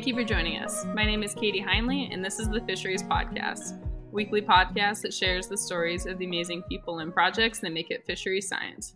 Thank 0.00 0.08
you 0.08 0.14
for 0.14 0.24
joining 0.24 0.56
us. 0.56 0.86
My 0.94 1.04
name 1.04 1.22
is 1.22 1.34
Kadie 1.34 1.62
Heinle, 1.62 2.08
and 2.10 2.24
this 2.24 2.38
is 2.38 2.48
the 2.48 2.62
Fisheries 2.62 3.02
Podcast, 3.02 3.78
weekly 4.10 4.40
podcast 4.40 5.02
that 5.02 5.12
shares 5.12 5.46
the 5.46 5.58
stories 5.58 6.06
of 6.06 6.16
the 6.16 6.24
amazing 6.24 6.62
people 6.70 7.00
and 7.00 7.12
projects 7.12 7.58
that 7.58 7.74
make 7.74 7.90
it 7.90 8.06
fisheries 8.06 8.48
science. 8.48 8.94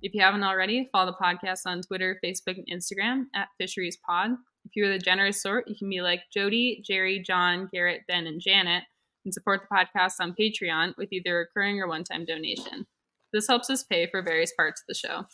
If 0.00 0.14
you 0.14 0.22
haven't 0.22 0.44
already, 0.44 0.88
follow 0.90 1.12
the 1.12 1.22
podcast 1.22 1.66
on 1.66 1.82
Twitter, 1.82 2.18
Facebook, 2.24 2.56
and 2.56 2.66
Instagram 2.72 3.24
at 3.34 3.48
Fisheries 3.60 3.98
Pod. 3.98 4.30
If 4.64 4.74
you're 4.74 4.90
the 4.90 4.98
generous 4.98 5.42
sort, 5.42 5.68
you 5.68 5.76
can 5.78 5.90
be 5.90 6.00
like 6.00 6.22
Jody, 6.32 6.82
Jerry, 6.82 7.22
John, 7.22 7.68
Garrett, 7.70 8.04
Ben, 8.08 8.26
and 8.26 8.40
Janet 8.40 8.84
and 9.26 9.34
support 9.34 9.60
the 9.60 9.76
podcast 9.76 10.14
on 10.18 10.34
Patreon 10.34 10.94
with 10.96 11.12
either 11.12 11.36
a 11.36 11.38
recurring 11.40 11.78
or 11.78 11.88
one 11.88 12.04
time 12.04 12.24
donation. 12.24 12.86
This 13.34 13.48
helps 13.48 13.68
us 13.68 13.84
pay 13.84 14.08
for 14.10 14.22
various 14.22 14.54
parts 14.56 14.80
of 14.80 14.86
the 14.88 14.94
show. 14.94 15.26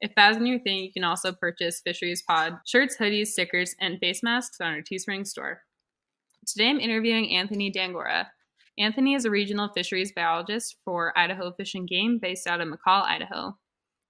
If 0.00 0.12
that's 0.16 0.36
a 0.36 0.40
new 0.40 0.58
thing, 0.58 0.78
you 0.78 0.92
can 0.92 1.04
also 1.04 1.32
purchase 1.32 1.80
Fisheries 1.80 2.22
Pod 2.22 2.58
shirts, 2.66 2.96
hoodies, 2.98 3.28
stickers, 3.28 3.74
and 3.80 3.98
face 3.98 4.22
masks 4.22 4.60
on 4.60 4.72
our 4.74 4.80
Teespring 4.82 5.26
store. 5.26 5.62
Today 6.46 6.68
I'm 6.68 6.80
interviewing 6.80 7.34
Anthony 7.34 7.72
Dangora. 7.72 8.26
Anthony 8.78 9.14
is 9.14 9.24
a 9.24 9.30
regional 9.30 9.68
fisheries 9.68 10.12
biologist 10.12 10.76
for 10.84 11.16
Idaho 11.16 11.52
Fish 11.52 11.74
and 11.74 11.88
Game 11.88 12.18
based 12.20 12.46
out 12.46 12.60
of 12.60 12.68
McCall, 12.68 13.04
Idaho. 13.04 13.56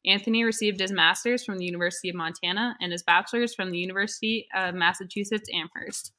Anthony 0.07 0.45
received 0.45 0.81
his 0.81 0.93
master's 0.93 1.45
from 1.45 1.59
the 1.59 1.65
University 1.65 2.09
of 2.09 2.15
Montana 2.15 2.77
and 2.81 2.93
his 2.93 3.03
bachelor's 3.03 3.55
from 3.55 3.71
the 3.71 3.79
University 3.79 4.47
of 4.55 4.75
Massachusetts 4.75 5.49
Amherst. 5.53 6.13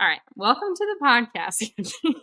All 0.00 0.06
right, 0.06 0.20
welcome 0.36 0.74
to 0.76 0.96
the 1.00 1.04
podcast. 1.04 1.72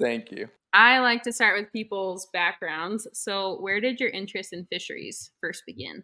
Thank 0.00 0.30
you. 0.30 0.48
I 0.72 1.00
like 1.00 1.22
to 1.24 1.32
start 1.32 1.60
with 1.60 1.72
people's 1.72 2.28
backgrounds. 2.32 3.06
So, 3.12 3.60
where 3.60 3.80
did 3.80 4.00
your 4.00 4.08
interest 4.08 4.52
in 4.52 4.64
fisheries 4.66 5.30
first 5.40 5.64
begin? 5.66 6.02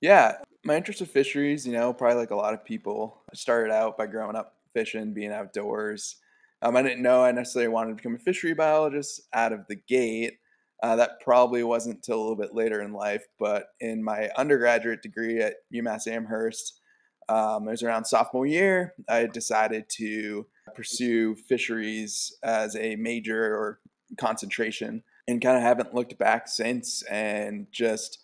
Yeah, 0.00 0.36
my 0.64 0.76
interest 0.76 1.00
in 1.00 1.06
fisheries, 1.06 1.66
you 1.66 1.72
know, 1.72 1.92
probably 1.92 2.18
like 2.18 2.30
a 2.30 2.36
lot 2.36 2.54
of 2.54 2.64
people, 2.64 3.22
I 3.30 3.34
started 3.34 3.72
out 3.72 3.96
by 3.96 4.06
growing 4.06 4.36
up 4.36 4.56
fishing, 4.72 5.14
being 5.14 5.32
outdoors. 5.32 6.16
Um, 6.62 6.76
I 6.76 6.82
didn't 6.82 7.02
know 7.02 7.24
I 7.24 7.32
necessarily 7.32 7.68
wanted 7.68 7.90
to 7.90 7.96
become 7.96 8.14
a 8.14 8.18
fishery 8.18 8.54
biologist 8.54 9.22
out 9.32 9.52
of 9.52 9.66
the 9.68 9.76
gate. 9.76 10.38
Uh, 10.82 10.96
that 10.96 11.20
probably 11.20 11.64
wasn't 11.64 11.96
until 11.96 12.18
a 12.18 12.20
little 12.20 12.36
bit 12.36 12.54
later 12.54 12.82
in 12.82 12.92
life, 12.92 13.26
but 13.38 13.68
in 13.80 14.04
my 14.04 14.28
undergraduate 14.36 15.02
degree 15.02 15.40
at 15.40 15.54
UMass 15.74 16.06
Amherst, 16.06 16.80
um, 17.28 17.66
it 17.66 17.72
was 17.72 17.82
around 17.82 18.04
sophomore 18.04 18.46
year, 18.46 18.94
I 19.08 19.26
decided 19.26 19.88
to 19.96 20.46
pursue 20.74 21.34
fisheries 21.34 22.36
as 22.42 22.76
a 22.76 22.96
major 22.96 23.54
or 23.54 23.80
concentration 24.18 25.02
and 25.28 25.42
kind 25.42 25.56
of 25.56 25.62
haven't 25.62 25.94
looked 25.94 26.18
back 26.18 26.48
since 26.48 27.02
and 27.04 27.66
just 27.70 28.18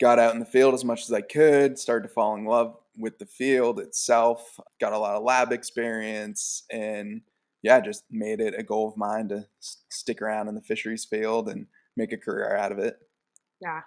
got 0.00 0.18
out 0.18 0.34
in 0.34 0.40
the 0.40 0.46
field 0.46 0.74
as 0.74 0.84
much 0.84 1.02
as 1.02 1.12
I 1.12 1.20
could, 1.20 1.78
started 1.78 2.08
to 2.08 2.14
fall 2.14 2.34
in 2.34 2.44
love 2.44 2.76
with 2.96 3.18
the 3.18 3.26
field 3.26 3.78
itself, 3.80 4.58
got 4.80 4.92
a 4.92 4.98
lot 4.98 5.16
of 5.16 5.22
lab 5.22 5.52
experience, 5.52 6.64
and 6.70 7.22
yeah, 7.62 7.80
just 7.80 8.04
made 8.10 8.40
it 8.40 8.54
a 8.56 8.62
goal 8.62 8.88
of 8.88 8.96
mine 8.96 9.28
to 9.28 9.46
stick 9.90 10.22
around 10.22 10.48
in 10.48 10.54
the 10.54 10.62
fisheries 10.62 11.04
field 11.04 11.48
and 11.48 11.66
make 11.96 12.12
a 12.12 12.16
career 12.16 12.56
out 12.56 12.72
of 12.72 12.78
it. 12.78 12.96
Yeah. 13.60 13.80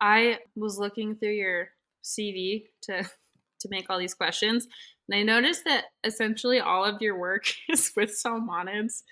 I 0.00 0.38
was 0.56 0.78
looking 0.78 1.16
through 1.16 1.32
your 1.32 1.68
CV 2.02 2.64
to 2.82 3.02
to 3.60 3.68
make 3.70 3.88
all 3.88 3.98
these 3.98 4.14
questions. 4.14 4.68
And 5.08 5.18
I 5.18 5.22
noticed 5.22 5.64
that 5.64 5.84
essentially 6.02 6.60
all 6.60 6.84
of 6.84 7.00
your 7.00 7.18
work 7.18 7.44
is 7.68 7.92
with 7.96 8.10
salmonids. 8.10 9.02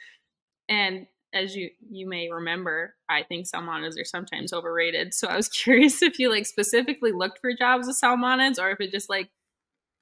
And 0.68 1.06
as 1.34 1.56
you 1.56 1.70
you 1.90 2.08
may 2.08 2.30
remember, 2.30 2.94
I 3.08 3.22
think 3.22 3.46
salmonids 3.46 4.00
are 4.00 4.04
sometimes 4.04 4.52
overrated. 4.52 5.14
So 5.14 5.28
I 5.28 5.36
was 5.36 5.48
curious 5.62 6.02
if 6.02 6.18
you 6.18 6.30
like 6.30 6.46
specifically 6.46 7.12
looked 7.12 7.38
for 7.40 7.52
jobs 7.54 7.86
with 7.86 8.00
salmonids 8.00 8.58
or 8.58 8.70
if 8.70 8.80
it 8.80 8.90
just 8.90 9.10
like 9.10 9.30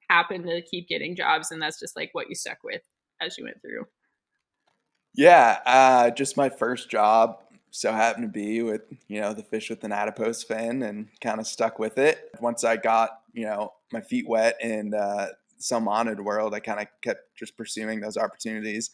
happened 0.09 0.47
to 0.47 0.63
keep 0.63 0.89
getting 0.89 1.15
jobs 1.15 1.53
and 1.53 1.63
that's 1.63 1.79
just 1.79 1.97
like 1.97 2.11
what 2.13 2.29
you 2.29 2.35
stuck 2.35 2.59
with 2.65 2.83
as 3.21 3.39
you 3.39 3.45
went 3.45 3.61
through. 3.63 3.87
Yeah, 5.15 5.59
uh, 5.67 6.11
just 6.11 6.37
my 6.37 6.49
first 6.49 6.89
job 6.89 7.39
so 7.71 7.93
happened 7.93 8.25
to 8.25 8.29
be 8.29 8.63
with 8.63 8.83
you 9.09 9.21
know 9.21 9.33
the 9.33 9.43
fish 9.43 9.71
with 9.71 9.85
an 9.85 9.93
adipose 9.93 10.43
fin 10.43 10.83
and 10.83 11.09
kind 11.21 11.39
of 11.39 11.47
stuck 11.47 11.79
with 11.79 11.99
it 11.99 12.31
once 12.41 12.65
i 12.65 12.77
got 12.77 13.23
you 13.33 13.45
know 13.45 13.73
my 13.93 14.01
feet 14.01 14.29
wet 14.29 14.57
and 14.61 14.95
uh, 14.95 15.29
salmonid 15.61 16.21
world 16.21 16.55
i 16.55 16.61
kind 16.61 16.81
of 16.81 16.87
kept 17.03 17.37
just 17.37 17.57
pursuing 17.57 18.01
those 18.01 18.17
opportunities 18.17 18.91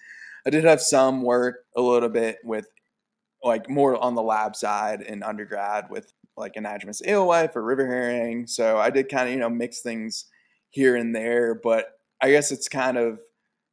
i 0.47 0.50
did 0.50 0.65
have 0.65 0.81
some 0.81 1.22
work 1.22 1.65
a 1.77 1.81
little 1.81 2.09
bit 2.09 2.38
with 2.44 2.66
like 3.43 3.69
more 3.69 3.97
on 4.03 4.15
the 4.15 4.22
lab 4.22 4.56
side 4.56 5.03
in 5.03 5.22
undergrad 5.22 5.87
with 5.91 6.12
like 6.37 6.54
anadromous 6.54 7.06
alewife 7.06 7.54
or 7.56 7.62
river 7.62 7.87
herring 7.87 8.47
so 8.47 8.78
i 8.78 8.91
did 8.91 9.09
kind 9.09 9.28
of 9.28 9.34
you 9.34 9.41
know 9.41 9.50
mix 9.50 9.81
things 9.81 10.27
here 10.71 10.97
and 10.97 11.15
there 11.15 11.54
but 11.54 11.99
i 12.22 12.31
guess 12.31 12.50
it's 12.53 12.69
kind 12.69 12.97
of 12.97 13.21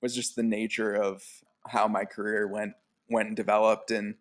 was 0.01 0.15
just 0.15 0.35
the 0.35 0.43
nature 0.43 0.93
of 0.93 1.23
how 1.67 1.87
my 1.87 2.05
career 2.05 2.47
went 2.47 2.73
went 3.09 3.27
and 3.27 3.37
developed 3.37 3.91
and 3.91 4.15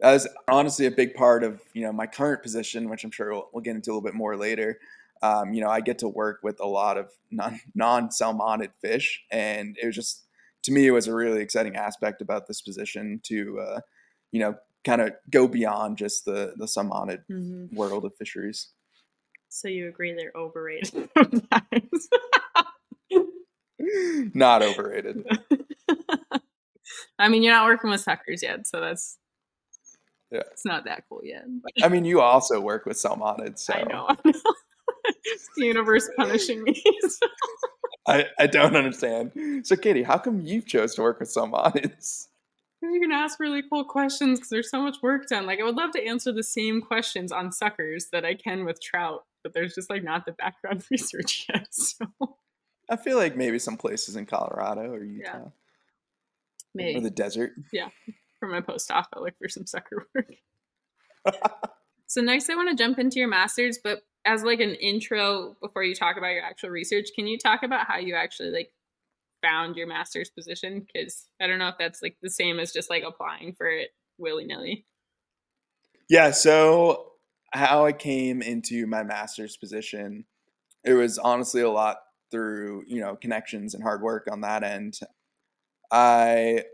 that 0.00 0.12
was 0.12 0.28
honestly 0.48 0.86
a 0.86 0.90
big 0.90 1.14
part 1.14 1.42
of 1.42 1.60
you 1.74 1.82
know 1.82 1.92
my 1.92 2.06
current 2.06 2.42
position, 2.42 2.88
which 2.88 3.04
I'm 3.04 3.10
sure 3.10 3.32
we'll, 3.32 3.48
we'll 3.52 3.62
get 3.62 3.74
into 3.74 3.90
a 3.90 3.92
little 3.92 4.02
bit 4.02 4.14
more 4.14 4.36
later. 4.36 4.78
Um, 5.22 5.52
you 5.52 5.60
know, 5.60 5.70
I 5.70 5.80
get 5.80 5.98
to 6.00 6.08
work 6.08 6.40
with 6.42 6.60
a 6.60 6.66
lot 6.66 6.98
of 6.98 7.10
non 7.30 7.60
non 7.74 8.08
salmonid 8.08 8.70
fish, 8.80 9.24
and 9.30 9.76
it 9.80 9.86
was 9.86 9.94
just 9.94 10.26
to 10.64 10.72
me 10.72 10.86
it 10.86 10.90
was 10.90 11.06
a 11.06 11.14
really 11.14 11.40
exciting 11.40 11.76
aspect 11.76 12.20
about 12.20 12.46
this 12.46 12.60
position 12.60 13.20
to 13.24 13.60
uh, 13.60 13.80
you 14.32 14.40
know 14.40 14.56
kind 14.84 15.00
of 15.00 15.12
go 15.30 15.48
beyond 15.48 15.98
just 15.98 16.24
the 16.24 16.54
the 16.56 16.66
salmonid 16.66 17.24
mm-hmm. 17.30 17.74
world 17.74 18.04
of 18.04 18.14
fisheries. 18.16 18.68
So 19.48 19.68
you 19.68 19.88
agree 19.88 20.12
they're 20.12 20.32
overrated? 20.36 21.08
not 24.34 24.62
overrated. 24.62 25.24
I 27.18 27.28
mean, 27.28 27.42
you're 27.42 27.54
not 27.54 27.66
working 27.66 27.90
with 27.90 28.00
suckers 28.00 28.42
yet, 28.42 28.66
so 28.66 28.80
that's 28.80 29.18
yeah. 30.30 30.42
It's 30.52 30.64
not 30.64 30.84
that 30.84 31.04
cool 31.08 31.20
yet. 31.24 31.44
I 31.82 31.88
mean, 31.88 32.04
you 32.04 32.20
also 32.20 32.60
work 32.60 32.84
with 32.84 32.96
salmonids, 32.98 33.60
so. 33.60 33.74
I 33.74 33.82
know. 33.84 34.08
I 35.08 35.12
it's 35.24 35.48
the 35.56 35.66
universe 35.66 36.08
punishing 36.16 36.62
me. 36.62 36.82
So. 37.08 37.26
I, 38.08 38.24
I 38.38 38.46
don't 38.46 38.74
understand. 38.74 39.32
So, 39.66 39.76
Kadie, 39.76 40.04
how 40.04 40.18
come 40.18 40.40
you 40.40 40.62
chose 40.62 40.94
to 40.94 41.02
work 41.02 41.20
with 41.20 41.28
salmonids? 41.28 42.28
You 42.80 43.00
can 43.00 43.12
ask 43.12 43.38
really 43.38 43.62
cool 43.68 43.84
questions 43.84 44.38
because 44.38 44.50
there's 44.50 44.70
so 44.70 44.80
much 44.80 44.96
work 45.02 45.26
done. 45.26 45.46
Like, 45.46 45.60
I 45.60 45.64
would 45.64 45.74
love 45.74 45.90
to 45.92 46.06
answer 46.06 46.32
the 46.32 46.42
same 46.42 46.80
questions 46.80 47.32
on 47.32 47.52
suckers 47.52 48.08
that 48.12 48.24
I 48.24 48.34
can 48.34 48.64
with 48.64 48.80
trout, 48.80 49.24
but 49.42 49.52
there's 49.52 49.74
just 49.74 49.90
like 49.90 50.02
not 50.04 50.24
the 50.24 50.32
background 50.32 50.84
research 50.90 51.46
yet. 51.52 51.66
So, 51.70 52.06
I 52.88 52.96
feel 52.96 53.18
like 53.18 53.36
maybe 53.36 53.58
some 53.58 53.76
places 53.76 54.16
in 54.16 54.26
Colorado 54.26 54.92
or 54.92 55.04
Utah, 55.04 55.32
yeah. 55.32 55.50
maybe 56.74 56.98
or 56.98 57.02
the 57.02 57.10
desert. 57.10 57.52
Yeah, 57.72 57.88
for 58.38 58.48
my 58.48 58.60
postdoc. 58.60 59.04
I'll 59.12 59.22
look 59.22 59.36
for 59.38 59.48
some 59.48 59.66
sucker 59.66 60.06
work. 60.14 60.30
so 62.06 62.20
next, 62.22 62.48
I 62.48 62.54
want 62.54 62.70
to 62.70 62.82
jump 62.82 62.98
into 62.98 63.18
your 63.18 63.28
master's, 63.28 63.78
but 63.82 64.02
as 64.28 64.44
like 64.44 64.60
an 64.60 64.74
intro 64.74 65.56
before 65.62 65.82
you 65.82 65.94
talk 65.94 66.18
about 66.18 66.32
your 66.32 66.44
actual 66.44 66.68
research, 66.68 67.08
can 67.16 67.26
you 67.26 67.38
talk 67.38 67.62
about 67.62 67.86
how 67.86 67.96
you 67.96 68.14
actually 68.14 68.50
like 68.50 68.70
found 69.42 69.74
your 69.74 69.86
master's 69.86 70.28
position? 70.28 70.86
Because 70.86 71.28
I 71.40 71.46
don't 71.46 71.58
know 71.58 71.68
if 71.68 71.76
that's 71.78 72.02
like 72.02 72.18
the 72.20 72.28
same 72.28 72.60
as 72.60 72.70
just 72.70 72.90
like 72.90 73.04
applying 73.06 73.54
for 73.56 73.66
it 73.66 73.88
willy 74.18 74.44
nilly. 74.44 74.84
Yeah. 76.10 76.30
So 76.32 77.12
how 77.54 77.86
I 77.86 77.92
came 77.92 78.42
into 78.42 78.86
my 78.86 79.02
master's 79.02 79.56
position, 79.56 80.26
it 80.84 80.92
was 80.92 81.18
honestly 81.18 81.62
a 81.62 81.70
lot 81.70 81.96
through 82.30 82.84
you 82.86 83.00
know 83.00 83.16
connections 83.16 83.72
and 83.72 83.82
hard 83.82 84.02
work 84.02 84.28
on 84.30 84.42
that 84.42 84.62
end. 84.62 84.98
I 85.90 86.64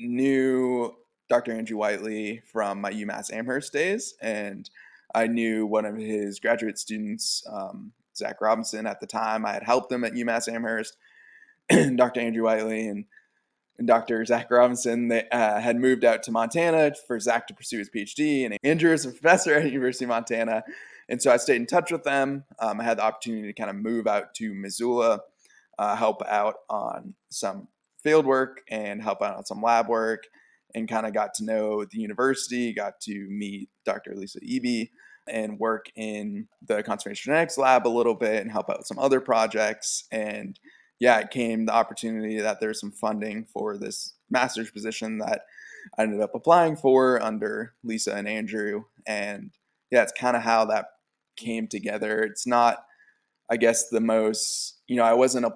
knew 0.00 0.92
Dr. 1.30 1.52
Andrew 1.52 1.76
Whiteley 1.76 2.42
from 2.52 2.80
my 2.80 2.90
UMass 2.90 3.32
Amherst 3.32 3.72
days, 3.72 4.14
and 4.20 4.68
I 5.14 5.26
knew 5.28 5.66
one 5.66 5.84
of 5.84 5.96
his 5.96 6.40
graduate 6.40 6.78
students, 6.78 7.44
um, 7.50 7.92
Zach 8.16 8.40
Robinson, 8.40 8.86
at 8.86 9.00
the 9.00 9.06
time. 9.06 9.46
I 9.46 9.52
had 9.52 9.62
helped 9.62 9.90
him 9.90 10.04
at 10.04 10.12
UMass 10.12 10.52
Amherst. 10.52 10.96
Dr. 11.96 12.20
Andrew 12.20 12.44
Whiteley 12.44 12.88
and, 12.88 13.04
and 13.78 13.86
Dr. 13.86 14.24
Zach 14.24 14.50
Robinson 14.50 15.08
they, 15.08 15.26
uh, 15.30 15.60
had 15.60 15.76
moved 15.76 16.04
out 16.04 16.22
to 16.24 16.32
Montana 16.32 16.92
for 17.06 17.18
Zach 17.18 17.46
to 17.46 17.54
pursue 17.54 17.78
his 17.78 17.90
PhD, 17.90 18.44
and 18.44 18.58
Andrew 18.62 18.92
is 18.92 19.06
a 19.06 19.10
professor 19.12 19.54
at 19.54 19.70
University 19.70 20.04
of 20.04 20.10
Montana. 20.10 20.64
And 21.08 21.20
so 21.20 21.30
I 21.30 21.36
stayed 21.36 21.56
in 21.56 21.66
touch 21.66 21.92
with 21.92 22.02
them. 22.02 22.44
Um, 22.58 22.80
I 22.80 22.84
had 22.84 22.98
the 22.98 23.04
opportunity 23.04 23.46
to 23.46 23.52
kind 23.52 23.70
of 23.70 23.76
move 23.76 24.06
out 24.06 24.34
to 24.34 24.54
Missoula, 24.54 25.20
uh, 25.78 25.96
help 25.96 26.22
out 26.26 26.56
on 26.68 27.14
some 27.30 27.68
field 28.02 28.26
work 28.26 28.62
and 28.68 29.02
help 29.02 29.22
out 29.22 29.36
on 29.36 29.44
some 29.44 29.62
lab 29.62 29.88
work 29.88 30.24
and 30.74 30.88
kind 30.88 31.06
of 31.06 31.12
got 31.12 31.34
to 31.34 31.44
know 31.44 31.84
the 31.84 31.98
university, 31.98 32.72
got 32.72 33.00
to 33.02 33.26
meet 33.28 33.68
Dr. 33.84 34.14
Lisa 34.14 34.40
Eby 34.40 34.90
and 35.28 35.58
work 35.58 35.86
in 35.96 36.48
the 36.66 36.82
conservation 36.82 37.30
genetics 37.30 37.58
lab 37.58 37.86
a 37.86 37.88
little 37.88 38.14
bit 38.14 38.42
and 38.42 38.50
help 38.50 38.70
out 38.70 38.78
with 38.78 38.86
some 38.86 38.98
other 38.98 39.20
projects. 39.20 40.04
And 40.12 40.58
yeah, 40.98 41.18
it 41.20 41.30
came 41.30 41.66
the 41.66 41.74
opportunity 41.74 42.40
that 42.40 42.60
there's 42.60 42.80
some 42.80 42.92
funding 42.92 43.44
for 43.44 43.76
this 43.76 44.14
master's 44.30 44.70
position 44.70 45.18
that 45.18 45.42
I 45.98 46.02
ended 46.02 46.20
up 46.20 46.34
applying 46.34 46.76
for 46.76 47.22
under 47.22 47.74
Lisa 47.82 48.14
and 48.14 48.28
Andrew. 48.28 48.84
And 49.06 49.50
yeah, 49.90 50.02
it's 50.02 50.12
kind 50.12 50.36
of 50.36 50.42
how 50.42 50.66
that 50.66 50.86
came 51.36 51.66
together. 51.68 52.22
It's 52.22 52.46
not 52.46 52.84
I 53.50 53.56
guess 53.56 53.88
the 53.88 54.00
most, 54.00 54.78
you 54.86 54.96
know, 54.96 55.04
I 55.04 55.14
wasn't 55.14 55.46
a, 55.46 55.54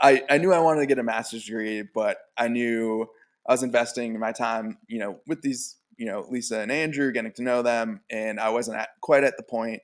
I, 0.00 0.22
I 0.28 0.38
knew 0.38 0.52
I 0.52 0.58
wanted 0.58 0.80
to 0.80 0.86
get 0.86 0.98
a 0.98 1.04
master's 1.04 1.44
degree, 1.44 1.82
but 1.82 2.18
I 2.36 2.48
knew 2.48 3.06
I 3.46 3.52
was 3.52 3.62
investing 3.62 4.18
my 4.18 4.32
time, 4.32 4.78
you 4.88 4.98
know, 4.98 5.20
with 5.26 5.42
these, 5.42 5.76
you 6.02 6.08
know, 6.08 6.26
Lisa 6.28 6.58
and 6.58 6.72
Andrew, 6.72 7.12
getting 7.12 7.30
to 7.30 7.44
know 7.44 7.62
them, 7.62 8.00
and 8.10 8.40
I 8.40 8.48
wasn't 8.48 8.78
at, 8.78 8.88
quite 9.00 9.22
at 9.22 9.36
the 9.36 9.44
point 9.44 9.82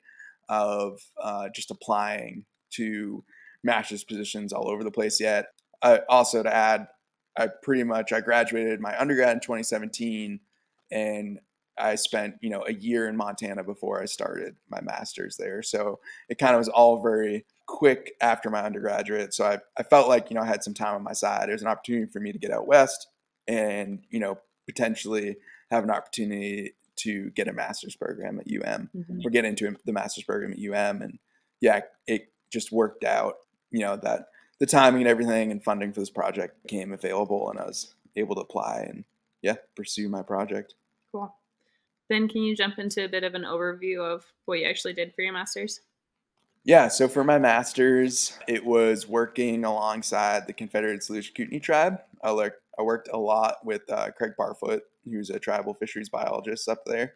of 0.48 1.00
uh, 1.22 1.48
just 1.54 1.70
applying 1.70 2.44
to 2.70 3.22
master's 3.62 4.02
positions 4.02 4.52
all 4.52 4.68
over 4.68 4.82
the 4.82 4.90
place 4.90 5.20
yet. 5.20 5.46
I, 5.80 6.00
also, 6.08 6.42
to 6.42 6.52
add, 6.52 6.88
I 7.36 7.50
pretty 7.62 7.84
much 7.84 8.12
I 8.12 8.20
graduated 8.20 8.80
my 8.80 8.98
undergrad 9.00 9.34
in 9.34 9.38
2017, 9.38 10.40
and 10.90 11.38
I 11.78 11.94
spent 11.94 12.34
you 12.40 12.50
know 12.50 12.64
a 12.66 12.72
year 12.72 13.08
in 13.08 13.16
Montana 13.16 13.62
before 13.62 14.02
I 14.02 14.06
started 14.06 14.56
my 14.68 14.80
master's 14.80 15.36
there. 15.36 15.62
So 15.62 16.00
it 16.28 16.38
kind 16.38 16.56
of 16.56 16.58
was 16.58 16.68
all 16.68 17.00
very 17.00 17.46
quick 17.68 18.14
after 18.20 18.50
my 18.50 18.64
undergraduate. 18.64 19.34
So 19.34 19.44
I, 19.44 19.58
I 19.78 19.84
felt 19.84 20.08
like 20.08 20.30
you 20.30 20.34
know 20.34 20.42
I 20.42 20.46
had 20.46 20.64
some 20.64 20.74
time 20.74 20.96
on 20.96 21.04
my 21.04 21.12
side. 21.12 21.48
It 21.48 21.52
was 21.52 21.62
an 21.62 21.68
opportunity 21.68 22.10
for 22.10 22.18
me 22.18 22.32
to 22.32 22.40
get 22.40 22.50
out 22.50 22.66
west 22.66 23.06
and 23.46 24.00
you 24.10 24.18
know 24.18 24.38
potentially 24.66 25.36
have 25.70 25.84
an 25.84 25.90
opportunity 25.90 26.74
to 26.96 27.30
get 27.30 27.48
a 27.48 27.52
master's 27.52 27.96
program 27.96 28.40
at 28.40 28.46
UM 28.46 28.90
mm-hmm. 28.94 29.20
or 29.24 29.30
get 29.30 29.44
into 29.44 29.74
the 29.84 29.92
master's 29.92 30.24
program 30.24 30.52
at 30.52 30.58
UM. 30.58 31.02
And 31.02 31.18
yeah, 31.60 31.80
it 32.06 32.32
just 32.52 32.72
worked 32.72 33.04
out. 33.04 33.36
You 33.70 33.80
know 33.80 33.96
that 33.96 34.26
the 34.58 34.66
timing 34.66 35.02
and 35.02 35.08
everything 35.08 35.50
and 35.50 35.62
funding 35.62 35.92
for 35.92 36.00
this 36.00 36.10
project 36.10 36.62
became 36.62 36.92
available, 36.92 37.50
and 37.50 37.58
I 37.58 37.66
was 37.66 37.94
able 38.16 38.34
to 38.36 38.40
apply 38.40 38.86
and 38.88 39.04
yeah 39.42 39.56
pursue 39.76 40.08
my 40.08 40.22
project. 40.22 40.74
Cool. 41.12 41.34
Then 42.08 42.28
can 42.28 42.42
you 42.42 42.56
jump 42.56 42.78
into 42.78 43.04
a 43.04 43.08
bit 43.08 43.24
of 43.24 43.34
an 43.34 43.42
overview 43.42 44.00
of 44.00 44.24
what 44.46 44.58
you 44.58 44.66
actually 44.66 44.94
did 44.94 45.14
for 45.14 45.22
your 45.22 45.34
master's? 45.34 45.80
Yeah, 46.64 46.88
so 46.88 47.08
for 47.08 47.24
my 47.24 47.38
master's, 47.38 48.36
it 48.46 48.64
was 48.64 49.06
working 49.06 49.64
alongside 49.64 50.46
the 50.46 50.52
Confederated 50.52 51.00
Salish 51.00 51.34
Kootenai 51.34 51.60
tribe. 51.60 52.00
I, 52.22 52.50
I 52.78 52.82
worked 52.82 53.08
a 53.12 53.16
lot 53.16 53.64
with 53.64 53.82
uh, 53.90 54.10
Craig 54.10 54.32
Barfoot, 54.38 54.80
who's 55.10 55.30
a 55.30 55.38
tribal 55.38 55.74
fisheries 55.74 56.08
biologist 56.08 56.68
up 56.68 56.84
there. 56.86 57.14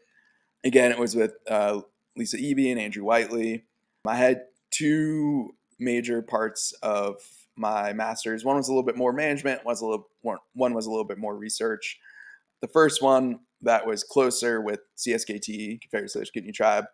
Again, 0.64 0.92
it 0.92 0.98
was 0.98 1.16
with 1.16 1.34
uh, 1.48 1.80
Lisa 2.16 2.36
Eby 2.36 2.70
and 2.70 2.80
Andrew 2.80 3.04
Whiteley. 3.04 3.64
I 4.06 4.16
had 4.16 4.42
two 4.70 5.54
major 5.78 6.22
parts 6.22 6.72
of 6.82 7.16
my 7.56 7.92
master's. 7.92 8.44
One 8.44 8.56
was 8.56 8.68
a 8.68 8.72
little 8.72 8.84
bit 8.84 8.96
more 8.96 9.12
management, 9.12 9.64
was 9.64 9.80
a 9.80 9.86
little 9.86 10.08
one 10.22 10.74
was 10.74 10.86
a 10.86 10.90
little 10.90 11.04
bit 11.04 11.18
more 11.18 11.36
research. 11.36 11.98
The 12.60 12.68
first 12.68 13.02
one 13.02 13.40
that 13.62 13.86
was 13.86 14.04
closer 14.04 14.60
with 14.60 14.80
CSKT, 14.96 15.80
Confederate 15.80 16.10
Salish 16.10 16.32
Kootenai 16.32 16.52
Tribe, 16.52 16.84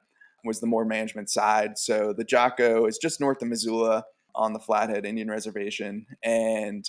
was 0.45 0.61
the 0.61 0.67
more 0.67 0.85
management 0.85 1.31
side. 1.31 1.79
So 1.79 2.13
the 2.13 2.25
Jocko 2.25 2.87
is 2.87 2.99
just 2.99 3.21
north 3.21 3.43
of 3.43 3.49
Missoula 3.49 4.05
on 4.35 4.53
the 4.53 4.59
Flathead 4.59 5.05
Indian 5.05 5.31
Reservation, 5.31 6.07
and 6.23 6.89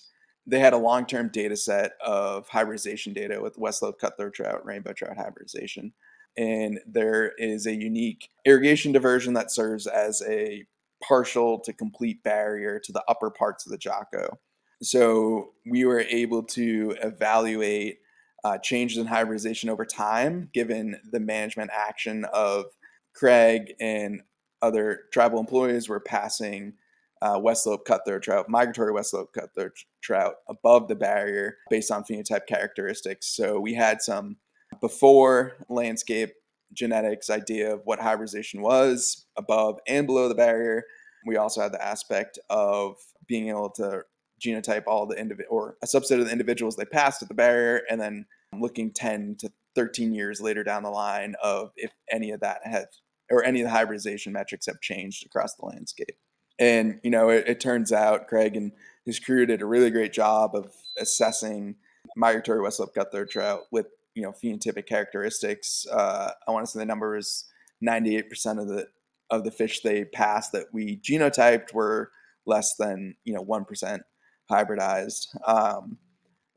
they 0.50 0.60
had 0.60 0.74
a 0.74 0.78
long-term 0.78 1.30
data 1.32 1.56
set 1.56 1.94
of 2.06 2.48
hybridization 2.48 3.14
data 3.14 3.42
with 3.42 3.58
West 3.58 3.80
Slope 3.80 4.00
cutthroat 4.00 4.34
trout, 4.34 4.66
rainbow 4.66 4.94
trout 4.94 5.18
hybridization. 5.18 5.94
And 6.38 6.80
there 6.88 7.34
is 7.38 7.66
a 7.66 7.76
unique 7.76 8.30
irrigation 8.46 8.92
diversion 8.92 9.34
that 9.34 9.52
serves 9.52 9.88
as 9.88 10.22
a 10.28 10.66
partial 11.04 11.60
to 11.60 11.74
complete 11.74 12.24
barrier 12.24 12.80
to 12.80 12.92
the 12.92 13.04
upper 13.08 13.30
parts 13.30 13.66
of 13.66 13.72
the 13.72 13.78
Jocko. 13.78 14.38
So 14.82 15.54
we 15.70 15.86
were 15.86 16.02
able 16.02 16.44
to 16.44 16.96
evaluate 17.02 18.00
uh, 18.44 18.58
changes 18.60 18.98
in 18.98 19.06
hybridization 19.06 19.70
over 19.70 19.86
time, 19.86 20.50
given 20.54 21.00
the 21.12 21.20
management 21.20 21.72
action 21.74 22.26
of 22.34 22.66
Craig 23.14 23.74
and 23.80 24.22
other 24.62 25.02
tribal 25.12 25.40
employees 25.40 25.90
were 25.90 26.00
passing 26.00 26.74
uh, 27.22 27.40
West 27.42 27.64
Slope 27.64 27.86
cutthroat 27.86 28.24
trout, 28.24 28.50
migratory 28.50 28.92
West 28.92 29.12
Slope 29.12 29.34
cutthroat 29.34 29.72
trout 30.02 30.36
above 30.48 30.88
the 30.88 30.96
barrier 30.96 31.58
based 31.70 31.92
on 31.92 32.04
phenotype 32.04 32.48
characteristics. 32.48 33.28
So 33.28 33.60
we 33.60 33.74
had 33.74 34.02
some 34.02 34.38
before 34.82 35.58
landscape 35.70 36.34
genetics 36.74 37.30
idea 37.30 37.74
of 37.74 37.82
what 37.86 38.00
hybridization 38.00 38.62
was 38.62 39.26
above 39.38 39.80
and 39.88 40.06
below 40.06 40.30
the 40.30 40.36
barrier. 40.36 40.84
We 41.26 41.38
also 41.38 41.62
had 41.62 41.74
the 41.74 41.84
aspect 41.84 42.40
of 42.50 42.96
being 43.28 43.50
able 43.50 43.72
to 43.72 44.04
genotype 44.40 44.84
all 44.88 45.06
the 45.06 45.18
individual 45.18 45.58
or 45.58 45.78
a 45.84 45.88
subset 45.88 46.20
of 46.20 46.26
the 46.26 46.32
individuals 46.32 46.76
they 46.76 46.86
passed 46.86 47.22
at 47.22 47.28
the 47.28 47.36
barrier, 47.36 47.82
and 47.90 48.00
then 48.00 48.26
looking 48.58 48.92
10 48.92 49.36
to 49.40 49.52
13 49.76 50.14
years 50.14 50.42
later 50.42 50.64
down 50.64 50.84
the 50.84 50.90
line 50.90 51.36
of 51.44 51.72
if 51.76 51.92
any 52.12 52.32
of 52.32 52.40
that 52.40 52.62
has 52.64 52.86
or 53.30 53.44
any 53.44 53.62
of 53.62 53.66
the 53.66 53.72
hybridization 53.72 54.34
metrics 54.34 54.66
have 54.66 54.82
changed 54.82 55.26
across 55.26 55.56
the 55.56 55.66
landscape. 55.66 56.18
And 56.60 57.00
you 57.04 57.10
know, 57.10 57.30
it, 57.30 57.48
it 57.48 57.60
turns 57.60 57.92
out 57.92 58.28
Craig 58.28 58.56
and 58.56 58.72
his 59.06 59.20
crew 59.20 59.46
did 59.46 59.62
a 59.62 59.66
really 59.66 59.90
great 59.90 60.14
job 60.14 60.56
of 60.56 60.74
assessing 60.98 61.76
migratory 62.16 62.62
West 62.62 62.78
Slope 62.78 62.94
cutthroat 62.94 63.30
trout 63.30 63.64
with 63.72 63.88
you 64.14 64.24
know 64.24 64.32
phenotypic 64.32 64.86
characteristics. 64.86 65.88
Uh, 65.92 66.32
I 66.48 66.52
want 66.52 66.66
to 66.66 66.72
say 66.72 66.80
the 66.80 66.86
number 66.86 67.18
is 67.18 67.46
98% 67.84 68.60
of 68.60 68.68
the 68.68 68.88
of 69.30 69.44
the 69.44 69.52
fish 69.52 69.82
they 69.82 70.06
passed 70.06 70.52
that 70.52 70.66
we 70.74 70.98
genotyped 70.98 71.74
were 71.74 72.12
less 72.46 72.76
than 72.76 73.16
you 73.24 73.34
know 73.34 73.42
one 73.42 73.66
percent 73.66 74.04
hybridized, 74.52 75.28
um, 75.48 75.98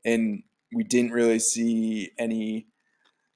and 0.03 0.43
we 0.73 0.83
didn't 0.83 1.11
really 1.11 1.39
see 1.39 2.11
any 2.17 2.67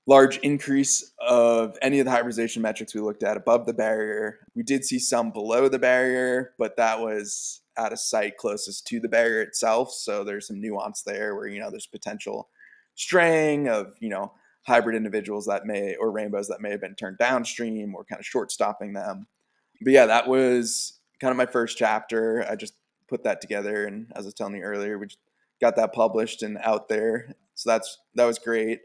large 0.07 0.38
increase 0.38 1.12
of 1.19 1.77
any 1.81 2.00
of 2.00 2.06
the 2.06 2.12
hybridization 2.12 2.62
metrics 2.62 2.95
we 2.95 3.01
looked 3.01 3.24
at 3.24 3.36
above 3.38 3.65
the 3.65 3.74
barrier. 3.74 4.39
We 4.56 4.63
did 4.63 4.86
see 4.86 5.00
some 5.00 5.31
below 5.31 5.68
the 5.68 5.80
barrier, 5.80 6.54
but 6.57 6.77
that 6.77 7.01
was 7.01 7.62
at 7.77 7.94
a 7.94 7.98
site 7.98 8.38
closest 8.38 8.88
to 8.88 9.00
the 9.01 9.09
barrier 9.09 9.42
itself. 9.42 9.92
So 9.92 10.24
there's 10.24 10.48
some 10.48 10.62
nuance 10.62 11.04
there 11.04 11.36
where, 11.36 11.48
you 11.48 11.59
know, 11.59 11.69
there's 11.69 11.86
potential 11.86 12.50
straying 12.95 13.68
of, 13.68 13.94
you 14.00 14.09
know, 14.09 14.31
hybrid 14.63 14.95
individuals 14.95 15.45
that 15.45 15.65
may, 15.65 15.95
or 15.95 16.12
rainbows 16.12 16.48
that 16.48 16.62
may 16.62 16.71
have 16.71 16.81
been 16.81 16.95
turned 16.95 17.18
downstream 17.18 17.94
or 17.94 18.06
kind 18.06 18.19
of 18.19 18.25
short 18.25 18.51
stopping 18.51 18.94
them. 18.94 19.27
But 19.81 19.92
yeah, 19.92 20.06
that 20.06 20.27
was 20.27 21.00
kind 21.19 21.31
of 21.31 21.38
my 21.38 21.45
first 21.45 21.77
chapter. 21.77 22.45
I 22.50 22.56
just 22.56 22.74
put 23.10 23.24
that 23.25 23.42
together. 23.42 23.86
And 23.86 24.12
as 24.15 24.24
I 24.24 24.27
was 24.27 24.33
telling 24.33 24.56
you 24.56 24.63
earlier, 24.63 24.98
we 24.98 25.07
got 25.62 25.75
that 25.75 25.94
published 25.94 26.44
and 26.44 26.57
out 26.63 26.88
there. 26.88 27.33
So 27.56 27.69
that's, 27.69 27.98
that 28.15 28.25
was 28.25 28.39
great. 28.39 28.79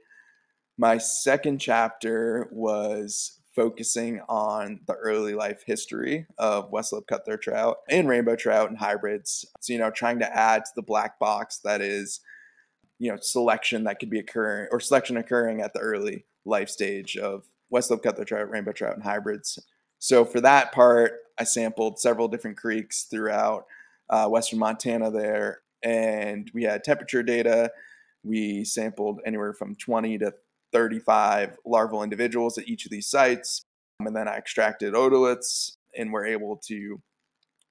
My 0.83 0.99
second 0.99 1.61
chapter 1.61 2.49
was 2.51 3.39
focusing 3.55 4.21
on 4.29 4.81
the 4.89 4.95
early 4.95 5.33
life 5.33 5.63
history 5.65 6.27
of 6.39 6.73
West 6.73 6.91
Slope 6.91 7.07
cutthroat 7.07 7.41
trout 7.41 7.77
and 7.89 8.09
rainbow 8.09 8.35
trout 8.35 8.69
and 8.69 8.77
hybrids. 8.77 9.47
So, 9.61 9.73
you 9.73 9.79
know, 9.79 9.93
trying 9.93 10.19
to 10.19 10.37
add 10.37 10.65
to 10.65 10.71
the 10.75 10.83
black 10.83 11.21
box 11.21 11.59
that 11.59 11.83
is, 11.83 12.19
you 12.99 13.13
know, 13.13 13.19
selection 13.21 13.85
that 13.85 14.01
could 14.01 14.11
be 14.11 14.19
occurring 14.19 14.71
or 14.73 14.81
selection 14.81 15.19
occurring 15.19 15.61
at 15.61 15.73
the 15.73 15.79
early 15.79 16.25
life 16.45 16.69
stage 16.69 17.17
of 17.17 17.45
West 17.71 17.87
Slope 17.87 18.03
cutthroat 18.03 18.27
trout, 18.27 18.51
rainbow 18.51 18.73
trout, 18.73 18.95
and 18.95 19.05
hybrids. 19.05 19.61
So 20.01 20.25
for 20.25 20.41
that 20.41 20.73
part, 20.73 21.13
I 21.39 21.45
sampled 21.45 22.01
several 22.01 22.27
different 22.27 22.57
creeks 22.57 23.05
throughout 23.05 23.67
uh, 24.11 24.27
western 24.27 24.59
Montana 24.59 25.13
there, 25.13 25.61
and 25.85 26.51
we 26.53 26.65
had 26.65 26.83
temperature 26.83 27.23
data. 27.23 27.71
We 28.25 28.65
sampled 28.65 29.21
anywhere 29.25 29.55
from 29.55 29.77
20 29.77 30.19
to 30.19 30.35
35 30.73 31.57
larval 31.65 32.03
individuals 32.03 32.59
at 32.59 32.69
each 32.69 32.85
of 32.85 32.91
these 32.91 33.09
sites. 33.09 33.65
Um, 34.01 34.07
and 34.07 34.17
then 34.17 34.29
I 34.29 34.37
extracted 34.37 34.95
otoliths 34.95 35.73
and 35.97 36.13
were 36.13 36.27
able 36.27 36.57
to 36.69 37.01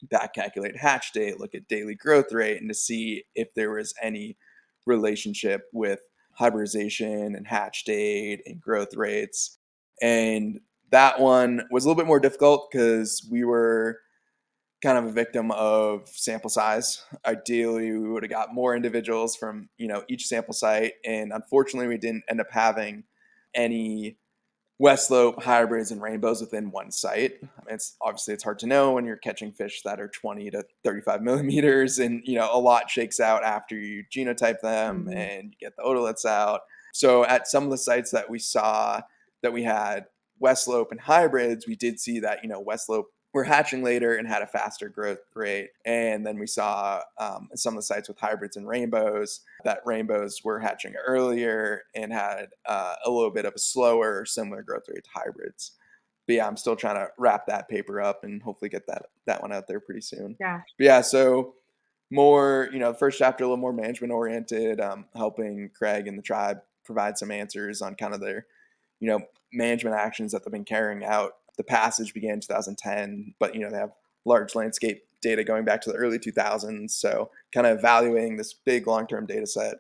back 0.10 0.34
calculate 0.34 0.77
hatch 0.77 1.12
date, 1.13 1.39
look 1.39 1.53
at 1.53 1.67
daily 1.67 1.96
growth 1.96 2.31
rate, 2.31 2.60
and 2.60 2.70
to 2.70 2.74
see 2.74 3.24
if 3.36 3.53
there 3.55 3.72
was 3.72 3.93
any 4.01 4.38
relationship 4.86 5.63
with 5.74 6.00
hybridization 6.34 7.36
and 7.36 7.48
hatch 7.48 7.84
date 7.84 8.41
and 8.46 8.60
growth 8.60 8.96
rates. 8.96 9.60
And 10.01 10.60
that 10.91 11.20
one 11.20 11.63
was 11.70 11.86
a 11.86 11.88
little 11.88 12.01
bit 12.01 12.08
more 12.08 12.20
difficult 12.20 12.70
because 12.72 13.27
we 13.29 13.43
were 13.43 14.00
kind 14.82 14.98
of 14.98 15.06
a 15.06 15.12
victim 15.12 15.52
of 15.52 16.08
sample 16.10 16.50
size. 16.50 17.04
Ideally, 17.26 17.92
we 17.92 18.10
would 18.10 18.24
have 18.24 18.32
got 18.32 18.54
more 18.54 18.76
individuals 18.76 19.36
from 19.36 19.70
you 19.78 19.88
know 19.88 20.04
each 20.10 20.28
sample 20.28 20.54
site, 20.54 20.94
and 21.06 21.32
unfortunately, 21.32 21.88
we 21.88 21.98
didn't 21.98 22.24
end 22.30 22.42
up 22.42 22.52
having 22.52 23.04
any 23.54 24.18
West 24.82 25.10
Slope 25.10 25.44
hybrids 25.44 25.92
and 25.92 26.02
rainbows 26.02 26.42
within 26.42 26.72
one 26.72 26.90
site. 26.90 27.34
It's 27.70 27.96
obviously 28.02 28.34
it's 28.34 28.44
hard 28.44 28.58
to 28.60 28.68
know 28.68 28.94
when 28.94 29.06
you're 29.06 29.18
catching 29.18 29.52
fish 29.52 29.84
that 29.86 30.02
are 30.02 30.08
20 30.08 30.50
to 30.50 30.64
35 30.84 31.22
millimeters, 31.22 32.00
and 32.00 32.22
you 32.26 32.36
know 32.36 32.50
a 32.52 32.60
lot 32.60 32.90
shakes 32.90 33.20
out 33.20 33.44
after 33.44 33.76
you 33.76 34.04
genotype 34.12 34.62
them 34.62 35.06
mm-hmm. 35.06 35.14
and 35.14 35.44
you 35.52 35.68
get 35.68 35.76
the 35.78 35.84
otoliths 35.84 36.26
out. 36.26 36.62
So 36.94 37.24
at 37.26 37.48
some 37.48 37.64
of 37.64 37.70
the 37.70 37.78
sites 37.78 38.10
that 38.12 38.30
we 38.30 38.40
saw 38.40 39.02
that 39.44 39.54
we 39.54 39.64
had 39.64 40.06
West 40.40 40.66
Slope 40.66 40.88
and 40.92 41.00
hybrids, 41.00 41.68
we 41.68 41.76
did 41.76 42.00
see 42.00 42.20
that 42.22 42.40
you 42.42 42.50
know 42.50 42.60
West 42.60 42.88
Slope 42.88 43.06
were 43.34 43.44
hatching 43.46 43.82
later 43.82 44.16
and 44.16 44.28
had 44.28 44.42
a 44.42 44.48
faster 44.48 44.90
growth 44.90 45.20
rate. 45.36 45.70
And 45.86 46.26
then 46.26 46.38
we 46.38 46.48
saw 46.48 47.02
um, 47.18 47.50
some 47.56 47.74
of 47.74 47.78
the 47.78 47.84
sites 47.84 48.10
with 48.10 48.20
hybrids 48.20 48.58
and 48.58 48.68
rainbows 48.68 49.42
that 49.64 49.80
rainbows 49.86 50.42
were 50.44 50.60
hatching 50.60 50.96
earlier 50.96 51.84
and 51.96 52.12
had 52.12 52.48
uh, 52.66 52.96
a 53.06 53.10
little 53.10 53.32
bit 53.32 53.46
of 53.46 53.54
a 53.56 53.60
slower, 53.60 54.26
similar 54.26 54.64
growth 54.64 54.84
rate 54.90 55.06
to 55.06 55.10
hybrids. 55.14 55.72
but 56.28 56.36
yeah, 56.36 56.48
I'm 56.48 56.58
still 56.58 56.76
trying 56.76 56.96
to 56.96 57.10
wrap 57.18 57.48
that 57.48 57.70
paper 57.70 58.02
up 58.02 58.24
and 58.24 58.42
hopefully 58.42 58.70
get 58.70 58.88
that 58.88 59.08
that 59.26 59.42
one 59.42 59.52
out 59.52 59.68
there 59.68 59.80
pretty 59.80 60.02
soon. 60.02 60.36
Yeah. 60.40 60.62
But 60.78 60.86
yeah, 60.86 61.02
so 61.02 61.56
more, 62.10 62.70
you 62.72 62.80
know, 62.80 62.94
first 62.94 63.20
chapter 63.20 63.44
a 63.44 63.48
little 63.48 63.58
more 63.58 63.74
management 63.74 64.14
oriented, 64.14 64.80
um, 64.82 65.06
helping 65.16 65.70
Craig 65.78 66.08
and 66.08 66.18
the 66.18 66.22
tribe 66.22 66.60
provide 66.84 67.18
some 67.18 67.32
answers 67.32 67.82
on 67.82 67.96
kind 67.96 68.14
of 68.14 68.20
their, 68.20 68.46
you 69.00 69.08
know, 69.08 69.20
management 69.54 69.96
actions 69.96 70.32
that 70.32 70.44
they've 70.44 70.52
been 70.52 70.66
carrying 70.66 71.04
out. 71.04 71.34
The 71.58 71.63
passage 71.63 72.13
began 72.13 72.34
in 72.34 72.41
2010, 72.41 73.36
but 73.39 73.55
you 73.55 73.62
know 73.62 73.70
they 73.70 73.77
have 73.77 73.93
large 74.25 74.55
landscape 74.55 75.03
data 75.22 75.43
going 75.43 75.65
back 75.65 75.81
to 75.81 75.91
the 75.91 75.98
early 75.98 76.20
2000s. 76.20 76.91
So 76.91 77.29
kind 77.53 77.67
of 77.67 77.77
evaluating 77.77 78.38
this 78.38 78.53
big 78.53 78.88
long-term 78.88 79.25
data 79.27 79.46
set, 79.46 79.75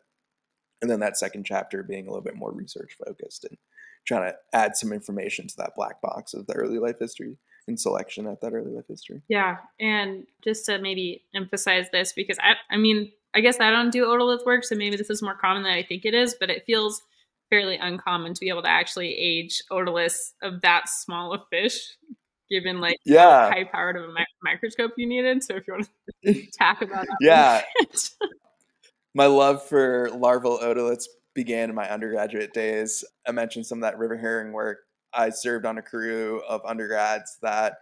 and 0.81 0.89
then 0.89 0.99
that 0.99 1.17
second 1.17 1.45
chapter 1.45 1.83
being 1.83 2.07
a 2.07 2.09
little 2.09 2.23
bit 2.23 2.35
more 2.35 2.51
research 2.51 2.95
focused 3.05 3.45
and 3.45 3.57
trying 4.05 4.31
to 4.31 4.37
add 4.53 4.75
some 4.75 4.91
information 4.91 5.47
to 5.47 5.55
that 5.57 5.73
black 5.75 6.01
box 6.01 6.33
of 6.33 6.47
the 6.47 6.53
early 6.53 6.79
life 6.79 6.97
history 6.99 7.37
and 7.67 7.79
selection 7.79 8.27
at 8.27 8.41
that 8.41 8.53
early 8.53 8.71
life 8.71 8.87
history. 8.87 9.21
Yeah, 9.27 9.57
and 9.79 10.25
just 10.43 10.65
to 10.65 10.79
maybe 10.79 11.23
emphasize 11.35 11.87
this 11.91 12.13
because 12.13 12.37
I, 12.39 12.55
I 12.73 12.77
mean, 12.77 13.11
I 13.33 13.41
guess 13.41 13.59
I 13.59 13.69
don't 13.69 13.91
do 13.91 14.05
otolith 14.05 14.45
work, 14.45 14.63
so 14.63 14.75
maybe 14.75 14.97
this 14.97 15.09
is 15.09 15.21
more 15.21 15.35
common 15.35 15.63
than 15.63 15.73
I 15.73 15.83
think 15.83 16.05
it 16.05 16.13
is, 16.13 16.35
but 16.39 16.49
it 16.49 16.65
feels 16.65 17.01
fairly 17.51 17.75
uncommon 17.75 18.33
to 18.33 18.39
be 18.39 18.49
able 18.49 18.63
to 18.63 18.67
actually 18.67 19.13
age 19.13 19.61
otoliths 19.71 20.31
of 20.41 20.61
that 20.61 20.89
small 20.89 21.33
a 21.33 21.43
fish 21.51 21.97
given 22.49 22.81
like 22.81 22.97
yeah. 23.05 23.49
high 23.49 23.65
powered 23.65 23.97
of 23.97 24.05
a 24.05 24.13
mi- 24.13 24.25
microscope 24.41 24.91
you 24.97 25.07
needed. 25.07 25.43
So 25.43 25.55
if 25.55 25.67
you 25.67 25.73
want 25.73 25.89
to 26.25 26.51
talk 26.57 26.81
about 26.81 27.05
that 27.05 27.17
yeah. 27.21 27.61
my 29.13 29.27
love 29.27 29.63
for 29.63 30.09
larval 30.11 30.57
otoliths 30.59 31.05
began 31.33 31.69
in 31.69 31.75
my 31.75 31.89
undergraduate 31.89 32.53
days. 32.53 33.03
I 33.27 33.31
mentioned 33.31 33.67
some 33.67 33.79
of 33.79 33.83
that 33.83 33.99
river 33.99 34.17
herring 34.17 34.51
work. 34.51 34.79
I 35.13 35.29
served 35.29 35.65
on 35.65 35.77
a 35.77 35.81
crew 35.81 36.41
of 36.47 36.61
undergrads 36.65 37.37
that 37.41 37.75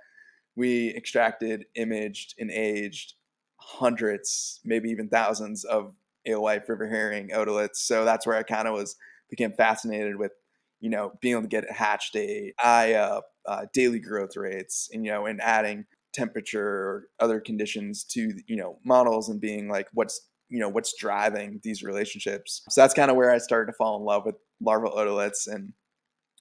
we 0.59 0.93
extracted 0.95 1.65
imaged 1.75 2.35
and 2.37 2.51
aged 2.51 3.13
hundreds 3.57 4.59
maybe 4.65 4.89
even 4.89 5.09
thousands 5.09 5.63
of 5.63 5.93
alewife 6.27 6.67
river 6.67 6.87
herring 6.87 7.29
otoliths 7.29 7.75
so 7.75 8.03
that's 8.03 8.25
where 8.25 8.37
i 8.37 8.43
kind 8.43 8.67
of 8.67 8.73
was 8.73 8.95
became 9.29 9.51
fascinated 9.53 10.15
with 10.15 10.31
you 10.79 10.89
know 10.89 11.11
being 11.21 11.33
able 11.33 11.43
to 11.43 11.47
get 11.47 11.63
it 11.63 11.71
hatched 11.71 12.15
a 12.15 12.53
eye 12.63 12.93
up 12.93 13.25
uh, 13.47 13.65
daily 13.73 13.99
growth 13.99 14.35
rates 14.35 14.89
and 14.93 15.05
you 15.05 15.11
know 15.11 15.25
and 15.25 15.41
adding 15.41 15.85
temperature 16.13 16.67
or 16.67 17.03
other 17.19 17.39
conditions 17.39 18.03
to 18.03 18.33
you 18.47 18.55
know 18.55 18.79
models 18.83 19.29
and 19.29 19.41
being 19.41 19.69
like 19.69 19.87
what's 19.93 20.29
you 20.49 20.59
know 20.59 20.69
what's 20.69 20.95
driving 20.97 21.59
these 21.63 21.83
relationships. 21.83 22.63
So 22.69 22.81
that's 22.81 22.93
kind 22.93 23.11
of 23.11 23.17
where 23.17 23.31
i 23.31 23.37
started 23.37 23.71
to 23.71 23.77
fall 23.77 23.97
in 23.97 24.03
love 24.03 24.25
with 24.25 24.35
larval 24.61 24.91
otoliths 24.91 25.47
and 25.47 25.73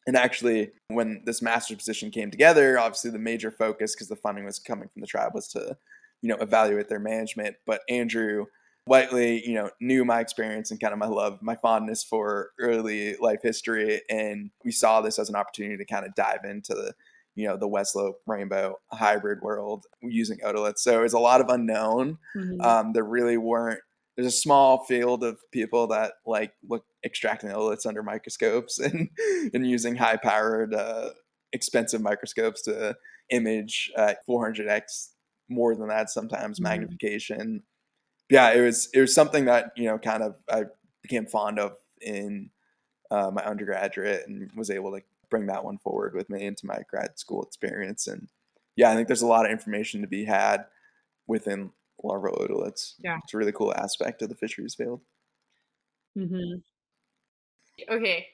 and 0.07 0.17
actually 0.17 0.71
when 0.89 1.23
this 1.27 1.43
master's 1.43 1.77
position 1.77 2.11
came 2.11 2.31
together 2.31 2.79
obviously 2.79 3.11
the 3.11 3.19
major 3.19 3.51
focus 3.51 3.95
because 3.95 4.09
the 4.09 4.17
funding 4.17 4.45
was 4.45 4.59
coming 4.59 4.89
from 4.89 5.01
the 5.01 5.07
tribe 5.07 5.33
was 5.35 5.49
to 5.49 5.77
you 6.23 6.29
know 6.29 6.37
evaluate 6.41 6.89
their 6.89 6.99
management. 6.99 7.57
But 7.67 7.83
andrew 7.89 8.47
Whiteley, 8.89 9.47
you 9.47 9.55
know, 9.55 9.71
knew 9.81 10.05
my 10.05 10.21
experience 10.21 10.71
and 10.71 10.81
kind 10.81 10.93
of 10.93 10.99
my 10.99 11.07
love, 11.07 11.41
my 11.43 11.57
fondness 11.57 12.03
for 12.03 12.51
early 12.59 13.17
life 13.17 13.41
history, 13.43 14.01
and 14.09 14.51
we 14.65 14.73
saw 14.73 15.01
this 15.01 15.19
as 15.19 15.29
an 15.29 15.37
opportunity 15.37 15.77
to 15.77 15.85
kind 15.85 16.07
of 16.07 16.15
dive 16.15 16.45
into 16.45 16.75
the, 16.75 16.95
you 17.35 17.47
know, 17.47 17.57
the 17.57 17.69
West 17.69 17.93
Slope 17.93 18.21
rainbow 18.27 18.79
hybrid 18.91 19.41
world 19.43 19.85
using 20.03 20.39
otoliths. 20.39 20.79
So 20.79 21.03
it's 21.03 21.15
a 21.15 21.19
lot 21.19 21.41
of 21.41 21.49
unknown. 21.49 22.19
Mm-hmm. 22.35 22.61
Um, 22.61 22.93
there 22.93 23.05
really 23.05 23.37
weren't. 23.37 23.81
There's 24.17 24.35
a 24.35 24.37
small 24.37 24.85
field 24.85 25.23
of 25.23 25.39
people 25.53 25.87
that 25.89 26.15
like 26.27 26.53
look 26.69 26.85
extracting 27.05 27.51
otoliths 27.51 27.87
under 27.87 28.03
microscopes 28.03 28.79
and 28.81 29.11
and 29.53 29.67
using 29.67 29.97
high 29.97 30.17
powered, 30.17 30.75
uh, 30.75 31.11
expensive 31.53 32.01
microscopes 32.01 32.63
to 32.63 32.97
image 33.31 33.93
at 33.97 34.27
400x 34.27 35.11
more 35.49 35.75
than 35.75 35.89
that 35.89 36.11
sometimes 36.11 36.59
mm-hmm. 36.59 36.65
magnification 36.65 37.63
yeah, 38.31 38.53
it 38.53 38.61
was 38.61 38.89
it 38.93 39.01
was 39.01 39.15
something 39.15 39.47
that 39.47 39.73
you 39.77 39.85
know 39.85 39.99
kind 39.99 40.23
of 40.23 40.37
I 40.51 40.65
became 41.03 41.27
fond 41.27 41.59
of 41.59 41.77
in 42.01 42.51
uh, 43.11 43.31
my 43.33 43.43
undergraduate 43.45 44.27
and 44.27 44.51
was 44.55 44.71
able 44.71 44.93
to 44.93 45.03
bring 45.31 45.47
that 45.47 45.65
one 45.65 45.79
forward 45.79 46.15
with 46.15 46.29
me 46.31 46.45
into 46.45 46.67
my 46.67 46.83
grad 46.89 47.19
school 47.19 47.43
experience. 47.43 48.07
And 48.07 48.29
yeah, 48.77 48.91
I 48.91 48.95
think 48.95 49.09
there's 49.09 49.23
a 49.23 49.27
lot 49.27 49.47
of 49.47 49.51
information 49.53 50.01
to 50.03 50.07
be 50.07 50.25
had 50.25 50.67
within 51.27 51.71
larval 52.03 52.37
otoliths. 52.37 52.95
Yeah, 52.99 53.19
it's 53.23 53.35
a 53.35 53.39
really 53.39 53.53
cool 53.53 53.75
aspect 53.75 54.23
of 54.23 54.29
the 54.29 54.35
fisheries 54.35 54.75
field. 54.75 55.01
Mm-hmm. 56.17 56.59
Okay, 57.91 58.27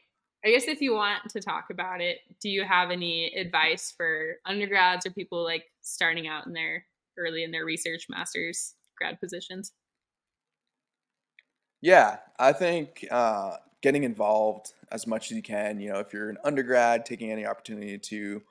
I 0.45 0.51
guess 0.51 0.69
if 0.69 0.81
you 0.81 0.95
want 0.95 1.29
to 1.31 1.41
talk 1.41 1.67
about 1.71 2.01
it, 2.01 2.19
do 2.41 2.49
you 2.49 2.65
have 2.65 2.91
any 2.91 3.33
advice 3.35 3.93
for 3.97 4.37
undergrads 4.45 5.07
or 5.07 5.11
people 5.11 5.45
like 5.45 5.65
starting 5.83 6.27
out 6.27 6.47
in 6.47 6.53
their 6.53 6.85
early 7.17 7.45
in 7.45 7.53
their 7.53 7.65
research 7.65 8.07
masters 8.09 8.75
grad 8.99 9.21
positions? 9.21 9.73
Yeah, 11.85 12.17
I 12.39 12.53
think 12.55 13.07
uh, 13.11 13.59
getting 13.83 14.05
involved 14.05 14.73
as 14.91 15.07
much 15.07 15.31
as 15.31 15.37
you 15.37 15.43
can. 15.43 15.81
You 15.81 15.93
know, 15.93 15.99
if 15.99 16.15
you're 16.15 16.31
an 16.31 16.39
undergrad, 16.43 17.05
taking 17.05 17.31
any 17.31 17.45
opportunity 17.45 17.99
to 17.99 18.43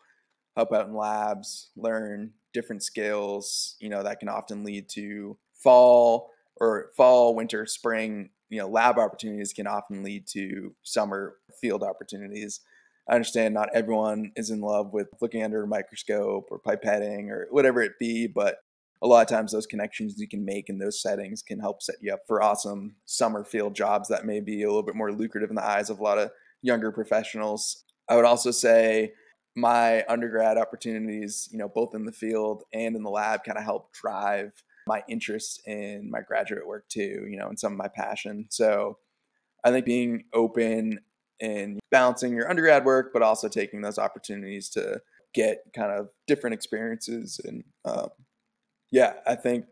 help 0.55 0.73
out 0.73 0.87
in 0.87 0.95
labs, 0.95 1.71
learn 1.75 2.33
different 2.53 2.83
skills. 2.83 3.75
You 3.79 3.89
know, 3.89 4.03
that 4.03 4.19
can 4.19 4.29
often 4.29 4.63
lead 4.63 4.89
to 4.91 5.37
fall 5.55 6.31
or 6.61 6.91
fall, 6.95 7.35
winter, 7.35 7.65
spring. 7.65 8.29
You 8.49 8.59
know, 8.59 8.69
lab 8.69 8.99
opportunities 8.99 9.53
can 9.53 9.67
often 9.67 10.03
lead 10.03 10.27
to 10.27 10.75
summer 10.83 11.37
field 11.61 11.83
opportunities. 11.83 12.61
I 13.09 13.15
understand 13.15 13.53
not 13.55 13.69
everyone 13.75 14.31
is 14.35 14.51
in 14.51 14.61
love 14.61 14.93
with 14.93 15.09
looking 15.21 15.43
under 15.43 15.63
a 15.63 15.67
microscope 15.67 16.49
or 16.51 16.59
pipetting 16.59 17.29
or 17.31 17.47
whatever 17.51 17.81
it 17.81 17.99
be, 17.99 18.27
but 18.27 18.57
a 19.03 19.07
lot 19.07 19.21
of 19.21 19.27
times 19.27 19.51
those 19.51 19.67
connections 19.67 20.15
you 20.17 20.29
can 20.29 20.45
make 20.45 20.69
in 20.69 20.77
those 20.77 21.01
settings 21.01 21.41
can 21.41 21.59
help 21.59 21.83
set 21.83 21.97
you 22.01 22.13
up 22.13 22.21
for 22.25 22.41
awesome 22.41 22.95
summer 23.05 23.43
field 23.43 23.75
jobs 23.75 24.07
that 24.07 24.25
may 24.25 24.39
be 24.39 24.63
a 24.63 24.67
little 24.67 24.81
bit 24.81 24.95
more 24.95 25.11
lucrative 25.11 25.49
in 25.49 25.57
the 25.57 25.65
eyes 25.65 25.89
of 25.89 25.99
a 25.99 26.03
lot 26.03 26.17
of 26.17 26.31
younger 26.61 26.89
professionals. 26.91 27.83
I 28.09 28.15
would 28.15 28.23
also 28.23 28.49
say 28.49 29.11
my 29.57 30.05
undergrad 30.07 30.57
opportunities, 30.57 31.49
you 31.51 31.57
know, 31.57 31.67
both 31.67 31.93
in 31.93 32.05
the 32.05 32.13
field 32.13 32.63
and 32.73 32.95
in 32.95 33.03
the 33.03 33.09
lab 33.09 33.43
kind 33.43 33.57
of 33.57 33.65
help 33.65 33.91
drive 33.93 34.51
my 34.87 35.03
interest 35.09 35.61
in 35.67 36.09
my 36.09 36.21
graduate 36.21 36.65
work 36.65 36.87
too, 36.87 37.27
you 37.29 37.37
know, 37.37 37.49
and 37.49 37.59
some 37.59 37.73
of 37.73 37.77
my 37.77 37.89
passion. 37.89 38.47
So 38.49 38.97
I 39.65 39.71
think 39.71 39.85
being 39.85 40.23
open 40.33 40.99
and 41.41 41.79
balancing 41.91 42.33
your 42.33 42.49
undergrad 42.49 42.85
work, 42.85 43.11
but 43.11 43.21
also 43.21 43.49
taking 43.49 43.81
those 43.81 43.97
opportunities 43.97 44.69
to 44.69 45.01
get 45.33 45.59
kind 45.75 45.91
of 45.91 46.07
different 46.25 46.53
experiences 46.53 47.41
and 47.43 47.63
um, 47.85 48.09
yeah, 48.93 49.13
I 49.25 49.33
think 49.33 49.65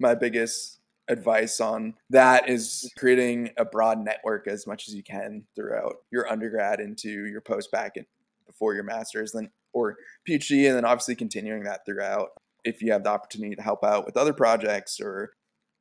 my 0.00 0.16
biggest 0.16 0.80
advice 1.08 1.60
on 1.60 1.94
that 2.10 2.48
is 2.48 2.90
creating 2.98 3.50
a 3.56 3.64
broad 3.64 4.04
network 4.04 4.48
as 4.48 4.66
much 4.66 4.88
as 4.88 4.94
you 4.94 5.04
can 5.04 5.44
throughout 5.54 5.94
your 6.10 6.28
undergrad 6.28 6.80
into 6.80 7.26
your 7.26 7.40
post 7.40 7.70
back 7.70 7.96
and 7.96 8.04
before 8.44 8.74
your 8.74 8.82
master's 8.82 9.30
then 9.30 9.48
or 9.72 9.96
PhD 10.28 10.66
and 10.66 10.76
then 10.76 10.84
obviously 10.84 11.14
continuing 11.14 11.62
that 11.62 11.86
throughout 11.86 12.30
if 12.64 12.82
you 12.82 12.90
have 12.90 13.04
the 13.04 13.10
opportunity 13.10 13.54
to 13.54 13.62
help 13.62 13.84
out 13.84 14.04
with 14.04 14.16
other 14.16 14.32
projects 14.32 14.98
or 15.00 15.30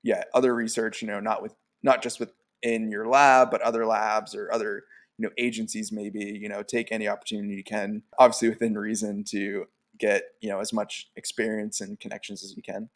yeah 0.04 0.24
other 0.36 0.54
research 0.54 1.02
you 1.02 1.08
know 1.08 1.20
not 1.20 1.42
with 1.42 1.56
not 1.82 2.04
just 2.04 2.20
within 2.20 2.92
your 2.92 3.08
lab 3.08 3.50
but 3.50 3.62
other 3.62 3.88
labs 3.88 4.36
or 4.36 4.54
other 4.54 4.84
you 5.18 5.26
know 5.26 5.34
agencies 5.40 5.92
maybe 5.92 6.20
you 6.20 6.48
know 6.48 6.62
take 6.62 6.92
any 6.92 7.08
opportunity 7.08 7.56
you 7.56 7.64
can 7.64 8.04
obviously 8.20 8.50
within 8.50 8.78
reason 8.78 9.24
to 9.24 9.66
get 10.00 10.24
you 10.42 10.50
know 10.50 10.60
as 10.60 10.74
much 10.74 11.10
experience 11.16 11.82
and 11.82 12.00
connections 12.00 12.44
as 12.44 12.56
you 12.56 12.64
can. 12.64 12.90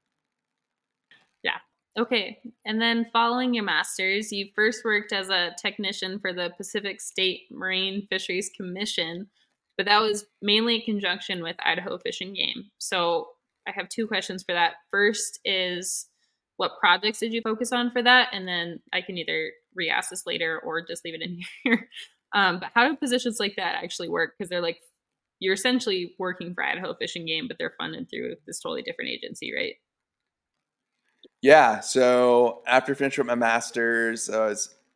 Yeah. 1.44 1.58
Okay. 1.98 2.40
And 2.66 2.82
then 2.82 3.08
following 3.12 3.54
your 3.54 3.64
masters 3.64 4.32
you 4.32 4.50
first 4.56 4.84
worked 4.86 5.12
as 5.12 5.30
a 5.30 5.56
technician 5.62 6.20
for 6.20 6.34
the 6.34 6.52
pacific 6.58 7.02
state 7.02 7.44
marine 7.52 8.08
fisheries 8.10 8.50
commission 8.56 9.28
but 9.78 9.86
that 9.86 10.02
was 10.02 10.26
mainly 10.42 10.76
in 10.76 10.82
conjunction 10.82 11.42
with 11.42 11.56
idaho 11.64 11.98
fish 11.98 12.22
and 12.22 12.36
game. 12.36 12.70
So 12.78 13.30
i 13.68 13.72
have 13.72 13.90
two 13.90 14.08
questions 14.08 14.44
for 14.44 14.54
that. 14.54 14.74
First 14.92 15.40
is 15.46 16.08
what 16.58 16.78
projects 16.80 17.20
did 17.20 17.32
you 17.32 17.42
focus 17.42 17.72
on 17.72 17.92
for 17.92 18.04
that? 18.04 18.30
And 18.34 18.48
then 18.48 18.82
i 18.94 19.02
can 19.02 19.18
either 19.18 19.52
re-ask 19.76 20.10
this 20.10 20.26
later 20.26 20.60
or 20.64 20.86
just 20.86 21.06
leave 21.06 21.16
it 21.16 21.22
in 21.22 21.40
here. 21.64 21.90
Um, 22.34 22.60
but 22.60 22.72
how 22.76 22.88
do 22.88 22.96
positions 22.96 23.40
like 23.40 23.56
that 23.58 23.82
actually 23.84 24.10
work? 24.10 24.36
Because 24.38 24.50
they're 24.50 24.62
like 24.62 24.80
you're 25.40 25.54
essentially 25.54 26.16
working 26.18 26.54
for 26.54 26.64
Idaho 26.64 26.94
Fish 26.94 27.16
and 27.16 27.28
Game, 27.28 27.48
but 27.48 27.58
they're 27.58 27.74
funded 27.78 28.10
through 28.10 28.36
this 28.46 28.60
totally 28.60 28.82
different 28.82 29.12
agency, 29.12 29.54
right? 29.56 29.76
Yeah. 31.42 31.80
So 31.80 32.62
after 32.68 32.96
finishing 32.96 33.24
up 33.24 33.28
my 33.28 33.36
master's, 33.36 34.30
I 34.30 34.54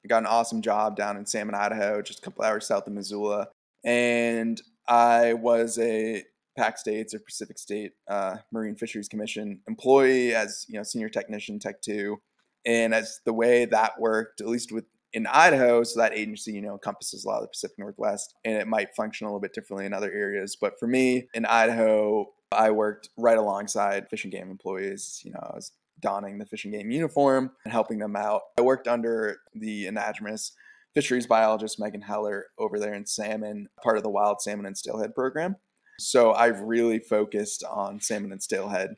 got 0.08 0.20
an 0.20 0.26
awesome 0.26 0.62
job 0.62 0.96
down 0.96 1.18
in 1.18 1.26
Salmon, 1.26 1.56
Idaho, 1.56 2.02
just 2.02 2.20
a 2.20 2.22
couple 2.22 2.44
hours 2.44 2.68
south 2.68 2.88
of 2.88 2.94
Missoula, 2.94 3.48
and 3.86 4.62
I 4.88 5.34
was 5.34 5.80
a 5.80 6.24
PAC 6.58 6.78
States 6.78 7.14
or 7.14 7.20
Pacific 7.20 7.58
State 7.58 7.94
uh, 8.08 8.38
Marine 8.52 8.76
Fisheries 8.76 9.08
Commission 9.08 9.62
employee 9.68 10.36
as 10.36 10.66
you 10.68 10.76
know 10.76 10.84
senior 10.84 11.10
technician, 11.10 11.60
Tech 11.60 11.82
Two, 11.82 12.22
and 12.66 12.94
as 12.94 13.22
the 13.26 13.34
way 13.34 13.66
that 13.66 14.00
worked, 14.00 14.42
at 14.42 14.48
least 14.48 14.72
with 14.72 14.86
in 15.14 15.28
Idaho, 15.28 15.84
so 15.84 16.00
that 16.00 16.18
agency, 16.18 16.54
you 16.54 16.62
know, 16.62 16.74
encompasses 16.74 17.24
a 17.24 17.28
lot 17.28 17.38
of 17.38 17.44
the 17.44 17.48
Pacific 17.50 17.78
Northwest 17.78 18.34
and 18.46 18.56
it 18.56 18.68
might 18.68 18.96
function 18.96 19.26
a 19.26 19.30
little 19.30 19.40
bit 19.40 19.54
differently 19.54 19.86
in 19.86 19.94
other 19.94 20.12
areas. 20.12 20.58
But 20.60 20.80
for 20.80 20.88
me 20.88 21.28
in 21.34 21.46
Idaho, 21.46 22.28
I 22.52 22.72
worked 22.72 23.10
right 23.18 23.38
alongside 23.38 24.10
fish 24.10 24.24
and 24.24 24.34
game 24.34 24.50
employees. 24.50 25.22
You 25.24 25.32
know, 25.32 25.40
I 25.42 25.56
was 25.56 25.72
donning 26.00 26.38
the 26.38 26.46
fish 26.46 26.66
and 26.66 26.74
game 26.74 26.92
uniform 26.92 27.52
and 27.64 27.72
helping 27.72 28.00
them 28.00 28.16
out. 28.16 28.42
I 28.58 28.62
worked 28.62 28.88
under 28.88 29.38
the 29.54 29.86
anadromous 29.86 30.52
fisheries 30.94 31.28
biologist 31.28 31.80
Megan 31.80 32.02
Heller 32.02 32.48
over 32.58 32.80
there 32.80 32.94
in 32.94 33.06
salmon, 33.06 33.68
part 33.82 33.98
of 33.98 34.04
the 34.04 34.10
wild 34.10 34.42
salmon 34.42 34.66
and 34.66 34.78
steelhead 34.78 35.16
program. 35.16 35.56
So 36.00 36.34
I've 36.34 36.60
really 36.60 37.00
focused 37.00 37.64
on 37.64 38.00
salmon 38.00 38.32
and 38.32 38.42
steelhead. 38.42 38.96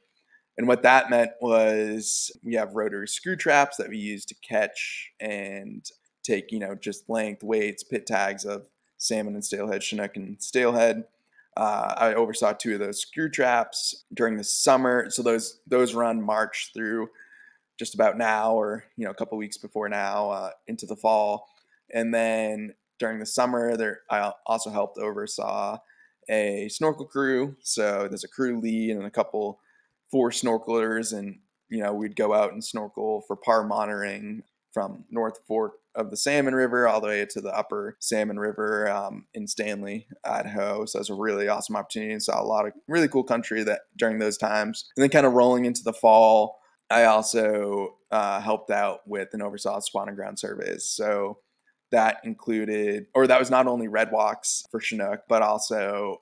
And 0.58 0.68
what 0.68 0.84
that 0.84 1.10
meant 1.10 1.32
was 1.42 2.32
we 2.44 2.56
have 2.56 2.76
rotary 2.76 3.08
screw 3.08 3.36
traps 3.36 3.78
that 3.78 3.90
we 3.90 3.98
use 3.98 4.26
to 4.26 4.36
catch 4.48 5.12
and 5.20 5.86
take, 6.26 6.52
you 6.52 6.60
know, 6.60 6.76
just 6.76 7.10
length, 7.10 7.44
weights, 7.44 7.84
pit 7.84 8.06
tags 8.06 8.46
of 8.46 8.66
salmon 8.98 9.36
and 9.36 9.46
steelhead, 9.46 9.84
chinook 9.84 10.16
and 10.16 10.42
steelhead. 10.42 11.06
Uh, 11.58 11.94
I 11.96 12.14
oversaw 12.14 12.54
two 12.54 12.74
of 12.74 12.80
those 12.80 13.00
screw 13.00 13.30
traps 13.30 14.04
during 14.14 14.36
the 14.36 14.44
summer. 14.44 15.10
So 15.10 15.24
those 15.24 15.60
those 15.68 15.94
run 15.94 16.22
March 16.22 16.72
through 16.74 17.10
just 17.78 17.94
about 17.94 18.18
now, 18.18 18.54
or 18.54 18.86
you 18.98 19.06
know, 19.06 19.12
a 19.12 19.16
couple 19.16 19.38
weeks 19.38 19.58
before 19.58 19.88
now, 19.88 20.30
uh, 20.32 20.50
into 20.68 20.86
the 20.86 20.96
fall. 20.96 21.48
And 21.94 22.14
then 22.14 22.74
during 23.00 23.20
the 23.20 23.26
summer, 23.26 23.78
there 23.78 24.02
I 24.10 24.34
also 24.46 24.70
helped 24.70 24.98
oversaw 24.98 25.78
a 26.30 26.68
snorkel 26.70 27.06
crew. 27.06 27.56
So 27.62 28.08
there's 28.08 28.24
a 28.24 28.30
crew 28.30 28.60
lead 28.60 28.92
and 28.92 29.06
a 29.06 29.12
couple 29.12 29.60
four 30.12 30.32
snorkelers, 30.32 31.18
and 31.18 31.40
you 31.70 31.82
know 31.82 31.94
we'd 31.94 32.18
go 32.18 32.34
out 32.34 32.52
and 32.52 32.64
snorkel 32.64 33.24
for 33.28 33.38
parr 33.38 33.64
monitoring 33.64 34.44
from 34.76 35.06
North 35.10 35.40
Fork 35.48 35.76
of 35.96 36.12
the 36.12 36.18
Salmon 36.18 36.54
River 36.54 36.86
all 36.86 37.00
the 37.00 37.08
way 37.08 37.26
to 37.26 37.40
the 37.40 37.58
Upper 37.58 37.96
Salmon 38.02 38.38
River 38.38 38.92
um, 38.92 39.26
in 39.34 39.48
Stanley, 39.48 40.06
Idaho. 40.26 40.84
So 40.84 40.98
it 40.98 41.00
was 41.00 41.10
a 41.10 41.16
really 41.16 41.48
awesome 41.48 41.78
opportunity 41.78 42.12
and 42.12 42.22
saw 42.22 42.42
a 42.42 42.44
lot 42.44 42.68
of 42.68 42.74
really 42.90 43.08
cool 43.08 43.24
country 43.24 43.64
that 43.64 43.84
during 43.98 44.20
those 44.20 44.38
times. 44.38 44.92
And 44.98 45.02
then 45.02 45.10
kind 45.10 45.26
of 45.26 45.32
rolling 45.32 45.64
into 45.64 45.82
the 45.82 45.94
fall, 45.94 46.60
I 46.92 47.06
also 47.06 47.96
uh, 48.12 48.42
helped 48.42 48.70
out 48.70 49.00
with 49.08 49.30
and 49.32 49.42
oversaw 49.42 49.80
spawning 49.80 50.16
ground 50.16 50.40
surveys. 50.40 50.84
So 50.84 51.40
that 51.92 52.18
included, 52.26 53.06
or 53.16 53.28
that 53.28 53.40
was 53.40 53.50
not 53.50 53.68
only 53.68 53.88
redd 53.88 54.12
walks 54.12 54.66
for 54.70 54.82
Chinook, 54.82 55.22
but 55.30 55.42
also 55.42 56.22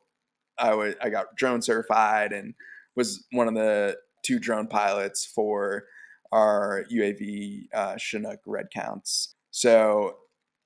I 0.60 0.76
would 0.76 0.96
I 1.02 1.10
got 1.10 1.36
drone 1.36 1.64
certified 1.64 2.32
and 2.32 2.54
was 2.96 3.26
one 3.32 3.48
of 3.48 3.56
the 3.56 3.98
two 4.24 4.38
drone 4.38 4.68
pilots 4.68 5.26
for 5.26 5.86
our 6.34 6.84
UAV 6.92 7.68
uh, 7.74 7.96
Chinook 7.98 8.40
redd 8.48 8.72
counts. 8.74 9.36
So 9.52 10.18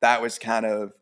that 0.02 0.22
was 0.22 0.40
kind 0.40 0.66
of 0.66 0.94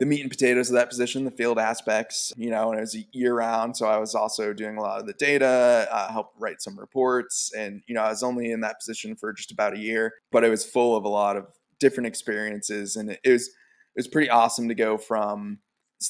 the 0.00 0.06
meat 0.06 0.22
and 0.22 0.30
potatoes 0.30 0.68
of 0.68 0.74
that 0.74 0.90
position, 0.90 1.24
the 1.24 1.30
field 1.30 1.58
aspects, 1.58 2.32
you 2.36 2.50
know, 2.50 2.70
and 2.70 2.78
it 2.78 2.80
was 2.80 2.96
year 3.12 3.36
round. 3.36 3.76
So 3.76 3.86
I 3.86 3.98
was 3.98 4.16
also 4.16 4.52
doing 4.52 4.76
a 4.76 4.80
lot 4.80 5.00
of 5.00 5.06
the 5.06 5.12
data, 5.12 5.86
uh, 5.90 6.10
help 6.10 6.32
write 6.36 6.60
some 6.60 6.76
reports. 6.76 7.52
And, 7.56 7.82
you 7.86 7.94
know, 7.94 8.02
I 8.02 8.08
was 8.08 8.24
only 8.24 8.50
in 8.50 8.60
that 8.62 8.80
position 8.80 9.14
for 9.14 9.32
just 9.32 9.52
about 9.52 9.74
a 9.74 9.78
year, 9.78 10.14
but 10.32 10.42
it 10.42 10.50
was 10.50 10.64
full 10.64 10.96
of 10.96 11.04
a 11.04 11.08
lot 11.08 11.36
of 11.36 11.46
different 11.78 12.08
experiences. 12.08 12.96
And 12.96 13.12
it, 13.12 13.20
it 13.22 13.30
was, 13.30 13.46
it 13.46 13.52
was 13.96 14.08
pretty 14.08 14.28
awesome 14.28 14.66
to 14.66 14.74
go 14.74 14.98
from 14.98 15.60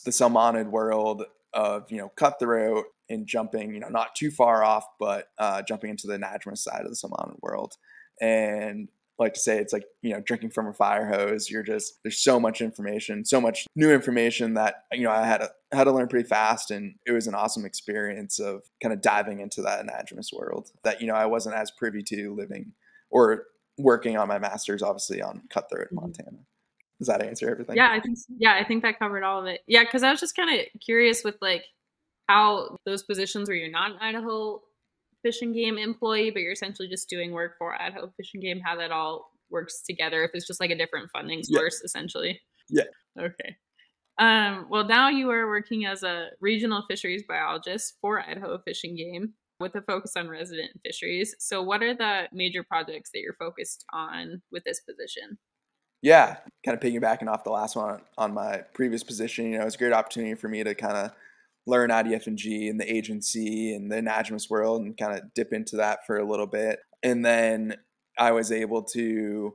the 0.06 0.10
salmonid 0.10 0.70
world 0.70 1.24
of, 1.54 1.90
you 1.90 1.98
know, 1.98 2.10
cutthroat 2.16 2.86
and 3.08 3.26
jumping, 3.26 3.74
you 3.74 3.80
know, 3.80 3.88
not 3.88 4.14
too 4.14 4.30
far 4.30 4.64
off, 4.64 4.84
but 4.98 5.28
uh, 5.38 5.62
jumping 5.62 5.90
into 5.90 6.06
the 6.06 6.18
anadromous 6.18 6.58
side 6.58 6.82
of 6.82 6.88
the 6.88 6.96
salmon 6.96 7.36
world. 7.42 7.74
And 8.20 8.88
like 9.18 9.34
to 9.34 9.40
say, 9.40 9.58
it's 9.58 9.72
like, 9.72 9.84
you 10.02 10.12
know, 10.12 10.20
drinking 10.20 10.50
from 10.50 10.66
a 10.66 10.72
fire 10.72 11.06
hose. 11.06 11.48
You're 11.48 11.62
just, 11.62 12.02
there's 12.02 12.18
so 12.18 12.40
much 12.40 12.60
information, 12.60 13.24
so 13.24 13.40
much 13.40 13.66
new 13.76 13.92
information 13.92 14.54
that, 14.54 14.84
you 14.92 15.04
know, 15.04 15.10
I 15.10 15.24
had 15.24 15.38
to, 15.38 15.50
had 15.72 15.84
to 15.84 15.92
learn 15.92 16.08
pretty 16.08 16.28
fast. 16.28 16.70
And 16.70 16.96
it 17.06 17.12
was 17.12 17.26
an 17.26 17.34
awesome 17.34 17.64
experience 17.64 18.40
of 18.40 18.62
kind 18.82 18.92
of 18.92 19.00
diving 19.00 19.40
into 19.40 19.62
that 19.62 19.86
anadromous 19.86 20.32
world 20.32 20.70
that, 20.82 21.00
you 21.00 21.06
know, 21.06 21.14
I 21.14 21.26
wasn't 21.26 21.54
as 21.54 21.70
privy 21.70 22.02
to 22.04 22.34
living 22.34 22.72
or 23.10 23.44
working 23.78 24.16
on 24.16 24.26
my 24.26 24.38
master's, 24.38 24.82
obviously 24.82 25.22
on 25.22 25.42
Cutthroat 25.48 25.88
in 25.90 25.96
mm-hmm. 25.96 26.06
Montana. 26.06 26.38
Does 27.04 27.18
that 27.18 27.22
answer 27.22 27.50
everything? 27.50 27.76
Yeah, 27.76 27.90
I 27.90 28.00
think, 28.00 28.18
yeah, 28.38 28.54
I 28.54 28.64
think 28.64 28.82
that 28.82 28.98
covered 28.98 29.22
all 29.22 29.40
of 29.40 29.46
it. 29.46 29.60
Yeah. 29.66 29.84
Cause 29.84 30.02
I 30.02 30.10
was 30.10 30.20
just 30.20 30.36
kind 30.36 30.58
of 30.58 30.66
curious 30.80 31.22
with 31.24 31.36
like, 31.40 31.64
how 32.28 32.78
those 32.86 33.02
positions 33.02 33.48
where 33.48 33.56
you're 33.56 33.70
not 33.70 33.92
an 33.92 33.98
Idaho 34.00 34.62
Fish 35.22 35.42
and 35.42 35.54
Game 35.54 35.78
employee, 35.78 36.30
but 36.30 36.40
you're 36.40 36.52
essentially 36.52 36.88
just 36.88 37.08
doing 37.08 37.32
work 37.32 37.56
for 37.58 37.80
Idaho 37.80 38.12
Fish 38.16 38.30
and 38.34 38.42
Game, 38.42 38.60
how 38.64 38.76
that 38.76 38.92
all 38.92 39.30
works 39.50 39.82
together, 39.82 40.24
if 40.24 40.30
it's 40.34 40.46
just 40.46 40.60
like 40.60 40.70
a 40.70 40.76
different 40.76 41.10
funding 41.12 41.42
source, 41.42 41.80
yeah. 41.82 41.86
essentially. 41.86 42.40
Yeah. 42.68 42.84
Okay. 43.18 43.56
Um, 44.18 44.66
well, 44.70 44.84
now 44.86 45.08
you 45.08 45.30
are 45.30 45.46
working 45.46 45.86
as 45.86 46.02
a 46.02 46.28
regional 46.40 46.84
fisheries 46.88 47.24
biologist 47.26 47.94
for 48.00 48.20
Idaho 48.20 48.58
Fish 48.58 48.84
and 48.84 48.96
Game 48.96 49.34
with 49.60 49.74
a 49.74 49.82
focus 49.82 50.12
on 50.16 50.28
resident 50.28 50.70
fisheries. 50.84 51.34
So, 51.38 51.62
what 51.62 51.82
are 51.82 51.94
the 51.94 52.28
major 52.32 52.62
projects 52.62 53.10
that 53.12 53.20
you're 53.20 53.36
focused 53.38 53.84
on 53.92 54.42
with 54.52 54.64
this 54.64 54.80
position? 54.80 55.38
Yeah, 56.04 56.36
kind 56.62 56.76
of 56.76 56.80
piggybacking 56.80 57.28
off 57.28 57.44
the 57.44 57.50
last 57.50 57.76
one 57.76 58.02
on 58.18 58.34
my 58.34 58.58
previous 58.74 59.02
position, 59.02 59.50
you 59.50 59.58
know, 59.58 59.64
it's 59.64 59.76
a 59.76 59.78
great 59.78 59.94
opportunity 59.94 60.34
for 60.34 60.48
me 60.48 60.62
to 60.62 60.74
kind 60.74 60.98
of 60.98 61.12
learn 61.66 61.88
IDF&G 61.88 62.68
and 62.68 62.78
the 62.78 62.94
agency 62.94 63.74
and 63.74 63.90
the 63.90 63.96
anadromous 63.96 64.50
world 64.50 64.82
and 64.82 64.98
kind 64.98 65.18
of 65.18 65.32
dip 65.32 65.54
into 65.54 65.76
that 65.76 66.06
for 66.06 66.18
a 66.18 66.28
little 66.28 66.46
bit. 66.46 66.80
And 67.02 67.24
then 67.24 67.76
I 68.18 68.32
was 68.32 68.52
able 68.52 68.82
to, 68.92 69.54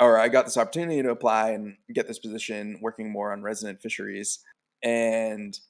or 0.00 0.18
I 0.18 0.28
got 0.28 0.46
this 0.46 0.56
opportunity 0.56 1.02
to 1.02 1.10
apply 1.10 1.50
and 1.50 1.76
get 1.92 2.08
this 2.08 2.18
position 2.18 2.78
working 2.80 3.12
more 3.12 3.30
on 3.30 3.42
resident 3.42 3.82
fisheries. 3.82 4.38
And 4.82 5.60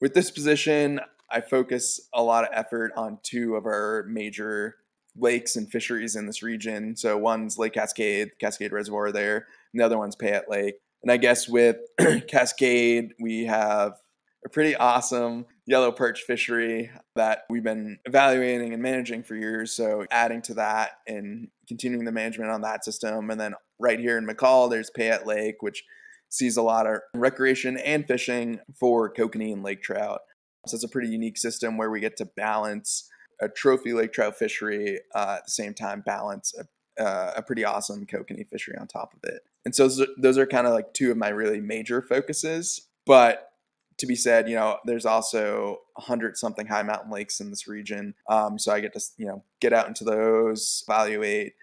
with 0.00 0.14
this 0.14 0.30
position, 0.30 1.00
I 1.28 1.40
focus 1.40 2.08
a 2.14 2.22
lot 2.22 2.44
of 2.44 2.50
effort 2.52 2.92
on 2.96 3.18
two 3.24 3.56
of 3.56 3.66
our 3.66 4.04
major 4.08 4.76
lakes 5.18 5.56
and 5.56 5.70
fisheries 5.70 6.16
in 6.16 6.26
this 6.26 6.42
region. 6.42 6.96
So 6.96 7.16
one's 7.16 7.58
Lake 7.58 7.74
Cascade, 7.74 8.30
Cascade 8.40 8.72
Reservoir 8.72 9.12
there, 9.12 9.46
and 9.72 9.80
the 9.80 9.84
other 9.84 9.98
one's 9.98 10.16
Payette 10.16 10.50
Lake. 10.50 10.76
And 11.02 11.12
I 11.12 11.16
guess 11.16 11.48
with 11.48 11.76
Cascade, 12.28 13.14
we 13.20 13.44
have 13.44 13.94
a 14.44 14.48
pretty 14.48 14.76
awesome 14.76 15.46
yellow 15.66 15.90
perch 15.90 16.22
fishery 16.22 16.90
that 17.16 17.40
we've 17.50 17.64
been 17.64 17.98
evaluating 18.04 18.72
and 18.72 18.82
managing 18.82 19.22
for 19.22 19.34
years. 19.34 19.72
So 19.72 20.06
adding 20.10 20.42
to 20.42 20.54
that 20.54 20.98
and 21.06 21.48
continuing 21.68 22.04
the 22.04 22.12
management 22.12 22.50
on 22.50 22.60
that 22.62 22.84
system. 22.84 23.30
And 23.30 23.40
then 23.40 23.54
right 23.78 23.98
here 23.98 24.16
in 24.16 24.26
McCall, 24.26 24.70
there's 24.70 24.90
Payette 24.90 25.26
Lake, 25.26 25.56
which 25.60 25.82
sees 26.28 26.56
a 26.56 26.62
lot 26.62 26.86
of 26.86 26.98
recreation 27.14 27.76
and 27.78 28.06
fishing 28.06 28.60
for 28.78 29.12
kokanee 29.12 29.52
and 29.52 29.62
lake 29.62 29.82
trout. 29.82 30.20
So 30.66 30.74
it's 30.74 30.84
a 30.84 30.88
pretty 30.88 31.08
unique 31.08 31.38
system 31.38 31.76
where 31.76 31.90
we 31.90 32.00
get 32.00 32.16
to 32.18 32.26
balance 32.36 33.08
a 33.40 33.48
trophy 33.48 33.92
lake 33.92 34.12
trout 34.12 34.36
fishery 34.36 35.00
uh, 35.14 35.36
at 35.38 35.44
the 35.44 35.50
same 35.50 35.74
time 35.74 36.02
balance 36.04 36.54
a, 36.58 37.02
uh, 37.02 37.34
a 37.36 37.42
pretty 37.42 37.64
awesome 37.64 38.06
kokanee 38.06 38.48
fishery 38.48 38.76
on 38.78 38.86
top 38.86 39.12
of 39.14 39.28
it. 39.28 39.42
And 39.64 39.74
so 39.74 39.88
those 40.16 40.38
are, 40.38 40.46
kind 40.46 40.66
of 40.66 40.72
like 40.72 40.94
two 40.94 41.10
of 41.10 41.16
my 41.16 41.28
really 41.28 41.60
major 41.60 42.00
focuses. 42.00 42.88
But 43.04 43.50
to 43.98 44.06
be 44.06 44.14
said, 44.14 44.48
you 44.48 44.54
know, 44.54 44.78
there's 44.84 45.06
also 45.06 45.80
a 45.96 46.02
hundred 46.02 46.36
something 46.36 46.66
high 46.66 46.82
mountain 46.82 47.10
lakes 47.10 47.40
in 47.40 47.50
this 47.50 47.66
region. 47.66 48.14
Um, 48.28 48.58
so 48.58 48.72
I 48.72 48.80
get 48.80 48.92
to, 48.92 49.00
you 49.16 49.26
know, 49.26 49.42
get 49.60 49.72
out 49.72 49.88
into 49.88 50.04
those, 50.04 50.84
evaluate 50.86 51.54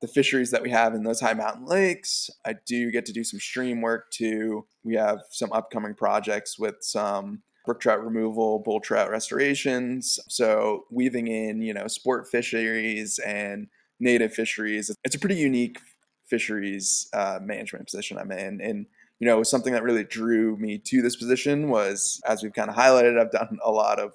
the 0.00 0.08
fisheries 0.08 0.50
that 0.50 0.62
we 0.62 0.70
have 0.70 0.94
in 0.94 1.04
those 1.04 1.20
high 1.20 1.34
mountain 1.34 1.66
lakes. 1.66 2.30
I 2.44 2.54
do 2.66 2.90
get 2.90 3.06
to 3.06 3.12
do 3.12 3.22
some 3.22 3.38
stream 3.38 3.80
work 3.80 4.10
too. 4.10 4.66
We 4.82 4.94
have 4.96 5.20
some 5.30 5.52
upcoming 5.52 5.94
projects 5.94 6.58
with 6.58 6.76
some 6.80 7.42
brook 7.64 7.80
trout 7.80 8.04
removal, 8.04 8.58
bull 8.58 8.80
trout 8.80 9.10
restorations. 9.10 10.18
So 10.28 10.84
weaving 10.90 11.28
in, 11.28 11.62
you 11.62 11.74
know, 11.74 11.86
sport 11.86 12.28
fisheries 12.28 13.18
and 13.20 13.68
native 14.00 14.34
fisheries. 14.34 14.90
It's 15.04 15.14
a 15.14 15.18
pretty 15.18 15.36
unique 15.36 15.78
fisheries 16.26 17.08
uh, 17.12 17.38
management 17.42 17.86
position 17.86 18.18
I'm 18.18 18.32
in. 18.32 18.60
And 18.60 18.86
you 19.22 19.26
know, 19.26 19.44
something 19.44 19.72
that 19.72 19.84
really 19.84 20.02
drew 20.02 20.56
me 20.56 20.78
to 20.78 21.00
this 21.00 21.14
position 21.14 21.68
was, 21.68 22.20
as 22.26 22.42
we've 22.42 22.52
kind 22.52 22.68
of 22.68 22.74
highlighted, 22.74 23.20
I've 23.20 23.30
done 23.30 23.56
a 23.64 23.70
lot 23.70 24.00
of 24.00 24.14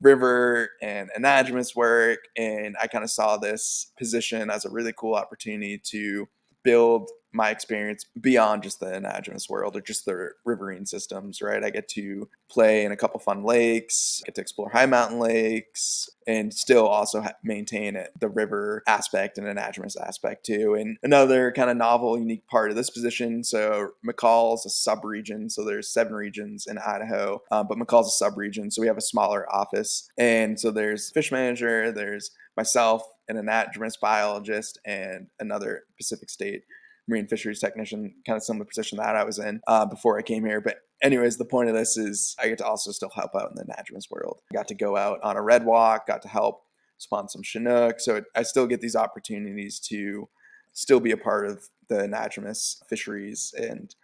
river 0.00 0.70
and 0.80 1.10
anadromous 1.18 1.74
work, 1.74 2.20
and 2.36 2.76
I 2.80 2.86
kind 2.86 3.02
of 3.02 3.10
saw 3.10 3.38
this 3.38 3.90
position 3.98 4.48
as 4.48 4.64
a 4.64 4.70
really 4.70 4.94
cool 4.96 5.14
opportunity 5.16 5.78
to 5.86 6.28
build 6.62 7.10
my 7.32 7.50
experience 7.50 8.04
beyond 8.20 8.62
just 8.62 8.80
the 8.80 8.86
anadromous 8.86 9.48
world 9.48 9.76
or 9.76 9.80
just 9.80 10.04
the 10.04 10.30
riverine 10.44 10.86
systems, 10.86 11.40
right? 11.40 11.62
I 11.62 11.70
get 11.70 11.88
to 11.90 12.28
play 12.50 12.84
in 12.84 12.92
a 12.92 12.96
couple 12.96 13.20
fun 13.20 13.44
lakes, 13.44 14.20
get 14.24 14.34
to 14.34 14.40
explore 14.40 14.70
high 14.70 14.86
mountain 14.86 15.20
lakes, 15.20 16.10
and 16.26 16.52
still 16.52 16.86
also 16.86 17.24
maintain 17.44 17.96
it, 17.96 18.10
the 18.20 18.28
river 18.28 18.82
aspect 18.86 19.38
and 19.38 19.46
anadromous 19.46 19.96
aspect 20.00 20.44
too. 20.44 20.74
And 20.74 20.96
another 21.02 21.52
kind 21.52 21.70
of 21.70 21.76
novel, 21.76 22.18
unique 22.18 22.46
part 22.48 22.70
of 22.70 22.76
this 22.76 22.90
position. 22.90 23.44
So 23.44 23.90
McCall's 24.06 24.66
a 24.66 24.70
sub-region, 24.70 25.50
so 25.50 25.64
there's 25.64 25.88
seven 25.88 26.14
regions 26.14 26.66
in 26.66 26.78
Idaho, 26.78 27.42
um, 27.50 27.66
but 27.68 27.78
McCall's 27.78 28.08
a 28.08 28.10
sub-region, 28.10 28.70
so 28.70 28.82
we 28.82 28.88
have 28.88 28.98
a 28.98 29.02
smaller 29.02 29.50
office. 29.52 30.08
And 30.18 30.58
so 30.58 30.70
there's 30.70 31.10
fish 31.10 31.30
manager, 31.30 31.92
there's 31.92 32.30
myself, 32.56 33.02
an 33.28 33.36
anadromous 33.36 33.94
biologist, 34.00 34.80
and 34.84 35.28
another 35.38 35.84
Pacific 35.96 36.28
State 36.28 36.64
marine 37.10 37.26
fisheries 37.26 37.60
technician, 37.60 38.14
kind 38.26 38.36
of 38.36 38.42
similar 38.42 38.64
position 38.64 38.98
that 38.98 39.16
I 39.16 39.24
was 39.24 39.38
in 39.38 39.60
uh, 39.66 39.84
before 39.84 40.18
I 40.18 40.22
came 40.22 40.44
here. 40.44 40.60
But 40.60 40.78
anyways, 41.02 41.36
the 41.36 41.44
point 41.44 41.68
of 41.68 41.74
this 41.74 41.96
is 41.96 42.36
I 42.38 42.48
get 42.48 42.58
to 42.58 42.66
also 42.66 42.92
still 42.92 43.10
help 43.10 43.34
out 43.34 43.50
in 43.50 43.56
the 43.56 43.64
Anadromous 43.64 44.10
world. 44.10 44.40
I 44.50 44.54
got 44.54 44.68
to 44.68 44.74
go 44.74 44.96
out 44.96 45.18
on 45.22 45.36
a 45.36 45.42
redd 45.42 45.64
walk, 45.64 46.06
got 46.06 46.22
to 46.22 46.28
help 46.28 46.62
spawn 46.98 47.28
some 47.28 47.42
Chinook. 47.42 48.00
So 48.00 48.16
it, 48.16 48.24
I 48.34 48.42
still 48.42 48.66
get 48.66 48.80
these 48.80 48.96
opportunities 48.96 49.80
to 49.80 50.28
still 50.72 51.00
be 51.00 51.10
a 51.10 51.16
part 51.16 51.46
of 51.46 51.68
the 51.88 51.96
Anadromous 51.96 52.76
fisheries 52.88 53.52
and 53.58 53.94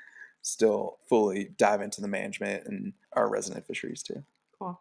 still 0.43 0.99
fully 1.09 1.51
dive 1.57 1.81
into 1.81 2.01
the 2.01 2.09
management 2.09 2.67
and 2.67 2.93
our 3.15 3.29
resident 3.29 3.67
fisheries 3.67 4.03
too. 4.03 4.23
Cool. 4.59 4.81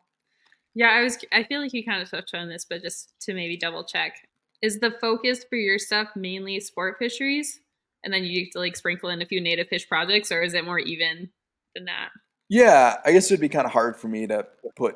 Yeah, 0.74 0.90
I 0.90 1.04
was. 1.04 1.18
I 1.32 1.44
feel 1.44 1.62
like 1.62 1.74
you 1.74 1.86
kind 1.86 2.02
of 2.02 2.10
touched 2.10 2.36
on 2.36 2.50
this, 2.50 2.66
but 2.66 2.82
just 2.82 3.14
to 3.22 3.34
maybe 3.34 3.58
double 3.58 3.84
check, 3.84 4.28
is 4.62 4.80
the 4.80 4.92
focus 5.00 5.46
for 5.48 5.56
your 5.56 5.80
stuff 5.80 6.10
mainly 6.16 6.60
sport 6.60 6.98
fisheries, 7.00 7.62
and 8.06 8.14
then 8.14 8.24
you 8.24 8.50
to 8.52 8.60
like 8.60 8.78
sprinkle 8.78 9.10
in 9.10 9.22
a 9.22 9.26
few 9.26 9.42
native 9.42 9.68
fish 9.68 9.88
projects, 9.90 10.32
or 10.32 10.42
is 10.42 10.54
it 10.54 10.64
more 10.64 10.80
even 10.80 11.30
than 11.76 11.86
that? 11.86 12.10
Yeah, 12.48 12.98
I 13.04 13.12
guess 13.12 13.26
it'd 13.26 13.42
be 13.42 13.50
kind 13.50 13.66
of 13.66 13.74
hard 13.74 13.98
for 13.98 14.08
me 14.08 14.28
to 14.28 14.46
put 14.78 14.96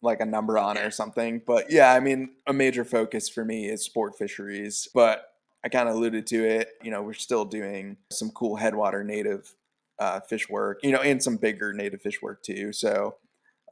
like 0.00 0.20
a 0.20 0.26
number 0.26 0.56
on 0.56 0.76
it 0.76 0.84
or 0.84 0.92
something, 0.92 1.42
but 1.44 1.70
yeah, 1.70 1.92
I 1.92 1.98
mean, 1.98 2.30
a 2.46 2.52
major 2.52 2.84
focus 2.84 3.28
for 3.28 3.44
me 3.44 3.66
is 3.66 3.84
sport 3.84 4.16
fisheries, 4.16 4.88
but 4.94 5.24
I 5.64 5.68
kind 5.68 5.88
of 5.88 5.96
alluded 5.96 6.26
to 6.28 6.44
it. 6.44 6.68
You 6.82 6.92
know, 6.92 7.02
we're 7.02 7.14
still 7.14 7.44
doing 7.44 7.96
some 8.12 8.30
cool 8.30 8.54
headwater 8.54 9.02
native 9.02 9.52
uh, 9.98 10.20
fish 10.20 10.48
work, 10.48 10.80
you 10.84 10.92
know, 10.92 11.00
and 11.00 11.20
some 11.20 11.36
bigger 11.36 11.72
native 11.72 12.00
fish 12.00 12.22
work 12.22 12.44
too. 12.44 12.72
So, 12.72 13.16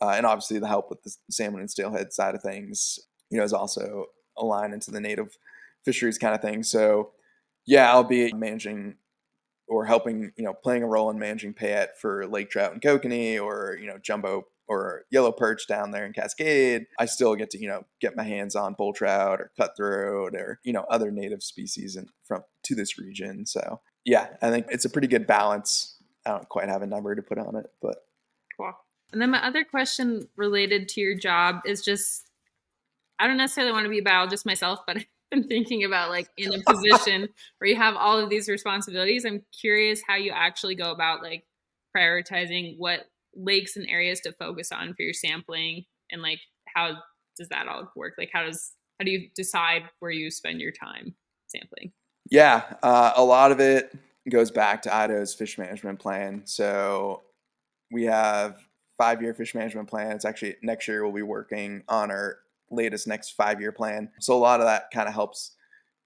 uh, 0.03 0.11
and 0.11 0.27
obviously 0.27 0.59
the 0.59 0.67
help 0.67 0.91
with 0.91 1.03
the 1.05 1.15
salmon 1.31 1.61
and 1.61 1.71
steelhead 1.71 2.13
side 2.13 2.35
of 2.35 2.43
things, 2.43 2.99
you 3.31 3.39
know, 3.39 3.45
is 3.45 3.53
also 3.53 4.07
aligned 4.37 4.75
into 4.75 4.91
the 4.91 5.01
native 5.01 5.39
fisheries 5.85 6.19
kind 6.19 6.35
of 6.35 6.43
thing. 6.43 6.65
So, 6.65 7.13
yeah, 7.67 7.91
I'll 7.91 8.05
be 8.05 8.33
managing 8.33 8.97
or 9.69 9.85
helping, 9.85 10.33
you 10.37 10.45
know, 10.45 10.55
playing 10.55 10.83
a 10.83 10.87
role 10.87 11.11
in 11.11 11.19
managing 11.19 11.53
payette 11.53 11.99
for 12.01 12.27
lake 12.27 12.51
trout 12.51 12.73
and 12.73 12.81
kokanee 12.81 13.43
or, 13.43 13.77
you 13.81 13.87
know, 13.87 13.99
jumbo 13.99 14.47
or 14.69 15.05
yellow 15.11 15.33
perch 15.33 15.67
down 15.67 15.91
there 15.91 16.07
in 16.07 16.13
Cascade. 16.13 16.87
I 16.99 17.07
still 17.07 17.35
get 17.35 17.51
to, 17.51 17.59
you 17.59 17.69
know, 17.69 17.85
get 18.01 18.17
my 18.17 18.23
hands 18.23 18.55
on 18.57 18.75
bull 18.75 18.93
trout 18.93 19.41
or 19.41 19.51
cutthroat 19.57 20.35
or, 20.35 20.61
you 20.65 20.73
know, 20.73 20.85
other 20.89 21.11
native 21.11 21.43
species 21.43 21.97
and 21.97 22.09
from 22.25 22.43
to 22.65 22.75
this 22.75 22.99
region. 22.99 23.47
So 23.47 23.81
yeah, 24.05 24.29
I 24.41 24.51
think 24.51 24.67
it's 24.71 24.85
a 24.85 24.91
pretty 24.91 25.09
good 25.09 25.27
balance. 25.27 25.97
I 26.25 26.31
don't 26.31 26.49
quite 26.49 26.69
have 26.69 26.83
a 26.83 26.87
number 26.87 27.15
to 27.15 27.23
put 27.23 27.39
on 27.39 27.57
it, 27.57 27.67
but 27.83 27.97
cool. 28.57 28.73
And 29.13 29.23
then 29.23 29.31
my 29.31 29.45
other 29.45 29.65
question 29.65 30.29
related 30.37 30.89
to 30.91 31.01
your 31.01 31.17
job 31.17 31.61
is 31.65 31.83
just 31.83 32.31
I 33.19 33.27
don't 33.27 33.37
necessarily 33.37 33.73
want 33.73 33.85
to 33.85 33.91
be 33.91 33.99
a 33.99 34.03
biologist 34.03 34.45
myself, 34.47 34.81
but 34.87 34.99
been 35.31 35.45
thinking 35.45 35.85
about 35.85 36.11
like 36.11 36.29
in 36.37 36.53
a 36.53 36.63
position 36.63 37.29
where 37.59 37.69
you 37.69 37.77
have 37.77 37.97
all 37.97 38.19
of 38.19 38.31
these 38.31 38.49
responsibilities. 38.49 39.25
I'm 39.25 39.43
curious 39.59 40.03
how 40.07 40.17
you 40.17 40.33
actually 40.35 40.75
go 40.75 40.91
about 40.91 41.23
like 41.23 41.45
prioritizing 41.97 42.75
what 42.79 43.07
lakes 43.35 43.77
and 43.77 43.87
areas 43.89 44.21
to 44.21 44.33
focus 44.33 44.73
on 44.73 44.95
for 44.95 45.03
your 45.03 45.13
sampling 45.13 45.85
and 46.11 46.23
like 46.23 46.41
how 46.75 46.97
does 47.37 47.49
that 47.49 47.69
all 47.69 47.91
work? 47.97 48.15
Like 48.19 48.31
how 48.33 48.45
does 48.45 48.73
how 48.99 49.05
do 49.05 49.11
you 49.11 49.29
decide 49.35 49.83
where 50.01 50.11
you 50.11 50.31
spend 50.31 50.61
your 50.61 50.73
time 50.73 51.15
sampling? 51.47 51.93
Yeah, 52.31 52.63
uh, 52.83 53.13
a 53.17 53.25
lot 53.25 53.53
of 53.53 53.61
it 53.61 53.95
goes 54.29 54.51
back 54.51 54.83
to 54.83 54.95
Idaho's 54.95 55.35
fish 55.35 55.59
management 55.59 55.99
plan. 55.99 56.43
So 56.45 57.23
we 57.91 58.05
have 58.05 58.67
five 58.99 59.23
year 59.23 59.35
fish 59.35 59.55
management 59.55 59.89
plan. 59.89 60.13
It's 60.13 60.25
actually 60.25 60.57
next 60.63 60.89
year 60.89 61.05
we'll 61.05 61.15
be 61.15 61.23
working 61.23 61.83
on 61.89 62.11
our 62.11 62.39
latest 62.71 63.07
next 63.07 63.31
five 63.31 63.61
year 63.61 63.73
plan. 63.73 64.11
So 64.21 64.35
a 64.35 64.39
lot 64.39 64.61
of 64.61 64.67
that 64.67 64.91
kind 64.93 65.09
of 65.09 65.15
helps 65.15 65.57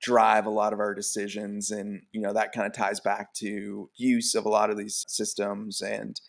drive 0.01 0.47
a 0.47 0.51
lot 0.51 0.73
of 0.73 0.81
our 0.81 0.95
decisions 0.95 1.71
and 1.71 2.03
you 2.13 2.21
know 2.21 2.33
that 2.33 2.53
kind 2.53 2.67
of 2.67 2.73
ties 2.73 3.01
back 3.01 3.33
to 3.35 3.91
use 3.97 4.35
of 4.35 4.47
a 4.47 4.49
lot 4.49 4.71
of 4.71 4.79
these 4.79 5.05
systems 5.09 5.83
and 5.83 6.21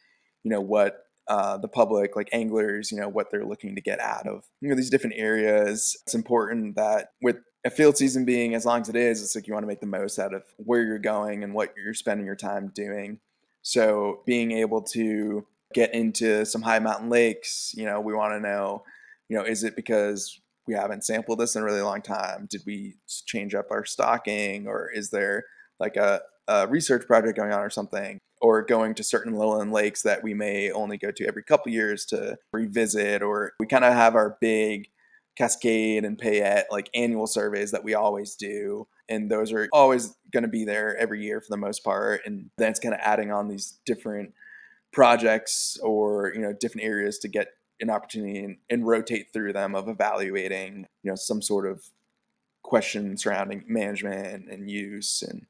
you 0.43 0.51
know 0.51 0.61
what 0.61 1.05
uh, 1.27 1.57
the 1.57 1.67
public 1.67 2.15
like 2.15 2.27
anglers 2.33 2.91
you 2.91 2.99
know 2.99 3.07
what 3.07 3.31
they're 3.31 3.45
looking 3.45 3.75
to 3.75 3.81
get 3.81 3.99
out 4.01 4.27
of 4.27 4.43
you 4.59 4.67
know 4.67 4.75
these 4.75 4.89
different 4.89 5.15
areas 5.17 5.95
it's 6.05 6.15
important 6.15 6.75
that 6.75 7.11
with 7.21 7.37
a 7.63 7.69
field 7.69 7.95
season 7.95 8.25
being 8.25 8.55
as 8.55 8.65
long 8.65 8.81
as 8.81 8.89
it 8.89 8.95
is 8.95 9.21
it's 9.21 9.35
like 9.35 9.47
you 9.47 9.53
want 9.53 9.63
to 9.63 9.67
make 9.67 9.79
the 9.79 9.85
most 9.85 10.19
out 10.19 10.33
of 10.33 10.43
where 10.57 10.83
you're 10.83 10.99
going 10.99 11.43
and 11.43 11.53
what 11.53 11.73
you're 11.77 11.93
spending 11.93 12.25
your 12.25 12.35
time 12.35 12.71
doing 12.75 13.19
so 13.61 14.21
being 14.25 14.51
able 14.51 14.81
to 14.81 15.45
get 15.73 15.93
into 15.93 16.43
some 16.45 16.61
high 16.61 16.79
mountain 16.79 17.09
lakes 17.09 17.73
you 17.77 17.85
know 17.85 18.01
we 18.01 18.13
want 18.13 18.33
to 18.33 18.39
know 18.39 18.83
you 19.31 19.37
know, 19.37 19.45
is 19.45 19.63
it 19.63 19.77
because 19.77 20.41
we 20.67 20.73
haven't 20.73 21.05
sampled 21.05 21.39
this 21.39 21.55
in 21.55 21.61
a 21.61 21.65
really 21.65 21.81
long 21.81 22.01
time? 22.01 22.47
Did 22.49 22.63
we 22.65 22.95
change 23.25 23.55
up 23.55 23.67
our 23.71 23.85
stocking, 23.85 24.67
or 24.67 24.91
is 24.93 25.09
there 25.09 25.45
like 25.79 25.95
a, 25.95 26.19
a 26.49 26.67
research 26.67 27.07
project 27.07 27.37
going 27.37 27.53
on 27.53 27.61
or 27.61 27.69
something? 27.69 28.19
Or 28.41 28.61
going 28.61 28.93
to 28.95 29.03
certain 29.05 29.35
lowland 29.35 29.71
lakes 29.71 30.01
that 30.01 30.21
we 30.21 30.33
may 30.33 30.69
only 30.69 30.97
go 30.97 31.11
to 31.11 31.25
every 31.25 31.43
couple 31.43 31.71
years 31.71 32.03
to 32.07 32.39
revisit, 32.51 33.21
or 33.21 33.53
we 33.57 33.67
kind 33.67 33.85
of 33.85 33.93
have 33.93 34.15
our 34.15 34.37
big 34.41 34.89
Cascade 35.37 36.03
and 36.03 36.17
Payette 36.17 36.67
like 36.69 36.89
annual 36.93 37.25
surveys 37.25 37.71
that 37.71 37.85
we 37.85 37.93
always 37.93 38.35
do. 38.35 38.85
And 39.07 39.31
those 39.31 39.53
are 39.53 39.69
always 39.71 40.13
going 40.33 40.43
to 40.43 40.49
be 40.49 40.65
there 40.65 40.97
every 40.97 41.23
year 41.23 41.39
for 41.39 41.47
the 41.49 41.57
most 41.57 41.85
part. 41.85 42.19
And 42.25 42.49
then 42.57 42.69
it's 42.69 42.81
kind 42.81 42.93
of 42.93 42.99
adding 43.01 43.31
on 43.31 43.47
these 43.47 43.79
different 43.85 44.33
projects 44.91 45.77
or, 45.81 46.33
you 46.35 46.41
know, 46.41 46.51
different 46.51 46.85
areas 46.85 47.17
to 47.19 47.29
get 47.29 47.47
an 47.81 47.89
opportunity 47.89 48.39
and, 48.39 48.57
and 48.69 48.87
rotate 48.87 49.33
through 49.33 49.53
them 49.53 49.75
of 49.75 49.89
evaluating, 49.89 50.87
you 51.03 51.11
know, 51.11 51.15
some 51.15 51.41
sort 51.41 51.67
of 51.67 51.83
question 52.63 53.17
surrounding 53.17 53.63
management 53.67 54.47
and 54.49 54.69
use 54.69 55.23
and 55.27 55.45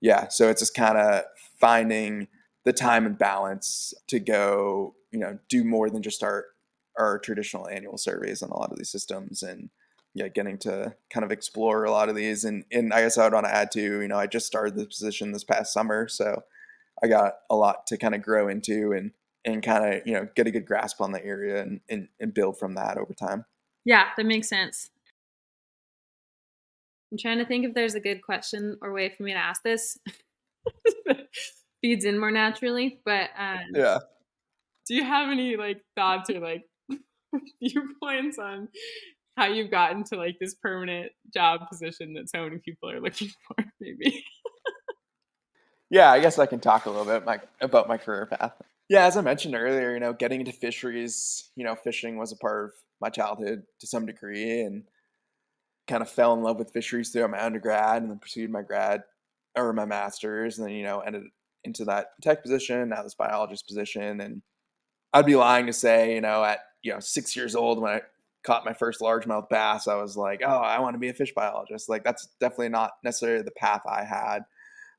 yeah 0.00 0.28
so 0.28 0.48
it's 0.48 0.60
just 0.60 0.74
kind 0.74 0.96
of 0.96 1.24
finding 1.58 2.28
the 2.64 2.72
time 2.72 3.06
and 3.06 3.18
balance 3.18 3.92
to 4.06 4.18
go 4.18 4.94
you 5.10 5.18
know 5.18 5.38
do 5.48 5.64
more 5.64 5.90
than 5.90 6.02
just 6.02 6.22
our 6.22 6.46
our 6.98 7.18
traditional 7.18 7.68
annual 7.68 7.98
surveys 7.98 8.42
on 8.42 8.50
a 8.50 8.56
lot 8.56 8.70
of 8.70 8.78
these 8.78 8.88
systems 8.88 9.42
and 9.42 9.68
yeah 10.14 10.28
getting 10.28 10.56
to 10.56 10.94
kind 11.10 11.24
of 11.24 11.32
explore 11.32 11.84
a 11.84 11.90
lot 11.90 12.08
of 12.08 12.14
these. 12.14 12.44
And 12.44 12.64
and 12.70 12.92
i 12.94 13.02
guess 13.02 13.18
i 13.18 13.24
would 13.24 13.32
want 13.32 13.46
to 13.46 13.54
add 13.54 13.70
to 13.72 13.82
you 13.82 14.08
know 14.08 14.18
i 14.18 14.26
just 14.26 14.46
started 14.46 14.76
this 14.76 14.86
position 14.86 15.32
this 15.32 15.44
past 15.44 15.72
summer 15.72 16.08
so 16.08 16.44
i 17.02 17.08
got 17.08 17.34
a 17.50 17.56
lot 17.56 17.86
to 17.88 17.98
kind 17.98 18.14
of 18.14 18.22
grow 18.22 18.48
into 18.48 18.92
and 18.92 19.10
and 19.44 19.62
kind 19.62 19.94
of 19.94 20.06
you 20.06 20.14
know 20.14 20.28
get 20.34 20.46
a 20.46 20.50
good 20.50 20.66
grasp 20.66 21.00
on 21.00 21.12
the 21.12 21.24
area 21.24 21.62
and, 21.62 21.80
and, 21.88 22.08
and 22.20 22.34
build 22.34 22.58
from 22.58 22.74
that 22.74 22.98
over 22.98 23.12
time. 23.12 23.44
Yeah 23.84 24.06
that 24.16 24.26
makes 24.26 24.48
sense. 24.48 24.90
I'm 27.12 27.18
trying 27.18 27.38
to 27.38 27.46
think 27.46 27.64
if 27.64 27.74
there's 27.74 27.94
a 27.94 28.00
good 28.00 28.22
question 28.22 28.76
or 28.82 28.92
way 28.92 29.12
for 29.16 29.22
me 29.22 29.32
to 29.32 29.38
ask 29.38 29.62
this. 29.62 29.98
Feeds 31.82 32.04
in 32.04 32.18
more 32.18 32.30
naturally 32.30 33.00
but 33.04 33.28
um, 33.38 33.58
yeah. 33.74 33.98
do 34.88 34.94
you 34.94 35.04
have 35.04 35.30
any 35.30 35.56
like 35.56 35.82
thoughts 35.94 36.30
or 36.30 36.40
like 36.40 36.62
viewpoints 37.62 38.38
on 38.38 38.68
how 39.36 39.46
you've 39.46 39.70
gotten 39.70 40.02
to 40.04 40.16
like 40.16 40.36
this 40.40 40.54
permanent 40.54 41.12
job 41.34 41.68
position 41.68 42.14
that 42.14 42.30
so 42.30 42.42
many 42.42 42.56
people 42.56 42.90
are 42.90 43.00
looking 43.00 43.28
for 43.46 43.64
maybe? 43.80 44.24
Yeah 45.90 46.10
i 46.10 46.20
guess 46.20 46.38
i 46.38 46.46
can 46.46 46.58
talk 46.58 46.86
a 46.86 46.90
little 46.90 47.04
bit 47.04 47.26
my, 47.26 47.38
about 47.60 47.86
my 47.86 47.98
career 47.98 48.24
path 48.24 48.54
yeah, 48.88 49.06
as 49.06 49.16
I 49.16 49.22
mentioned 49.22 49.54
earlier, 49.54 49.94
you 49.94 50.00
know, 50.00 50.12
getting 50.12 50.40
into 50.40 50.52
fisheries, 50.52 51.50
you 51.56 51.64
know, 51.64 51.74
fishing 51.74 52.18
was 52.18 52.32
a 52.32 52.36
part 52.36 52.66
of 52.66 52.72
my 53.00 53.08
childhood 53.08 53.62
to 53.80 53.86
some 53.86 54.06
degree 54.06 54.60
and 54.60 54.84
kind 55.88 56.02
of 56.02 56.10
fell 56.10 56.34
in 56.34 56.42
love 56.42 56.58
with 56.58 56.72
fisheries 56.72 57.10
throughout 57.10 57.30
my 57.30 57.42
undergrad 57.42 58.02
and 58.02 58.10
then 58.10 58.18
pursued 58.18 58.50
my 58.50 58.62
grad 58.62 59.02
or 59.56 59.72
my 59.72 59.84
master's 59.84 60.58
and 60.58 60.68
then, 60.68 60.74
you 60.74 60.82
know, 60.82 61.00
ended 61.00 61.24
into 61.64 61.84
that 61.86 62.08
tech 62.22 62.42
position, 62.42 62.88
now 62.90 63.02
this 63.02 63.14
biologist 63.14 63.66
position. 63.66 64.20
And 64.20 64.42
I'd 65.12 65.26
be 65.26 65.36
lying 65.36 65.66
to 65.66 65.72
say, 65.72 66.14
you 66.14 66.20
know, 66.20 66.44
at, 66.44 66.60
you 66.82 66.92
know, 66.92 67.00
six 67.00 67.34
years 67.34 67.54
old 67.54 67.80
when 67.80 67.92
I 67.94 68.02
caught 68.44 68.66
my 68.66 68.74
first 68.74 69.00
largemouth 69.00 69.48
bass, 69.48 69.88
I 69.88 69.94
was 69.94 70.16
like, 70.16 70.42
oh, 70.44 70.58
I 70.58 70.78
want 70.80 70.94
to 70.94 70.98
be 70.98 71.08
a 71.08 71.14
fish 71.14 71.32
biologist. 71.34 71.88
Like 71.88 72.04
that's 72.04 72.28
definitely 72.40 72.68
not 72.68 72.92
necessarily 73.02 73.42
the 73.42 73.50
path 73.52 73.82
I 73.88 74.04
had. 74.04 74.40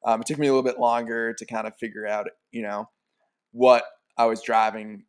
Um, 0.04 0.22
it 0.22 0.28
took 0.28 0.40
me 0.40 0.48
a 0.48 0.52
little 0.52 0.64
bit 0.64 0.80
longer 0.80 1.34
to 1.34 1.46
kind 1.46 1.68
of 1.68 1.78
figure 1.78 2.08
out, 2.08 2.28
you 2.52 2.64
know, 2.64 2.90
what 3.56 3.86
I 4.18 4.26
was 4.26 4.42
driving, 4.42 5.06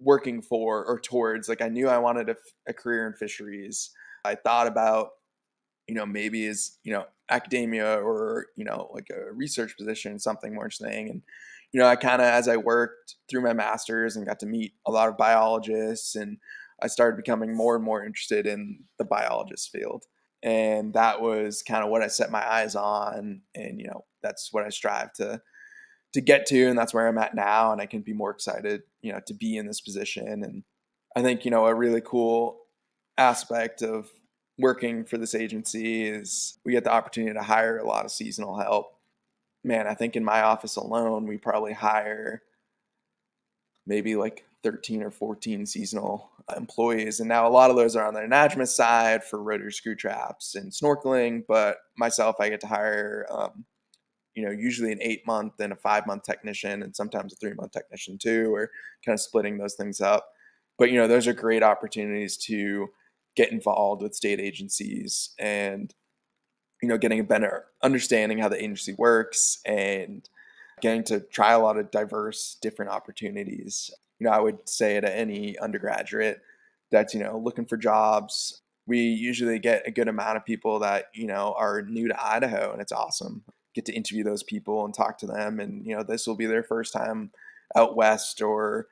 working 0.00 0.42
for 0.42 0.84
or 0.84 0.98
towards. 0.98 1.48
Like 1.48 1.62
I 1.62 1.68
knew 1.68 1.88
I 1.88 1.98
wanted 1.98 2.28
a, 2.28 2.36
a 2.68 2.72
career 2.72 3.06
in 3.06 3.12
fisheries. 3.12 3.90
I 4.24 4.34
thought 4.34 4.66
about, 4.66 5.10
you 5.86 5.94
know, 5.94 6.04
maybe 6.04 6.44
is 6.44 6.78
you 6.82 6.92
know 6.92 7.04
academia 7.30 7.94
or 7.96 8.46
you 8.56 8.64
know 8.64 8.90
like 8.92 9.06
a 9.10 9.32
research 9.32 9.76
position, 9.76 10.18
something 10.18 10.52
more 10.52 10.64
interesting. 10.64 11.10
And 11.10 11.22
you 11.72 11.78
know, 11.78 11.86
I 11.86 11.94
kind 11.94 12.20
of 12.20 12.26
as 12.26 12.48
I 12.48 12.56
worked 12.56 13.14
through 13.30 13.42
my 13.42 13.52
masters 13.52 14.16
and 14.16 14.26
got 14.26 14.40
to 14.40 14.46
meet 14.46 14.72
a 14.84 14.90
lot 14.90 15.08
of 15.08 15.16
biologists, 15.16 16.16
and 16.16 16.38
I 16.82 16.88
started 16.88 17.16
becoming 17.16 17.56
more 17.56 17.76
and 17.76 17.84
more 17.84 18.04
interested 18.04 18.48
in 18.48 18.80
the 18.98 19.04
biologist 19.04 19.70
field. 19.70 20.04
And 20.42 20.92
that 20.94 21.22
was 21.22 21.62
kind 21.62 21.84
of 21.84 21.90
what 21.90 22.02
I 22.02 22.08
set 22.08 22.32
my 22.32 22.44
eyes 22.46 22.74
on, 22.74 23.42
and 23.54 23.80
you 23.80 23.86
know, 23.86 24.04
that's 24.24 24.52
what 24.52 24.64
I 24.64 24.70
strive 24.70 25.12
to 25.14 25.40
to 26.14 26.20
get 26.20 26.46
to 26.46 26.66
and 26.66 26.78
that's 26.78 26.94
where 26.94 27.06
i'm 27.06 27.18
at 27.18 27.34
now 27.34 27.72
and 27.72 27.80
i 27.80 27.86
can 27.86 28.00
be 28.00 28.12
more 28.12 28.30
excited 28.30 28.82
you 29.02 29.12
know 29.12 29.20
to 29.26 29.34
be 29.34 29.56
in 29.56 29.66
this 29.66 29.80
position 29.80 30.42
and 30.42 30.64
i 31.14 31.22
think 31.22 31.44
you 31.44 31.50
know 31.50 31.66
a 31.66 31.74
really 31.74 32.00
cool 32.00 32.58
aspect 33.18 33.82
of 33.82 34.08
working 34.58 35.04
for 35.04 35.18
this 35.18 35.34
agency 35.34 36.06
is 36.06 36.58
we 36.64 36.72
get 36.72 36.84
the 36.84 36.92
opportunity 36.92 37.34
to 37.34 37.42
hire 37.42 37.78
a 37.78 37.86
lot 37.86 38.04
of 38.04 38.10
seasonal 38.10 38.56
help 38.56 38.94
man, 39.64 39.86
I 39.86 39.94
think 39.94 40.14
in 40.14 40.24
my 40.24 40.42
office 40.42 40.76
alone, 40.76 41.26
we 41.26 41.38
probably 41.38 41.72
hire 41.72 42.42
maybe 43.86 44.14
like 44.14 44.44
13 44.62 45.02
or 45.02 45.10
14 45.10 45.66
seasonal 45.66 46.30
employees. 46.56 47.20
And 47.20 47.28
now 47.28 47.48
a 47.48 47.50
lot 47.50 47.70
of 47.70 47.76
those 47.76 47.96
are 47.96 48.06
on 48.06 48.14
the 48.14 48.20
anadromous 48.20 48.68
side 48.68 49.24
for 49.24 49.42
rotary 49.42 49.72
screw 49.72 49.94
traps 49.94 50.54
and 50.54 50.70
snorkeling. 50.70 51.44
But 51.48 51.78
myself, 51.96 52.36
I 52.38 52.50
get 52.50 52.60
to 52.60 52.66
hire, 52.66 53.26
um, 53.30 53.64
you 54.34 54.44
know, 54.44 54.50
usually 54.50 54.92
an 54.92 54.98
eight 55.00 55.26
month 55.26 55.54
and 55.60 55.72
a 55.72 55.76
five 55.76 56.06
month 56.06 56.24
technician 56.24 56.82
and 56.82 56.94
sometimes 56.94 57.32
a 57.32 57.36
three 57.36 57.54
month 57.54 57.72
technician 57.72 58.18
too, 58.18 58.54
or 58.54 58.70
kind 59.04 59.14
of 59.14 59.20
splitting 59.20 59.58
those 59.58 59.74
things 59.74 60.00
up. 60.00 60.28
But, 60.76 60.90
you 60.90 60.98
know, 60.98 61.06
those 61.06 61.28
are 61.28 61.32
great 61.32 61.62
opportunities 61.62 62.36
to 62.38 62.88
get 63.36 63.52
involved 63.52 64.02
with 64.02 64.14
state 64.14 64.40
agencies 64.40 65.30
and 65.38 65.94
you 66.82 66.88
know 66.88 66.98
getting 66.98 67.20
a 67.20 67.24
better 67.24 67.66
understanding 67.82 68.38
how 68.38 68.48
the 68.48 68.62
agency 68.62 68.94
works 68.98 69.58
and 69.64 70.28
getting 70.80 71.02
to 71.04 71.20
try 71.20 71.52
a 71.52 71.58
lot 71.58 71.78
of 71.78 71.90
diverse 71.90 72.56
different 72.60 72.90
opportunities 72.90 73.90
you 74.18 74.26
know 74.26 74.32
i 74.32 74.38
would 74.38 74.68
say 74.68 75.00
to 75.00 75.16
any 75.16 75.58
undergraduate 75.58 76.40
that's 76.90 77.14
you 77.14 77.20
know 77.20 77.38
looking 77.38 77.64
for 77.64 77.76
jobs 77.76 78.60
we 78.86 78.98
usually 78.98 79.58
get 79.58 79.86
a 79.86 79.90
good 79.90 80.08
amount 80.08 80.36
of 80.36 80.44
people 80.44 80.78
that 80.78 81.06
you 81.14 81.26
know 81.26 81.54
are 81.56 81.82
new 81.82 82.08
to 82.08 82.24
idaho 82.24 82.72
and 82.72 82.80
it's 82.80 82.92
awesome 82.92 83.42
get 83.74 83.84
to 83.86 83.92
interview 83.92 84.22
those 84.22 84.42
people 84.42 84.84
and 84.84 84.94
talk 84.94 85.18
to 85.18 85.26
them 85.26 85.60
and 85.60 85.84
you 85.86 85.94
know 85.94 86.02
this 86.02 86.26
will 86.26 86.36
be 86.36 86.46
their 86.46 86.62
first 86.62 86.92
time 86.92 87.30
out 87.76 87.96
west 87.96 88.40
or 88.40 88.86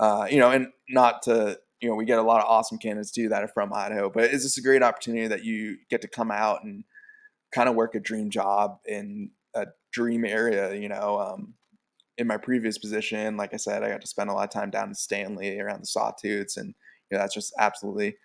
uh, 0.00 0.26
you 0.30 0.38
know 0.38 0.50
and 0.50 0.68
not 0.88 1.22
to 1.22 1.58
you 1.80 1.88
know 1.88 1.94
we 1.94 2.04
get 2.04 2.18
a 2.18 2.22
lot 2.22 2.40
of 2.40 2.48
awesome 2.48 2.78
candidates 2.78 3.10
too 3.10 3.28
that 3.28 3.42
are 3.42 3.48
from 3.48 3.72
idaho 3.72 4.08
but 4.08 4.24
it's 4.24 4.44
just 4.44 4.58
a 4.58 4.62
great 4.62 4.82
opportunity 4.82 5.26
that 5.26 5.44
you 5.44 5.76
get 5.90 6.00
to 6.02 6.08
come 6.08 6.30
out 6.30 6.62
and 6.62 6.84
kind 7.52 7.68
of 7.68 7.74
work 7.74 7.94
a 7.94 8.00
dream 8.00 8.30
job 8.30 8.78
in 8.86 9.30
a 9.54 9.66
dream 9.92 10.24
area. 10.24 10.74
You 10.74 10.88
know, 10.88 11.20
um, 11.20 11.54
in 12.16 12.26
my 12.26 12.36
previous 12.36 12.78
position, 12.78 13.36
like 13.36 13.54
I 13.54 13.58
said, 13.58 13.82
I 13.82 13.90
got 13.90 14.00
to 14.00 14.06
spend 14.06 14.30
a 14.30 14.32
lot 14.32 14.44
of 14.44 14.50
time 14.50 14.70
down 14.70 14.88
in 14.88 14.94
Stanley 14.94 15.58
around 15.58 15.82
the 15.82 15.86
Sawtooths, 15.86 16.56
and 16.56 16.74
you 17.10 17.16
know 17.16 17.18
that's 17.18 17.34
just 17.34 17.52
absolutely 17.58 18.16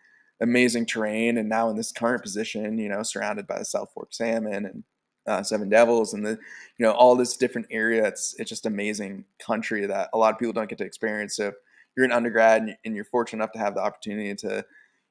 amazing 0.42 0.86
terrain. 0.86 1.38
And 1.38 1.50
now 1.50 1.70
in 1.70 1.78
this 1.78 1.92
current 1.92 2.24
position, 2.24 2.78
you 2.78 2.90
know, 2.90 3.04
surrounded 3.04 3.48
by 3.48 3.60
the 3.60 3.66
South 3.66 3.92
Fork 3.94 4.14
salmon 4.14 4.66
and 4.66 4.84
uh, 5.28 5.44
Seven 5.44 5.70
Devils 5.70 6.14
and 6.14 6.26
the 6.26 6.32
you 6.32 6.86
know 6.86 6.92
all 6.92 7.16
this 7.16 7.38
different 7.38 7.68
area. 7.72 8.06
It's 8.06 8.36
it's 8.40 8.50
just 8.50 8.66
amazing 8.66 9.26
country 9.40 9.86
that 9.86 10.10
a 10.14 10.18
lot 10.18 10.34
of 10.34 10.40
people 10.40 10.54
don't 10.54 10.70
get 10.70 10.78
to 10.80 10.86
experience. 10.86 11.36
So 11.36 11.54
you're 11.96 12.06
an 12.06 12.12
undergrad 12.12 12.76
and 12.84 12.96
you're 12.96 13.06
fortunate 13.06 13.44
enough 13.44 13.52
to 13.54 13.60
have 13.60 13.76
the 13.76 13.82
opportunity 13.82 14.34
to, 14.36 14.66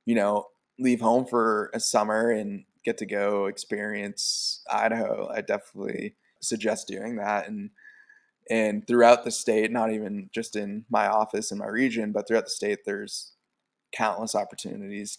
you 0.04 0.14
know, 0.14 0.48
leave 0.78 1.00
home 1.00 1.24
for 1.24 1.70
a 1.74 1.80
summer 1.80 2.30
and 2.30 2.64
get 2.84 2.98
to 2.98 3.06
go 3.06 3.46
experience 3.46 4.62
Idaho, 4.70 5.28
I 5.32 5.40
definitely 5.40 6.16
suggest 6.40 6.88
doing 6.88 7.16
that. 7.16 7.48
And 7.48 7.70
and 8.50 8.86
throughout 8.86 9.24
the 9.24 9.30
state, 9.30 9.70
not 9.70 9.92
even 9.92 10.28
just 10.34 10.56
in 10.56 10.84
my 10.90 11.06
office 11.06 11.52
in 11.52 11.58
my 11.58 11.68
region, 11.68 12.10
but 12.10 12.26
throughout 12.26 12.44
the 12.44 12.50
state, 12.50 12.80
there's 12.84 13.32
countless 13.94 14.34
opportunities. 14.34 15.18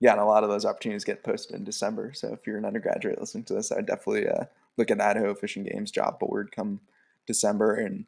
Yeah, 0.00 0.12
and 0.12 0.20
a 0.20 0.24
lot 0.24 0.44
of 0.44 0.50
those 0.50 0.64
opportunities 0.64 1.04
get 1.04 1.22
posted 1.24 1.56
in 1.56 1.64
December. 1.64 2.12
So 2.14 2.32
if 2.32 2.46
you're 2.46 2.58
an 2.58 2.64
undergraduate 2.64 3.20
listening 3.20 3.44
to 3.44 3.54
this, 3.54 3.72
I 3.72 3.76
would 3.76 3.86
definitely 3.86 4.28
uh, 4.28 4.44
look 4.76 4.90
at 4.90 5.00
Idaho 5.00 5.34
Fish 5.34 5.56
and 5.56 5.66
Game's 5.66 5.90
job 5.90 6.18
board 6.18 6.52
come 6.54 6.80
December, 7.26 7.74
and 7.74 8.04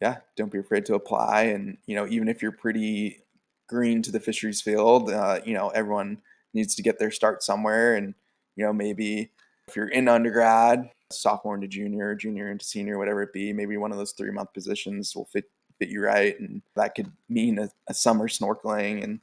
yeah, 0.00 0.18
don't 0.36 0.52
be 0.52 0.58
afraid 0.58 0.86
to 0.86 0.94
apply. 0.94 1.42
And 1.42 1.78
you 1.86 1.94
know, 1.94 2.06
even 2.08 2.28
if 2.28 2.42
you're 2.42 2.52
pretty 2.52 3.22
green 3.68 4.02
to 4.02 4.12
the 4.12 4.20
fisheries 4.20 4.62
field, 4.62 5.10
uh, 5.10 5.40
you 5.44 5.54
know, 5.54 5.68
everyone 5.70 6.20
needs 6.54 6.74
to 6.76 6.82
get 6.82 6.98
their 6.98 7.10
start 7.10 7.42
somewhere, 7.42 7.94
and 7.96 8.14
you 8.56 8.64
know, 8.64 8.72
maybe 8.72 9.30
if 9.68 9.76
you're 9.76 9.88
in 9.88 10.08
undergrad, 10.08 10.90
sophomore 11.12 11.54
into 11.54 11.68
junior, 11.68 12.14
junior 12.14 12.50
into 12.50 12.64
senior, 12.64 12.98
whatever 12.98 13.22
it 13.22 13.32
be, 13.32 13.52
maybe 13.52 13.76
one 13.76 13.92
of 13.92 13.98
those 13.98 14.12
three 14.12 14.30
month 14.32 14.52
positions 14.54 15.14
will 15.14 15.26
fit 15.26 15.44
fit 15.78 15.90
you 15.90 16.02
right, 16.02 16.38
and 16.40 16.62
that 16.76 16.94
could 16.94 17.12
mean 17.28 17.58
a, 17.58 17.70
a 17.88 17.94
summer 17.94 18.28
snorkeling, 18.28 19.04
and 19.04 19.20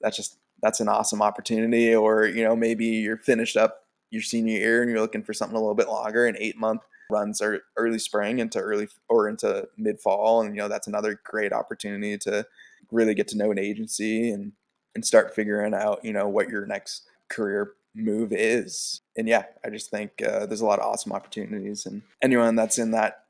that's 0.00 0.16
just 0.16 0.38
that's 0.62 0.80
an 0.80 0.88
awesome 0.88 1.22
opportunity. 1.22 1.94
Or 1.94 2.26
you 2.26 2.44
know, 2.44 2.56
maybe 2.56 2.86
you're 2.86 3.18
finished 3.18 3.56
up 3.56 3.84
your 4.10 4.22
senior 4.22 4.58
year 4.58 4.82
and 4.82 4.90
you're 4.90 5.00
looking 5.00 5.22
for 5.22 5.32
something 5.32 5.56
a 5.56 5.60
little 5.60 5.74
bit 5.74 5.88
longer, 5.88 6.26
an 6.26 6.36
eight 6.38 6.56
month 6.56 6.82
runs 7.10 7.40
are 7.40 7.62
early 7.76 7.98
spring 7.98 8.38
into 8.38 8.58
early 8.58 8.88
or 9.08 9.28
into 9.28 9.68
mid 9.76 10.00
fall, 10.00 10.40
and 10.40 10.54
you 10.54 10.62
know 10.62 10.68
that's 10.68 10.86
another 10.86 11.20
great 11.24 11.52
opportunity 11.52 12.16
to 12.18 12.46
really 12.90 13.14
get 13.14 13.28
to 13.28 13.36
know 13.36 13.50
an 13.50 13.58
agency 13.58 14.30
and 14.30 14.52
and 14.94 15.04
start 15.04 15.34
figuring 15.34 15.74
out 15.74 16.04
you 16.04 16.12
know 16.12 16.28
what 16.28 16.48
your 16.48 16.66
next 16.66 17.02
career 17.28 17.72
move 17.94 18.32
is. 18.32 19.00
And 19.16 19.28
yeah, 19.28 19.44
I 19.64 19.70
just 19.70 19.90
think 19.90 20.22
uh, 20.22 20.46
there's 20.46 20.60
a 20.60 20.66
lot 20.66 20.78
of 20.78 20.86
awesome 20.86 21.12
opportunities, 21.12 21.86
and 21.86 22.02
anyone 22.22 22.56
that's 22.56 22.78
in 22.78 22.92
that 22.92 23.24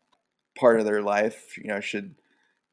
part 0.59 0.79
of 0.79 0.87
their 0.87 1.03
life, 1.03 1.57
you 1.57 1.69
know, 1.69 1.81
should 1.81 2.15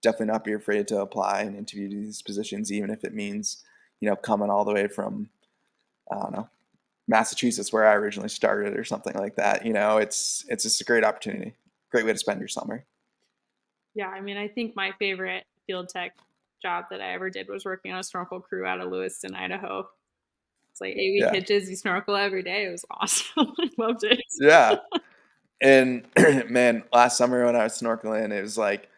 definitely 0.02 0.28
not 0.28 0.44
be 0.44 0.54
afraid 0.54 0.88
to 0.88 1.00
apply 1.00 1.42
and 1.42 1.56
interview 1.56 1.90
these 1.90 2.22
positions, 2.22 2.72
even 2.72 2.90
if 2.90 3.04
it 3.04 3.14
means, 3.14 3.64
you 4.00 4.10
know, 4.10 4.16
coming 4.16 4.50
all 4.50 4.66
the 4.66 4.74
way 4.74 4.88
from, 4.88 5.30
I 6.12 6.16
don't 6.16 6.32
know, 6.34 6.50
Massachusetts, 7.08 7.72
where 7.72 7.88
I 7.88 7.94
originally 7.94 8.30
started, 8.30 8.78
or 8.78 8.84
something 8.84 9.16
like 9.16 9.36
that. 9.36 9.66
You 9.66 9.74
know, 9.74 9.98
it's 9.98 10.46
it's 10.50 10.64
just 10.64 10.82
a 10.82 10.86
great 10.86 11.04
opportunity, 11.04 11.54
great 11.92 12.06
way 12.06 12.14
to 12.14 12.20
spend 12.20 12.40
your 12.40 12.50
summer. 12.50 12.86
Yeah, 13.96 14.10
I 14.10 14.22
mean, 14.22 14.38
I 14.38 14.48
think 14.48 14.76
my 14.76 14.92
favorite 15.00 15.46
field 15.66 15.90
tech 15.90 16.14
job 16.62 16.86
that 16.92 17.02
I 17.02 17.14
ever 17.14 17.30
did 17.30 17.48
was 17.48 17.66
working 17.66 17.92
on 17.92 18.00
a 18.00 18.04
snorkel 18.04 18.40
crew 18.40 18.66
out 18.66 18.82
of 18.82 18.92
Lewiston, 18.92 19.36
Idaho. 19.36 19.88
It's 20.72 20.82
like 20.82 20.96
eight 20.96 21.14
week 21.14 21.24
yeah. 21.24 21.32
hitches. 21.32 21.70
You 21.70 21.76
snorkel 21.76 22.16
every 22.16 22.44
day. 22.44 22.66
It 22.66 22.72
was 22.72 22.86
awesome. 22.92 23.54
I 23.60 23.70
loved 23.78 24.04
it. 24.04 24.22
Yeah. 24.40 24.78
And 25.60 26.06
man, 26.50 26.84
last 26.94 27.18
summer 27.18 27.44
when 27.44 27.56
I 27.56 27.64
was 27.64 27.82
snorkeling, 27.82 28.32
it 28.32 28.42
was 28.44 28.60
like 28.60 28.90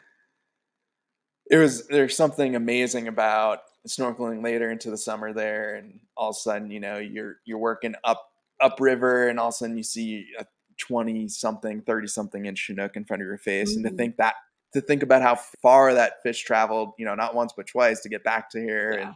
it 1.50 1.58
was 1.58 1.88
there's 1.88 2.18
something 2.18 2.56
amazing 2.56 3.08
about 3.08 3.62
snorkeling 3.88 4.44
later 4.44 4.70
into 4.70 4.92
the 4.92 4.98
summer 4.98 5.34
there, 5.34 5.76
and 5.76 6.00
all 6.18 6.30
of 6.30 6.36
a 6.36 6.40
sudden, 6.40 6.72
you 6.72 6.80
know, 6.80 6.98
you're 6.98 7.38
you're 7.46 7.58
working 7.58 7.96
up 8.04 8.30
upriver, 8.60 9.28
and 9.28 9.40
all 9.40 9.48
of 9.48 9.54
a 9.54 9.58
sudden 9.58 9.78
you 9.78 9.84
see 9.84 10.28
a 10.40 10.46
twenty 10.78 11.28
something, 11.28 11.82
thirty 11.82 12.08
something 12.08 12.46
inch 12.46 12.60
chinook 12.60 12.96
in 12.96 13.06
front 13.06 13.22
of 13.22 13.28
your 13.28 13.38
face, 13.38 13.72
mm-hmm. 13.72 13.86
and 13.86 13.86
to 13.86 13.92
mm. 13.94 13.98
think 13.98 14.18
that 14.18 14.36
to 14.74 14.82
think 14.82 15.04
about 15.04 15.22
how 15.22 15.36
far 15.36 15.94
that 15.94 16.22
fish 16.22 16.44
traveled, 16.44 16.94
you 16.98 17.06
know, 17.06 17.16
not 17.16 17.34
once 17.34 17.54
but 17.56 17.68
twice 17.68 18.02
to 18.02 18.10
get 18.10 18.24
back 18.24 18.50
to 18.52 18.60
here, 18.60 18.96
yeah. 18.98 19.08
and 19.08 19.16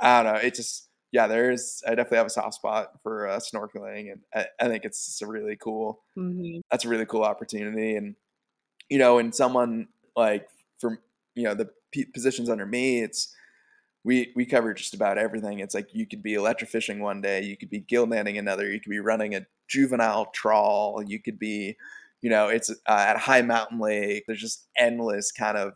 I 0.00 0.22
don't 0.22 0.34
know, 0.34 0.40
it 0.40 0.54
just 0.54 0.88
yeah, 1.12 1.26
there's 1.26 1.82
I 1.86 1.90
definitely 1.90 2.18
have 2.18 2.26
a 2.26 2.30
soft 2.30 2.54
spot 2.54 2.92
for 3.02 3.28
uh, 3.28 3.38
snorkeling, 3.38 4.12
and 4.12 4.20
I, 4.34 4.46
I, 4.60 4.68
think 4.68 4.84
it's 4.84 5.20
a 5.22 5.26
really 5.26 5.56
cool. 5.56 6.02
Mm-hmm. 6.16 6.60
That's 6.70 6.84
a 6.84 6.88
really 6.88 7.06
cool 7.06 7.22
opportunity, 7.22 7.96
and 7.96 8.16
you 8.88 8.98
know, 8.98 9.18
and 9.18 9.34
someone 9.34 9.88
like 10.16 10.48
from 10.80 10.98
you 11.34 11.44
know 11.44 11.54
the 11.54 11.70
p- 11.92 12.06
positions 12.06 12.50
under 12.50 12.66
me, 12.66 13.00
it's 13.02 13.34
we 14.06 14.32
we 14.36 14.46
cover 14.46 14.72
just 14.72 14.94
about 14.94 15.18
everything. 15.18 15.58
It's 15.58 15.74
like 15.74 15.88
you 15.92 16.06
could 16.06 16.22
be 16.22 16.34
electrofishing 16.34 17.00
one 17.00 17.20
day, 17.20 17.42
you 17.42 17.56
could 17.56 17.68
be 17.68 17.80
gill 17.80 18.06
netting 18.06 18.38
another, 18.38 18.70
you 18.70 18.78
could 18.80 18.90
be 18.90 19.00
running 19.00 19.34
a 19.34 19.44
juvenile 19.66 20.26
trawl, 20.26 21.02
you 21.04 21.20
could 21.20 21.40
be, 21.40 21.76
you 22.22 22.30
know, 22.30 22.46
it's 22.46 22.70
uh, 22.70 22.74
at 22.86 23.18
high 23.18 23.42
mountain 23.42 23.80
lake. 23.80 24.22
There's 24.26 24.40
just 24.40 24.68
endless 24.78 25.32
kind 25.32 25.58
of 25.58 25.72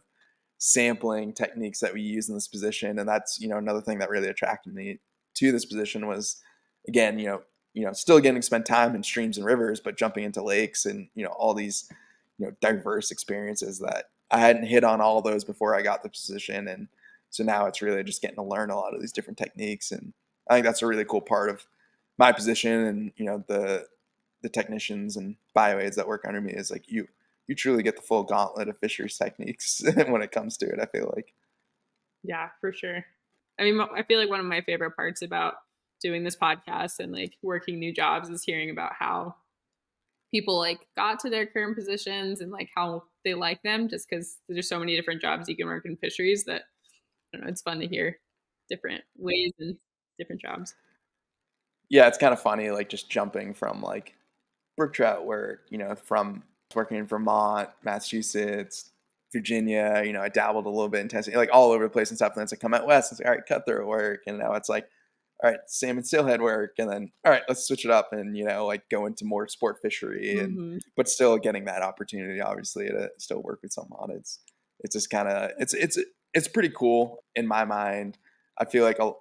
sampling 0.59 1.33
techniques 1.33 1.81
that 1.81 1.93
we 1.93 2.03
use 2.03 2.29
in 2.29 2.37
this 2.37 2.47
position, 2.47 3.01
and 3.01 3.09
that's 3.09 3.41
you 3.41 3.49
know 3.49 3.59
another 3.59 3.81
thing 3.81 3.99
that 3.99 4.11
really 4.11 4.29
attracted 4.29 4.75
me 4.75 5.01
to 5.35 5.51
this 5.51 5.65
position 5.65 6.07
was 6.07 6.41
again, 6.87 7.19
you 7.19 7.27
know, 7.27 7.43
you 7.75 7.85
know, 7.85 7.93
still 7.93 8.21
getting 8.21 8.41
to 8.41 8.47
spend 8.47 8.65
time 8.65 8.95
in 8.95 9.03
streams 9.03 9.39
and 9.39 9.47
rivers, 9.47 9.81
but 9.81 9.99
jumping 9.99 10.23
into 10.23 10.41
lakes 10.41 10.87
and 10.87 11.09
you 11.17 11.25
know 11.25 11.33
all 11.33 11.53
these 11.53 11.89
you 12.39 12.47
know 12.47 12.53
diverse 12.61 13.11
experiences 13.11 13.81
that 13.81 14.05
I 14.31 14.39
hadn't 14.39 14.67
hit 14.67 14.85
on 14.85 15.01
all 15.01 15.21
those 15.21 15.43
before 15.43 15.75
I 15.75 15.83
got 15.83 16.05
the 16.05 16.11
position, 16.11 16.69
and 16.69 16.87
so 17.31 17.45
now 17.45 17.67
it's 17.67 17.83
really 17.83 18.05
just 18.05 18.21
getting 18.21 18.37
to 18.37 18.43
learn 18.43 18.71
a 18.71 18.77
lot 18.77 18.95
of 18.95 19.01
these 19.01 19.13
different 19.13 19.39
techniques, 19.39 19.91
and 19.93 20.13
I 20.49 20.55
think 20.55 20.67
that's 20.67 20.83
a 20.83 20.87
really 20.87 21.05
cool 21.05 21.21
part 21.21 21.51
of 21.51 21.67
my 22.19 22.33
position, 22.33 22.73
and 22.73 23.13
you 23.17 23.25
know 23.25 23.45
the 23.49 23.87
the 24.43 24.49
technicians 24.49 25.17
and 25.17 25.37
bioaids 25.57 25.97
that 25.97 26.09
work 26.09 26.25
under 26.27 26.41
me 26.41 26.53
is 26.53 26.71
like 26.71 26.91
you 26.91 27.07
you 27.47 27.55
truly 27.55 27.83
get 27.83 27.97
the 27.97 28.03
full 28.03 28.23
gauntlet 28.23 28.69
of 28.69 28.79
fisheries 28.79 29.19
techniques 29.19 29.83
when 30.09 30.23
it 30.23 30.33
comes 30.33 30.57
to 30.59 30.67
it. 30.67 30.79
I 30.81 30.87
feel 30.87 31.13
like. 31.15 31.33
Yeah, 32.23 32.51
for 32.61 32.73
sure. 32.73 33.05
I 33.59 33.65
mean, 33.65 33.81
I 33.81 34.03
feel 34.03 34.19
like 34.19 34.31
one 34.31 34.41
of 34.41 34.47
my 34.47 34.61
favorite 34.61 34.97
parts 34.97 35.23
about 35.23 35.55
doing 36.01 36.25
this 36.25 36.37
podcast 36.37 36.99
and 36.99 37.13
like 37.13 37.35
working 37.43 37.79
new 37.79 37.93
jobs 37.93 38.29
is 38.29 38.43
hearing 38.43 38.71
about 38.71 38.93
how 38.99 39.35
people 40.31 40.59
like 40.59 40.87
got 40.97 41.19
to 41.21 41.31
their 41.31 41.47
current 41.47 41.77
positions 41.77 42.41
and 42.41 42.53
like 42.53 42.71
how 42.75 43.03
they 43.25 43.35
like 43.35 43.63
them 43.63 43.89
just 43.89 44.09
because 44.09 44.39
there's 44.49 44.69
so 44.69 44.79
many 44.79 44.97
different 44.97 45.21
jobs 45.21 45.49
you 45.49 45.57
can 45.57 45.67
work 45.67 45.85
in 45.85 45.97
fisheries 45.97 46.45
that 46.45 46.63
I 47.33 47.37
don't 47.37 47.45
know, 47.47 47.51
it's 47.51 47.63
fun 47.63 47.81
to 47.81 47.87
hear 47.87 48.19
different 48.69 49.03
ways 49.17 49.53
and 49.59 49.77
different 50.19 50.41
jobs. 50.41 50.75
Yeah, 51.89 52.07
it's 52.07 52.19
kind 52.19 52.33
of 52.33 52.41
funny, 52.41 52.71
like 52.71 52.89
just 52.89 53.11
jumping 53.11 53.55
from 53.55 53.83
like 53.83 54.15
brook 54.77 54.93
trout 54.93 55.27
work, 55.27 55.67
you 55.71 55.79
know, 55.79 55.95
from 55.95 56.45
working 56.75 56.97
in 56.99 57.07
Vermont, 57.07 57.69
Massachusetts, 57.83 58.91
Virginia, 59.33 60.03
you 60.05 60.13
know, 60.13 60.21
I 60.23 60.29
dabbled 60.29 60.67
a 60.67 60.71
little 60.71 60.89
bit 60.89 61.01
in 61.01 61.09
testing, 61.09 61.35
like 61.35 61.51
all 61.53 61.73
over 61.73 61.85
the 61.85 61.91
place 61.91 62.11
and 62.11 62.19
stuff. 62.19 62.33
And 62.33 62.39
then 62.39 62.43
it's 62.45 62.53
like 62.53 62.61
come 62.61 62.75
out 62.75 62.87
west, 62.87 63.13
it's 63.13 63.21
like, 63.21 63.29
all 63.29 63.35
right, 63.35 63.47
cutthroat 63.47 63.87
work. 63.87 64.23
And 64.27 64.39
now 64.39 64.55
it's 64.55 64.69
like, 64.69 64.89
all 65.43 65.51
right, 65.51 65.61
salmon 65.67 66.05
steelhead 66.05 66.43
work, 66.43 66.75
and 66.79 66.91
then 66.91 67.11
all 67.25 67.33
right, 67.33 67.43
let's 67.49 67.67
switch 67.67 67.87
it 67.87 67.91
up 67.91 68.13
and 68.13 68.37
you 68.37 68.45
know 68.45 68.67
like 68.67 68.83
go 68.91 69.07
into 69.07 69.25
more 69.25 69.49
sport 69.49 69.79
fishery, 69.81 70.39
and 70.39 70.59
Mhm. 70.59 70.81
but 70.97 71.09
still 71.09 71.39
getting 71.39 71.65
that 71.65 71.81
opportunity, 71.81 72.43
obviously, 72.43 72.89
to 72.89 73.11
still 73.19 73.41
work 73.43 73.61
with 73.63 73.73
someone. 73.73 74.11
It's 74.11 74.41
it's 74.81 74.95
just 74.95 75.09
kind 75.09 75.29
of 75.29 75.53
it's 75.59 75.73
it's 75.73 75.99
it's 76.35 76.49
pretty 76.49 76.71
cool 76.71 77.25
in 77.35 77.47
my 77.47 77.65
mind. 77.65 78.19
I 78.59 78.65
feel 78.65 78.85
like 78.85 78.99
a, 78.99 79.13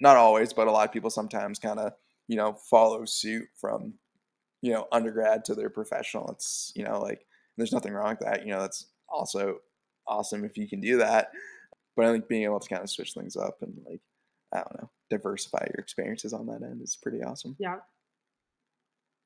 not 0.00 0.16
always, 0.16 0.52
but 0.52 0.68
a 0.68 0.70
lot 0.70 0.86
of 0.86 0.92
people 0.92 1.10
sometimes 1.10 1.58
kind 1.58 1.78
of 1.78 1.92
you 2.28 2.36
know 2.36 2.54
follow 2.54 3.04
suit 3.04 3.48
from 3.60 3.94
you 4.62 4.72
know 4.72 4.86
undergrad 4.92 5.44
to 5.46 5.54
their 5.54 5.70
professional. 5.70 6.28
It's 6.30 6.72
you 6.74 6.84
know 6.84 7.00
like 7.00 7.26
there's 7.56 7.72
nothing 7.72 7.92
wrong 7.92 8.10
with 8.10 8.20
that. 8.20 8.44
You 8.44 8.52
know 8.52 8.60
that's 8.60 8.86
also 9.08 9.58
awesome 10.06 10.44
if 10.44 10.56
you 10.56 10.68
can 10.68 10.80
do 10.80 10.98
that. 10.98 11.30
But 11.96 12.06
I 12.06 12.12
think 12.12 12.28
being 12.28 12.44
able 12.44 12.60
to 12.60 12.68
kind 12.68 12.82
of 12.82 12.90
switch 12.90 13.12
things 13.12 13.36
up 13.36 13.58
and 13.62 13.78
like 13.88 14.00
I 14.52 14.58
don't 14.58 14.82
know 14.82 14.90
diversify 15.10 15.66
your 15.74 15.80
experiences 15.82 16.32
on 16.32 16.46
that 16.46 16.62
end 16.62 16.82
is 16.82 16.98
pretty 17.00 17.22
awesome. 17.22 17.56
Yeah. 17.58 17.76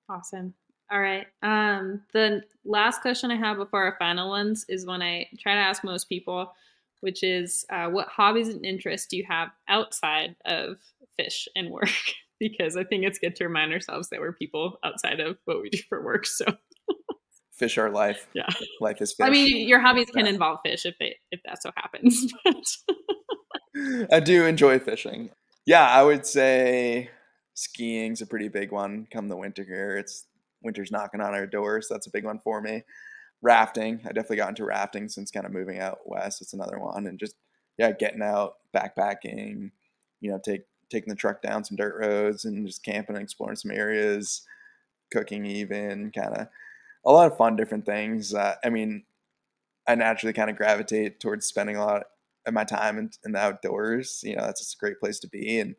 Awesome. 0.08 0.54
All 0.90 1.00
right. 1.00 1.26
Um, 1.42 2.02
the 2.12 2.42
last 2.64 3.02
question 3.02 3.30
I 3.30 3.36
have 3.36 3.58
before 3.58 3.84
our 3.84 3.96
final 3.98 4.30
ones 4.30 4.64
is 4.68 4.86
one 4.86 5.02
I 5.02 5.28
try 5.38 5.54
to 5.54 5.60
ask 5.60 5.84
most 5.84 6.08
people, 6.08 6.52
which 7.00 7.22
is 7.22 7.64
uh, 7.70 7.88
what 7.88 8.08
hobbies 8.08 8.48
and 8.48 8.64
interests 8.64 9.06
do 9.06 9.16
you 9.16 9.24
have 9.28 9.48
outside 9.68 10.36
of 10.44 10.76
fish 11.16 11.48
and 11.56 11.70
work? 11.70 11.90
because 12.40 12.76
I 12.76 12.84
think 12.84 13.04
it's 13.04 13.18
good 13.18 13.34
to 13.36 13.44
remind 13.44 13.72
ourselves 13.72 14.08
that 14.10 14.20
we're 14.20 14.32
people 14.32 14.78
outside 14.84 15.20
of 15.20 15.38
what 15.44 15.60
we 15.60 15.70
do 15.70 15.78
for 15.88 16.02
work. 16.04 16.26
So 16.26 16.44
Fish 17.52 17.76
are 17.76 17.90
life. 17.90 18.28
Yeah. 18.34 18.46
life 18.80 19.02
is 19.02 19.12
fish. 19.12 19.26
I 19.26 19.30
mean, 19.30 19.66
your 19.66 19.80
hobbies 19.80 20.08
can 20.10 20.26
Yeah. 20.26 20.32
involve 20.32 20.60
fish 20.64 20.86
if 20.86 20.94
they 21.00 21.16
if 21.32 21.40
that 21.44 21.60
so 21.60 21.72
happens. 21.76 22.32
I 24.12 24.20
do 24.20 24.46
enjoy 24.46 24.78
fishing. 24.78 25.30
Yeah, 25.66 25.88
I 25.88 26.04
would 26.04 26.24
say 26.24 27.10
skiing's 27.54 28.22
a 28.22 28.26
pretty 28.26 28.48
big 28.48 28.70
one 28.70 29.08
come 29.12 29.26
the 29.26 29.36
winter 29.36 29.64
here. 29.64 29.96
It's 29.96 30.26
winter's 30.62 30.92
knocking 30.92 31.20
on 31.20 31.34
our 31.34 31.46
doors. 31.46 31.88
So 31.88 31.94
that's 31.94 32.06
a 32.06 32.12
big 32.12 32.24
one 32.24 32.38
for 32.38 32.60
me. 32.60 32.84
Rafting. 33.42 34.00
I 34.04 34.08
definitely 34.08 34.36
got 34.36 34.50
into 34.50 34.64
rafting 34.64 35.08
since 35.08 35.30
kind 35.30 35.46
of 35.46 35.52
moving 35.52 35.78
out 35.78 36.00
west. 36.06 36.42
It's 36.42 36.54
another 36.54 36.78
one. 36.78 37.06
And 37.06 37.18
just 37.18 37.36
yeah, 37.78 37.92
getting 37.92 38.22
out, 38.22 38.54
backpacking, 38.74 39.70
you 40.20 40.30
know, 40.30 40.40
take 40.44 40.62
taking 40.90 41.10
the 41.10 41.16
truck 41.16 41.42
down 41.42 41.64
some 41.64 41.76
dirt 41.76 41.96
roads 41.98 42.44
and 42.44 42.66
just 42.66 42.84
camping 42.84 43.16
and 43.16 43.22
exploring 43.22 43.56
some 43.56 43.70
areas, 43.70 44.42
cooking 45.12 45.46
even, 45.46 46.10
kind 46.10 46.34
of 46.34 46.48
a 47.04 47.12
lot 47.12 47.30
of 47.30 47.36
fun 47.36 47.56
different 47.56 47.86
things. 47.86 48.34
Uh, 48.34 48.54
I 48.64 48.70
mean, 48.70 49.04
I 49.86 49.94
naturally 49.94 50.32
kind 50.32 50.50
of 50.50 50.56
gravitate 50.56 51.20
towards 51.20 51.46
spending 51.46 51.76
a 51.76 51.84
lot 51.84 52.04
of 52.46 52.54
my 52.54 52.64
time 52.64 52.98
in, 52.98 53.10
in 53.24 53.32
the 53.32 53.38
outdoors. 53.38 54.20
You 54.24 54.36
know, 54.36 54.42
that's 54.42 54.60
just 54.60 54.74
a 54.74 54.78
great 54.78 54.98
place 55.00 55.18
to 55.20 55.28
be. 55.28 55.60
And, 55.60 55.76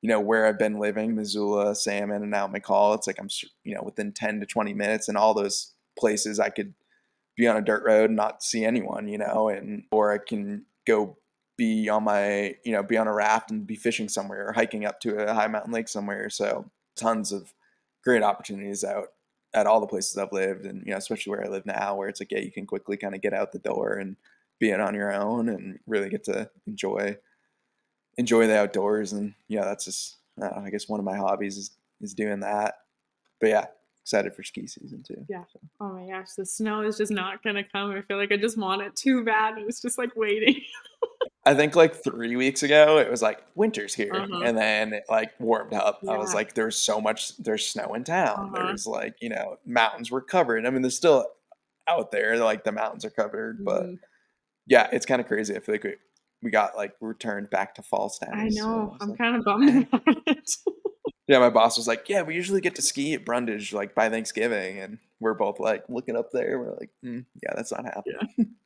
you 0.00 0.08
know, 0.08 0.20
where 0.20 0.46
I've 0.46 0.58
been 0.58 0.78
living, 0.78 1.14
Missoula, 1.14 1.74
Salmon, 1.74 2.22
and 2.22 2.30
now 2.30 2.46
McCall, 2.46 2.96
it's 2.96 3.06
like 3.06 3.18
I'm, 3.18 3.28
you 3.64 3.74
know, 3.74 3.82
within 3.82 4.12
10 4.12 4.40
to 4.40 4.46
20 4.46 4.72
minutes 4.74 5.08
and 5.08 5.16
all 5.16 5.34
those 5.34 5.72
places 5.98 6.40
I 6.40 6.48
could 6.50 6.74
be 7.36 7.46
on 7.46 7.56
a 7.56 7.62
dirt 7.62 7.84
road 7.84 8.10
and 8.10 8.16
not 8.16 8.42
see 8.42 8.64
anyone, 8.64 9.08
you 9.08 9.18
know, 9.18 9.48
and, 9.48 9.84
or 9.90 10.12
I 10.12 10.18
can 10.18 10.66
go 10.86 11.16
be 11.56 11.88
on 11.88 12.04
my, 12.04 12.56
you 12.64 12.72
know, 12.72 12.82
be 12.82 12.96
on 12.96 13.08
a 13.08 13.14
raft 13.14 13.50
and 13.50 13.66
be 13.66 13.76
fishing 13.76 14.08
somewhere 14.08 14.48
or 14.48 14.52
hiking 14.52 14.84
up 14.84 15.00
to 15.00 15.16
a 15.16 15.34
high 15.34 15.46
mountain 15.46 15.72
lake 15.72 15.88
somewhere. 15.88 16.28
So 16.30 16.70
tons 16.96 17.32
of 17.32 17.52
great 18.02 18.22
opportunities 18.22 18.84
out 18.84 19.08
at 19.54 19.66
all 19.66 19.80
the 19.80 19.86
places 19.86 20.16
I've 20.16 20.32
lived, 20.32 20.64
and 20.64 20.82
you 20.86 20.92
know, 20.92 20.96
especially 20.96 21.30
where 21.30 21.44
I 21.44 21.48
live 21.48 21.66
now, 21.66 21.94
where 21.94 22.08
it's 22.08 22.20
like, 22.20 22.32
yeah, 22.32 22.38
you 22.38 22.50
can 22.50 22.66
quickly 22.66 22.96
kind 22.96 23.14
of 23.14 23.20
get 23.20 23.34
out 23.34 23.52
the 23.52 23.58
door 23.58 23.94
and 23.94 24.16
be 24.58 24.70
it 24.70 24.80
on 24.80 24.94
your 24.94 25.12
own, 25.12 25.48
and 25.48 25.78
really 25.86 26.08
get 26.08 26.24
to 26.24 26.50
enjoy 26.66 27.16
enjoy 28.16 28.46
the 28.46 28.58
outdoors. 28.58 29.12
And 29.12 29.34
yeah, 29.48 29.64
that's 29.64 29.84
just 29.84 30.16
know, 30.36 30.62
I 30.64 30.70
guess 30.70 30.88
one 30.88 31.00
of 31.00 31.06
my 31.06 31.16
hobbies 31.16 31.56
is 31.56 31.70
is 32.00 32.14
doing 32.14 32.40
that. 32.40 32.76
But 33.40 33.50
yeah, 33.50 33.66
excited 34.02 34.34
for 34.34 34.42
ski 34.42 34.66
season 34.66 35.02
too. 35.02 35.24
Yeah. 35.28 35.44
oh 35.80 35.92
my 35.92 36.06
gosh, 36.10 36.32
the 36.36 36.44
snow 36.44 36.82
is 36.82 36.96
just 36.98 37.12
not 37.12 37.42
gonna 37.42 37.64
come. 37.64 37.92
I 37.92 38.02
feel 38.02 38.16
like 38.18 38.32
I 38.32 38.36
just 38.36 38.58
want 38.58 38.82
it 38.82 38.94
too 38.96 39.24
bad. 39.24 39.58
It 39.58 39.66
was 39.66 39.80
just 39.80 39.96
like 39.98 40.14
waiting. 40.16 40.60
I 41.44 41.54
think 41.54 41.74
like 41.74 42.04
three 42.04 42.36
weeks 42.36 42.62
ago, 42.62 42.98
it 42.98 43.10
was 43.10 43.20
like 43.22 43.42
winter's 43.56 43.94
here, 43.94 44.12
Uh-huh. 44.14 44.42
and 44.44 44.56
then 44.56 44.92
it 44.92 45.04
like 45.08 45.32
warmed 45.40 45.72
up. 45.74 46.00
I 46.08 46.16
was 46.16 46.34
like, 46.34 46.54
there's 46.54 46.76
so 46.76 47.00
much, 47.00 47.36
there's 47.38 47.66
snow 47.66 47.94
in 47.94 48.04
town. 48.04 48.52
Uh-huh. 48.54 48.66
There's 48.66 48.86
like, 48.86 49.16
you 49.20 49.28
know, 49.28 49.56
mountains 49.66 50.10
were 50.10 50.20
covered. 50.20 50.64
I 50.66 50.70
mean, 50.70 50.82
there's 50.82 50.96
still 50.96 51.26
out 51.88 52.12
there, 52.12 52.36
like 52.38 52.62
the 52.62 52.70
mountains 52.70 53.04
are 53.04 53.10
covered, 53.10 53.64
but 53.64 53.82
Mhm. 53.86 53.98
yeah, 54.68 54.88
it's 54.92 55.04
kind 55.06 55.20
of 55.20 55.26
crazy. 55.26 55.56
I 55.56 55.58
feel 55.60 55.74
like 55.74 55.82
we, 55.84 55.94
we 56.44 56.50
got 56.52 56.76
like 56.76 56.92
returned 57.00 57.50
back 57.50 57.74
to 57.76 57.82
fall 57.82 58.08
status. 58.08 58.34
I 58.36 58.48
so 58.50 58.64
know. 58.68 58.92
it's 58.94 59.02
I'm 59.02 59.08
like- 59.10 59.18
kind 59.18 59.36
of 59.36 59.44
bummed 59.44 59.86
about 59.92 60.02
it. 60.26 60.50
yeah, 61.28 61.38
my 61.38 61.50
boss 61.50 61.76
was 61.76 61.88
like, 61.88 62.08
"Yeah, 62.08 62.22
we 62.22 62.34
usually 62.34 62.60
get 62.60 62.74
to 62.76 62.82
ski 62.82 63.14
at 63.14 63.24
Brundage 63.24 63.72
like 63.72 63.94
by 63.94 64.08
Thanksgiving," 64.08 64.78
and 64.78 64.98
we're 65.20 65.34
both 65.34 65.60
like 65.60 65.84
looking 65.88 66.16
up 66.16 66.30
there. 66.32 66.58
We're 66.58 66.74
like, 66.78 66.90
mm, 67.04 67.24
"Yeah, 67.42 67.52
that's 67.54 67.72
not 67.72 67.84
happening." 67.84 68.56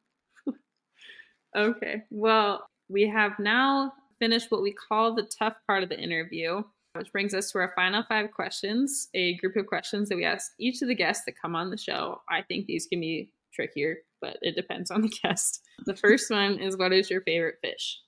Okay. 1.57 2.03
Well, 2.11 2.69
we 2.89 3.09
have 3.09 3.39
now 3.39 3.95
finished 4.19 4.51
what 4.51 4.63
we 4.63 4.73
call 4.73 5.15
the 5.15 5.23
tough 5.23 5.57
part 5.67 5.83
of 5.83 5.89
the 5.89 5.99
interview, 5.99 6.63
which 6.95 7.11
brings 7.13 7.33
us 7.33 7.51
to 7.51 7.59
our 7.59 7.73
final 7.75 8.03
five 8.03 8.31
questions, 8.31 9.09
a 9.15 9.37
group 9.39 9.57
of 9.57 9.67
questions 9.67 10.09
that 10.09 10.17
we 10.17 10.25
ask 10.25 10.53
each 10.59 10.83
of 10.83 10.89
the 10.89 10.95
guests 10.95 11.25
that 11.25 11.41
come 11.41 11.57
on 11.57 11.71
the 11.71 11.79
show. 11.79 12.21
I 12.29 12.43
think 12.43 12.67
these 12.67 12.87
can 12.87 13.01
be 13.01 13.31
trickier, 13.55 13.99
but 14.21 14.37
it 14.43 14.55
depends 14.55 14.91
on 14.91 15.01
the 15.01 15.09
guest. 15.23 15.63
The 15.87 15.97
first 15.97 16.31
one 16.31 16.59
is 16.59 16.77
what 16.77 16.93
is 16.93 17.11
your 17.11 17.23
favorite 17.23 17.59
fish? 17.63 18.01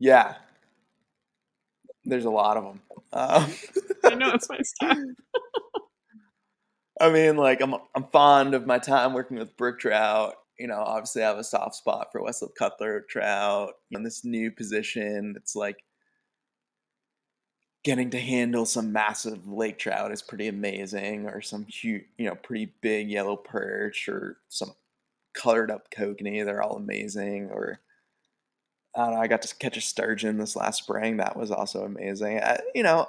Yeah, 0.00 0.34
there's 2.08 2.24
a 2.24 2.30
lot 2.30 2.56
of 2.56 2.64
them. 2.64 2.80
Um, 3.12 3.52
I 4.04 4.14
know 4.14 4.32
it's 4.32 4.48
my 4.48 4.60
style. 4.62 4.96
I 7.00 7.10
mean, 7.10 7.36
like 7.36 7.60
I'm 7.60 7.74
I'm 7.94 8.04
fond 8.12 8.54
of 8.54 8.66
my 8.66 8.78
time 8.78 9.12
working 9.12 9.38
with 9.38 9.56
brook 9.56 9.78
trout. 9.78 10.34
You 10.58 10.66
know, 10.66 10.80
obviously 10.80 11.22
I 11.22 11.28
have 11.28 11.38
a 11.38 11.44
soft 11.44 11.76
spot 11.76 12.08
for 12.10 12.20
Westslope 12.20 12.56
cutthroat 12.58 13.08
trout. 13.08 13.74
In 13.92 14.02
this 14.02 14.24
new 14.24 14.50
position, 14.50 15.34
it's 15.36 15.54
like 15.54 15.78
getting 17.84 18.10
to 18.10 18.18
handle 18.18 18.66
some 18.66 18.92
massive 18.92 19.46
lake 19.48 19.78
trout 19.78 20.12
is 20.12 20.22
pretty 20.22 20.48
amazing, 20.48 21.26
or 21.26 21.40
some 21.40 21.64
huge, 21.66 22.04
you 22.18 22.26
know, 22.26 22.34
pretty 22.34 22.72
big 22.80 23.10
yellow 23.10 23.36
perch, 23.36 24.08
or 24.08 24.38
some 24.48 24.72
colored 25.34 25.70
up 25.70 25.90
kokanee. 25.90 26.44
They're 26.44 26.62
all 26.62 26.76
amazing. 26.76 27.50
Or 27.50 27.80
I 28.96 29.04
don't 29.04 29.14
know. 29.14 29.20
I 29.20 29.26
got 29.26 29.42
to 29.42 29.54
catch 29.56 29.76
a 29.76 29.80
sturgeon 29.80 30.38
this 30.38 30.56
last 30.56 30.82
spring. 30.82 31.18
That 31.18 31.36
was 31.36 31.50
also 31.50 31.84
amazing. 31.84 32.40
I, 32.40 32.58
you 32.74 32.82
know, 32.82 33.08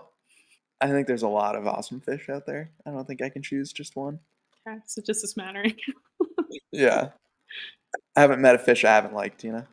I 0.82 0.88
think 0.88 1.08
there's 1.08 1.24
a 1.24 1.28
lot 1.28 1.56
of 1.56 1.66
awesome 1.68 2.00
fish 2.02 2.30
out 2.30 2.46
there. 2.46 2.70
I 2.86 2.92
don't 2.92 3.06
think 3.08 3.22
I 3.22 3.30
can 3.30 3.42
choose 3.42 3.72
just 3.74 3.96
one. 3.96 4.20
Okay, 4.68 4.78
so 4.86 5.02
just 5.02 5.24
a 5.24 5.28
smattering. 5.28 5.76
Yeah. 6.72 7.10
I 8.16 8.22
haven't 8.22 8.42
met 8.42 8.54
a 8.56 8.60
fish 8.60 8.86
I 8.86 8.94
haven't 8.94 9.14
liked, 9.16 9.44
you 9.44 9.52
know? 9.52 9.66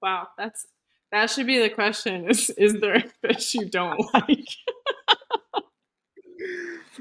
Wow, 0.00 0.28
that's 0.38 0.66
that 1.10 1.28
should 1.30 1.46
be 1.46 1.58
the 1.58 1.68
question. 1.70 2.28
Is 2.30 2.50
is 2.50 2.74
there 2.80 2.94
a 2.96 3.04
fish 3.26 3.54
you 3.54 3.68
don't 3.68 3.98
like? 4.14 4.46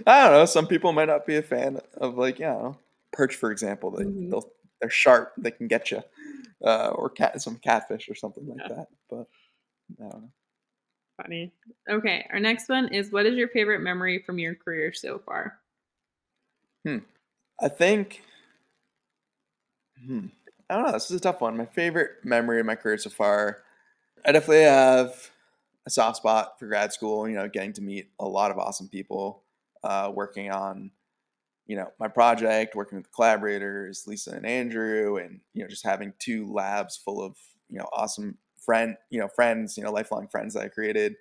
I 0.06 0.24
don't 0.24 0.32
know. 0.34 0.46
Some 0.46 0.68
people 0.68 0.94
might 0.94 1.08
not 1.08 1.26
be 1.26 1.36
a 1.38 1.42
fan 1.42 1.80
of, 1.96 2.18
like, 2.18 2.40
you 2.40 2.46
know, 2.46 2.78
perch, 3.14 3.36
for 3.36 3.52
example. 3.52 3.92
They, 3.92 4.04
Mhm. 4.06 4.30
they'll, 4.32 4.52
they're 4.80 4.90
sharp. 4.90 5.34
They 5.38 5.52
can 5.52 5.68
get 5.68 5.92
you. 5.92 6.04
Uh, 6.64 6.90
or 6.90 7.10
cat, 7.10 7.40
some 7.42 7.58
catfish 7.58 8.10
or 8.10 8.16
something 8.16 8.48
like 8.48 8.60
Yeah. 8.60 8.76
that. 8.76 8.88
But 9.10 9.28
I 10.00 10.10
don't 10.10 10.22
know. 10.22 10.30
Funny. 11.22 11.52
Okay, 11.90 12.28
our 12.32 12.40
next 12.40 12.70
one 12.70 12.90
is 12.90 13.12
what 13.12 13.26
is 13.26 13.36
your 13.36 13.48
favorite 13.48 13.82
memory 13.82 14.24
from 14.24 14.38
your 14.38 14.54
career 14.54 14.94
so 14.94 15.20
far? 15.20 15.60
Hmm. 16.86 17.00
I 17.60 17.70
think. 17.70 18.22
Hmm. 20.06 20.28
I 20.70 20.76
don't 20.76 20.86
know. 20.86 20.92
This 20.92 21.10
is 21.10 21.18
a 21.18 21.20
tough 21.22 21.42
one. 21.42 21.58
My 21.58 21.66
favorite 21.66 22.24
memory 22.24 22.60
of 22.60 22.66
my 22.66 22.76
career 22.76 22.98
so 22.98 23.10
far. 23.10 23.64
I 24.26 24.32
definitely 24.32 24.64
have 24.64 25.32
a 25.86 25.90
soft 25.90 26.18
spot 26.18 26.60
for 26.60 26.68
grad 26.68 26.94
school. 26.94 27.28
You 27.28 27.36
know, 27.36 27.48
getting 27.48 27.74
to 27.74 27.82
meet 27.82 28.12
a 28.20 28.28
lot 28.28 28.52
of 28.52 28.58
awesome 28.60 28.88
people, 28.88 29.44
uh, 29.84 30.12
working 30.14 30.52
on, 30.52 30.92
you 31.68 31.76
know, 31.76 31.92
my 32.00 32.08
project, 32.08 32.76
working 32.76 32.98
with 32.98 33.12
collaborators, 33.12 34.06
Lisa 34.08 34.32
and 34.32 34.46
Andrew, 34.46 35.18
and 35.18 35.42
you 35.54 35.62
know, 35.64 35.70
just 35.70 35.86
having 35.86 36.14
two 36.18 36.52
labs 36.52 36.98
full 36.98 37.22
of 37.22 37.36
you 37.70 37.78
know 37.78 37.88
awesome 37.94 38.38
friend, 38.58 38.98
you 39.10 39.20
know, 39.20 39.28
friends, 39.28 39.78
you 39.78 39.84
know, 39.84 39.92
lifelong 39.92 40.28
friends 40.28 40.54
that 40.54 40.64
I 40.64 40.68
created. 40.70 41.16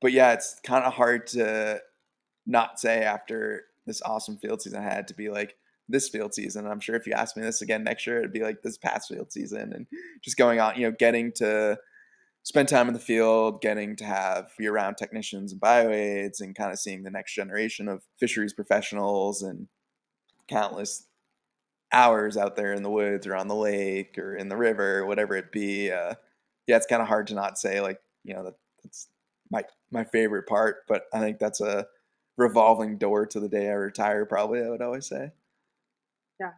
But 0.00 0.12
yeah, 0.12 0.32
it's 0.32 0.58
kind 0.64 0.84
of 0.84 0.94
hard 0.94 1.26
to 1.28 1.80
not 2.46 2.80
say 2.80 3.02
after 3.02 3.64
this 3.86 4.02
awesome 4.02 4.38
field 4.38 4.62
season 4.62 4.80
I 4.80 4.84
had 4.84 5.08
to 5.08 5.14
be 5.14 5.30
like 5.30 5.56
this 5.88 6.08
field 6.08 6.34
season. 6.34 6.66
I'm 6.66 6.80
sure 6.80 6.94
if 6.94 7.06
you 7.06 7.12
ask 7.12 7.36
me 7.36 7.42
this 7.42 7.62
again 7.62 7.84
next 7.84 8.06
year, 8.06 8.18
it'd 8.18 8.32
be 8.32 8.42
like 8.42 8.62
this 8.62 8.78
past 8.78 9.08
field 9.08 9.32
season 9.32 9.72
and 9.72 9.86
just 10.22 10.36
going 10.36 10.60
on, 10.60 10.76
you 10.76 10.82
know, 10.82 10.96
getting 10.96 11.32
to 11.36 11.78
spend 12.42 12.68
time 12.68 12.88
in 12.88 12.94
the 12.94 13.00
field, 13.00 13.60
getting 13.60 13.96
to 13.96 14.04
have 14.04 14.52
be 14.58 14.66
around 14.66 14.96
technicians 14.96 15.52
and 15.52 15.60
bioaids 15.60 16.40
and 16.40 16.54
kind 16.54 16.72
of 16.72 16.78
seeing 16.78 17.02
the 17.02 17.10
next 17.10 17.34
generation 17.34 17.88
of 17.88 18.02
fisheries 18.18 18.52
professionals 18.52 19.42
and 19.42 19.68
countless 20.48 21.06
hours 21.92 22.36
out 22.36 22.56
there 22.56 22.72
in 22.72 22.82
the 22.82 22.90
woods 22.90 23.26
or 23.26 23.34
on 23.34 23.48
the 23.48 23.54
lake 23.54 24.16
or 24.18 24.36
in 24.36 24.48
the 24.48 24.56
river, 24.56 25.04
whatever 25.06 25.36
it 25.36 25.52
be. 25.52 25.90
Uh, 25.90 26.14
yeah, 26.66 26.76
it's 26.76 26.86
kind 26.86 27.02
of 27.02 27.08
hard 27.08 27.26
to 27.28 27.34
not 27.34 27.58
say 27.58 27.80
like, 27.80 28.00
you 28.24 28.34
know, 28.34 28.44
that 28.44 28.54
that's 28.82 29.08
my 29.50 29.64
my 29.90 30.04
favorite 30.04 30.46
part. 30.46 30.78
But 30.88 31.04
I 31.12 31.18
think 31.18 31.38
that's 31.38 31.60
a 31.60 31.86
revolving 32.36 32.98
door 32.98 33.26
to 33.26 33.40
the 33.40 33.48
day 33.48 33.68
I 33.68 33.74
retire. 33.74 34.24
Probably, 34.24 34.62
I 34.62 34.68
would 34.68 34.82
always 34.82 35.06
say. 35.06 35.32
Yeah, 36.38 36.52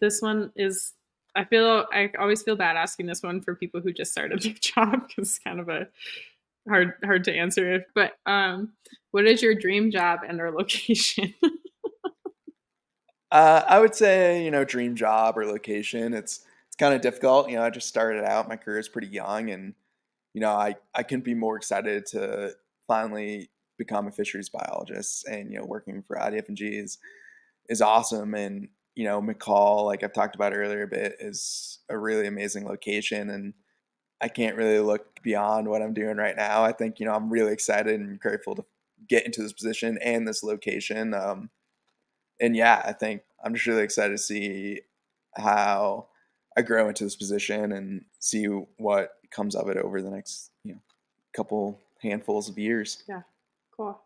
this 0.00 0.20
one 0.20 0.52
is. 0.56 0.94
I 1.38 1.44
feel 1.44 1.86
I 1.92 2.10
always 2.18 2.42
feel 2.42 2.56
bad 2.56 2.76
asking 2.76 3.06
this 3.06 3.22
one 3.22 3.40
for 3.40 3.54
people 3.54 3.80
who 3.80 3.92
just 3.92 4.10
started 4.10 4.42
their 4.42 4.54
job 4.54 5.06
because 5.06 5.28
it's 5.30 5.38
kind 5.38 5.60
of 5.60 5.68
a 5.68 5.86
hard 6.68 6.94
hard 7.04 7.24
to 7.24 7.32
answer. 7.32 7.86
But 7.94 8.18
um, 8.26 8.72
what 9.12 9.24
is 9.24 9.40
your 9.40 9.54
dream 9.54 9.92
job 9.92 10.20
and 10.26 10.40
or 10.40 10.50
location? 10.50 11.32
uh, 13.30 13.62
I 13.66 13.78
would 13.78 13.94
say 13.94 14.44
you 14.44 14.50
know 14.50 14.64
dream 14.64 14.96
job 14.96 15.38
or 15.38 15.46
location. 15.46 16.12
It's 16.12 16.40
it's 16.66 16.76
kind 16.76 16.92
of 16.92 17.02
difficult. 17.02 17.48
You 17.48 17.56
know, 17.56 17.62
I 17.62 17.70
just 17.70 17.88
started 17.88 18.24
out. 18.24 18.48
My 18.48 18.56
career 18.56 18.80
is 18.80 18.88
pretty 18.88 19.08
young, 19.08 19.50
and 19.50 19.74
you 20.34 20.40
know, 20.40 20.50
I 20.50 20.74
I 20.92 21.04
couldn't 21.04 21.24
be 21.24 21.34
more 21.34 21.56
excited 21.56 22.04
to 22.06 22.56
finally 22.88 23.48
become 23.78 24.08
a 24.08 24.10
fisheries 24.10 24.48
biologist. 24.48 25.28
And 25.28 25.52
you 25.52 25.60
know, 25.60 25.66
working 25.66 26.02
for 26.02 26.16
IDF&G 26.16 26.66
is 26.66 26.98
is 27.68 27.80
awesome. 27.80 28.34
And 28.34 28.68
you 28.98 29.04
know, 29.04 29.22
McCall, 29.22 29.86
like 29.86 30.02
I've 30.02 30.12
talked 30.12 30.34
about 30.34 30.56
earlier 30.56 30.82
a 30.82 30.88
bit, 30.88 31.14
is 31.20 31.78
a 31.88 31.96
really 31.96 32.26
amazing 32.26 32.66
location 32.66 33.30
and 33.30 33.54
I 34.20 34.26
can't 34.26 34.56
really 34.56 34.80
look 34.80 35.22
beyond 35.22 35.68
what 35.68 35.82
I'm 35.82 35.94
doing 35.94 36.16
right 36.16 36.34
now. 36.34 36.64
I 36.64 36.72
think, 36.72 36.98
you 36.98 37.06
know, 37.06 37.12
I'm 37.12 37.30
really 37.30 37.52
excited 37.52 38.00
and 38.00 38.18
grateful 38.18 38.56
to 38.56 38.64
get 39.08 39.24
into 39.24 39.40
this 39.40 39.52
position 39.52 40.00
and 40.02 40.26
this 40.26 40.42
location. 40.42 41.14
Um, 41.14 41.50
and 42.40 42.56
yeah, 42.56 42.82
I 42.84 42.92
think 42.92 43.22
I'm 43.44 43.54
just 43.54 43.68
really 43.68 43.84
excited 43.84 44.16
to 44.16 44.18
see 44.18 44.80
how 45.36 46.08
I 46.56 46.62
grow 46.62 46.88
into 46.88 47.04
this 47.04 47.14
position 47.14 47.70
and 47.70 48.04
see 48.18 48.46
what 48.46 49.12
comes 49.30 49.54
of 49.54 49.68
it 49.68 49.76
over 49.76 50.02
the 50.02 50.10
next, 50.10 50.50
you 50.64 50.72
know, 50.72 50.80
couple 51.36 51.80
handfuls 52.02 52.48
of 52.48 52.58
years. 52.58 53.04
Yeah, 53.08 53.22
cool. 53.76 54.00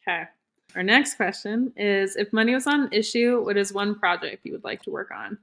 Okay. 0.00 0.28
Our 0.74 0.82
next 0.82 1.14
question 1.14 1.72
is 1.76 2.16
if 2.16 2.32
money 2.32 2.54
was 2.54 2.66
an 2.66 2.88
issue, 2.92 3.42
what 3.42 3.56
is 3.56 3.72
one 3.72 3.94
project 3.94 4.44
you 4.44 4.52
would 4.52 4.64
like 4.64 4.82
to 4.82 4.90
work 4.90 5.10
on? 5.10 5.38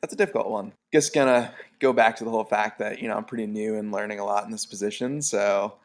That's 0.00 0.14
a 0.14 0.16
difficult 0.16 0.48
one. 0.48 0.72
Just 0.92 1.14
gonna 1.14 1.54
go 1.78 1.92
back 1.92 2.16
to 2.16 2.24
the 2.24 2.30
whole 2.30 2.44
fact 2.44 2.78
that 2.78 3.00
you 3.00 3.08
know 3.08 3.16
I'm 3.16 3.24
pretty 3.24 3.46
new 3.46 3.76
and 3.76 3.92
learning 3.92 4.18
a 4.18 4.24
lot 4.24 4.44
in 4.44 4.50
this 4.50 4.66
position. 4.66 5.22
So, 5.22 5.76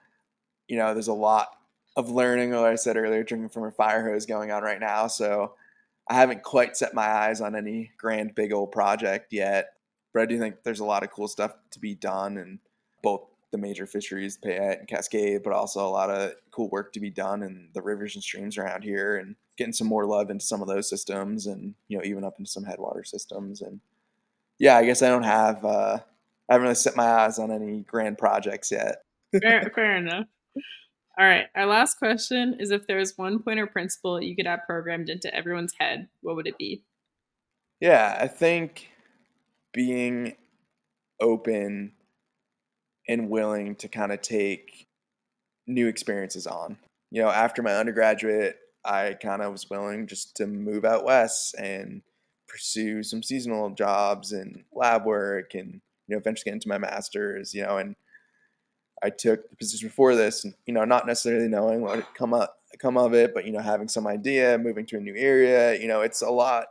you 0.67 0.77
know, 0.77 0.93
there's 0.93 1.09
a 1.09 1.13
lot 1.13 1.49
of 1.95 2.09
learning, 2.09 2.51
like 2.51 2.71
I 2.71 2.75
said 2.75 2.97
earlier, 2.97 3.23
drinking 3.23 3.49
from 3.49 3.65
a 3.65 3.71
fire 3.71 4.09
hose 4.09 4.25
going 4.25 4.51
on 4.51 4.63
right 4.63 4.79
now. 4.79 5.07
So, 5.07 5.53
I 6.09 6.13
haven't 6.15 6.43
quite 6.43 6.77
set 6.77 6.93
my 6.93 7.05
eyes 7.05 7.41
on 7.41 7.55
any 7.55 7.91
grand, 7.97 8.35
big 8.35 8.53
old 8.53 8.71
project 8.71 9.33
yet. 9.33 9.73
But 10.13 10.23
I 10.23 10.25
do 10.25 10.39
think 10.39 10.63
there's 10.63 10.79
a 10.79 10.85
lot 10.85 11.03
of 11.03 11.11
cool 11.11 11.27
stuff 11.27 11.53
to 11.71 11.79
be 11.79 11.93
done, 11.95 12.37
and 12.37 12.59
both 13.03 13.27
the 13.55 13.61
major 13.61 13.87
fisheries, 13.87 14.37
Payette 14.37 14.79
and 14.79 14.87
Cascade, 14.87 15.43
but 15.43 15.53
also 15.53 15.85
a 15.85 15.89
lot 15.89 16.09
of 16.09 16.33
cool 16.51 16.69
work 16.69 16.91
to 16.93 16.99
be 16.99 17.09
done 17.09 17.41
in 17.41 17.69
the 17.73 17.81
rivers 17.81 18.15
and 18.15 18.23
streams 18.23 18.57
around 18.57 18.83
here, 18.83 19.17
and 19.17 19.35
getting 19.57 19.73
some 19.73 19.87
more 19.87 20.05
love 20.05 20.29
into 20.29 20.45
some 20.45 20.61
of 20.61 20.67
those 20.67 20.89
systems, 20.89 21.47
and 21.47 21.73
you 21.87 21.97
know, 21.97 22.03
even 22.03 22.23
up 22.23 22.35
into 22.37 22.51
some 22.51 22.65
headwater 22.65 23.03
systems, 23.03 23.61
and 23.61 23.79
yeah, 24.59 24.77
I 24.77 24.85
guess 24.85 25.01
I 25.01 25.09
don't 25.09 25.23
have. 25.23 25.63
Uh, 25.63 25.99
I 26.49 26.53
haven't 26.53 26.63
really 26.63 26.75
set 26.75 26.95
my 26.95 27.05
eyes 27.05 27.39
on 27.39 27.51
any 27.51 27.81
grand 27.81 28.17
projects 28.17 28.71
yet. 28.71 28.97
fair, 29.41 29.71
fair 29.75 29.97
enough. 29.97 30.25
All 31.17 31.25
right. 31.25 31.45
Our 31.55 31.65
last 31.65 31.97
question 31.97 32.57
is 32.59 32.71
if 32.71 32.87
there's 32.87 33.17
one 33.17 33.41
point 33.41 33.59
or 33.59 33.67
principle 33.67 34.21
you 34.21 34.35
could 34.35 34.45
have 34.45 34.59
programmed 34.67 35.09
into 35.09 35.33
everyone's 35.33 35.73
head, 35.79 36.09
what 36.21 36.35
would 36.35 36.45
it 36.45 36.57
be? 36.57 36.83
Yeah, 37.79 38.17
I 38.19 38.27
think 38.27 38.89
being 39.73 40.35
open 41.21 41.93
and 43.07 43.29
willing 43.29 43.75
to 43.75 43.87
kind 43.87 44.11
of 44.11 44.21
take 44.21 44.87
new 45.67 45.87
experiences 45.87 46.47
on. 46.47 46.77
You 47.11 47.21
know, 47.21 47.29
after 47.29 47.61
my 47.61 47.75
undergraduate, 47.75 48.57
I 48.83 49.15
kind 49.21 49.41
of 49.41 49.51
was 49.51 49.69
willing 49.69 50.07
just 50.07 50.35
to 50.37 50.47
move 50.47 50.85
out 50.85 51.05
west 51.05 51.55
and 51.57 52.01
pursue 52.47 53.03
some 53.03 53.23
seasonal 53.23 53.71
jobs 53.71 54.31
and 54.31 54.63
lab 54.71 55.05
work 55.05 55.55
and 55.55 55.81
you 56.07 56.15
know 56.15 56.17
eventually 56.17 56.45
get 56.45 56.53
into 56.53 56.69
my 56.69 56.77
masters 56.77 57.53
you 57.53 57.63
know 57.63 57.77
and 57.77 57.95
I 59.03 59.09
took 59.09 59.49
the 59.49 59.55
position 59.55 59.89
before 59.89 60.15
this 60.15 60.45
you 60.65 60.73
know 60.73 60.85
not 60.85 61.07
necessarily 61.07 61.47
knowing 61.47 61.81
what 61.81 61.95
would 61.95 62.05
come 62.15 62.33
up 62.33 62.57
come 62.79 62.97
of 62.97 63.13
it 63.13 63.33
but 63.33 63.45
you 63.45 63.51
know 63.51 63.59
having 63.59 63.87
some 63.87 64.05
idea 64.05 64.57
moving 64.57 64.85
to 64.87 64.97
a 64.97 65.01
new 65.01 65.15
area 65.15 65.79
you 65.79 65.87
know 65.87 66.01
it's 66.01 66.21
a 66.21 66.29
lot 66.29 66.67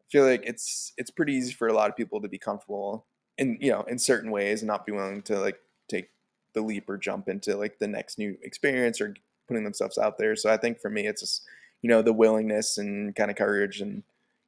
I 0.00 0.04
feel 0.10 0.24
like 0.24 0.42
it's 0.44 0.92
it's 0.96 1.10
pretty 1.10 1.32
easy 1.32 1.52
for 1.52 1.68
a 1.68 1.72
lot 1.72 1.88
of 1.90 1.96
people 1.96 2.20
to 2.20 2.28
be 2.28 2.38
comfortable 2.38 3.06
in 3.38 3.58
you 3.60 3.70
know 3.70 3.82
in 3.82 3.98
certain 3.98 4.30
ways 4.30 4.60
and 4.60 4.68
not 4.68 4.86
be 4.86 4.92
willing 4.92 5.22
to 5.22 5.40
like 5.40 5.58
take 5.88 6.10
the 6.54 6.60
leap 6.60 6.88
or 6.88 6.96
jump 6.96 7.28
into 7.28 7.56
like 7.56 7.78
the 7.78 7.88
next 7.88 8.18
new 8.18 8.36
experience 8.42 9.00
or 9.00 9.14
putting 9.48 9.64
themselves 9.64 9.98
out 9.98 10.18
there. 10.18 10.36
So 10.36 10.50
I 10.50 10.56
think 10.56 10.80
for 10.80 10.90
me 10.90 11.06
it's 11.06 11.22
just 11.22 11.42
you 11.82 11.90
know 11.90 12.02
the 12.02 12.12
willingness 12.12 12.78
and 12.78 13.14
kind 13.14 13.30
of 13.30 13.36
courage 13.36 13.80
and 13.80 14.02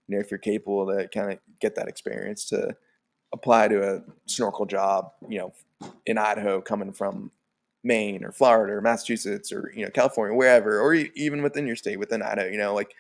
you 0.07 0.17
know 0.17 0.21
if 0.21 0.31
you're 0.31 0.39
capable 0.39 0.87
to 0.87 1.09
kind 1.09 1.33
of 1.33 1.39
get 1.61 1.75
that 1.75 1.89
experience 1.89 2.47
to 2.47 2.75
apply 3.33 3.69
to 3.69 3.97
a 3.97 4.03
snorkel 4.27 4.65
job 4.65 5.13
you 5.29 5.39
know 5.39 5.53
in 6.07 6.17
idaho 6.17 6.63
coming 6.63 6.93
from 6.93 7.31
maine 7.85 8.25
or 8.25 8.33
florida 8.33 8.73
or 8.73 8.81
massachusetts 8.81 9.53
or 9.53 9.71
you 9.77 9.85
know 9.85 9.91
california 9.91 10.35
wherever 10.35 10.81
or 10.81 10.95
even 10.95 11.43
within 11.43 11.67
your 11.67 11.77
state 11.77 11.99
within 11.99 12.23
idaho 12.23 12.49
you 12.49 12.57
know 12.57 12.75
like 12.75 12.95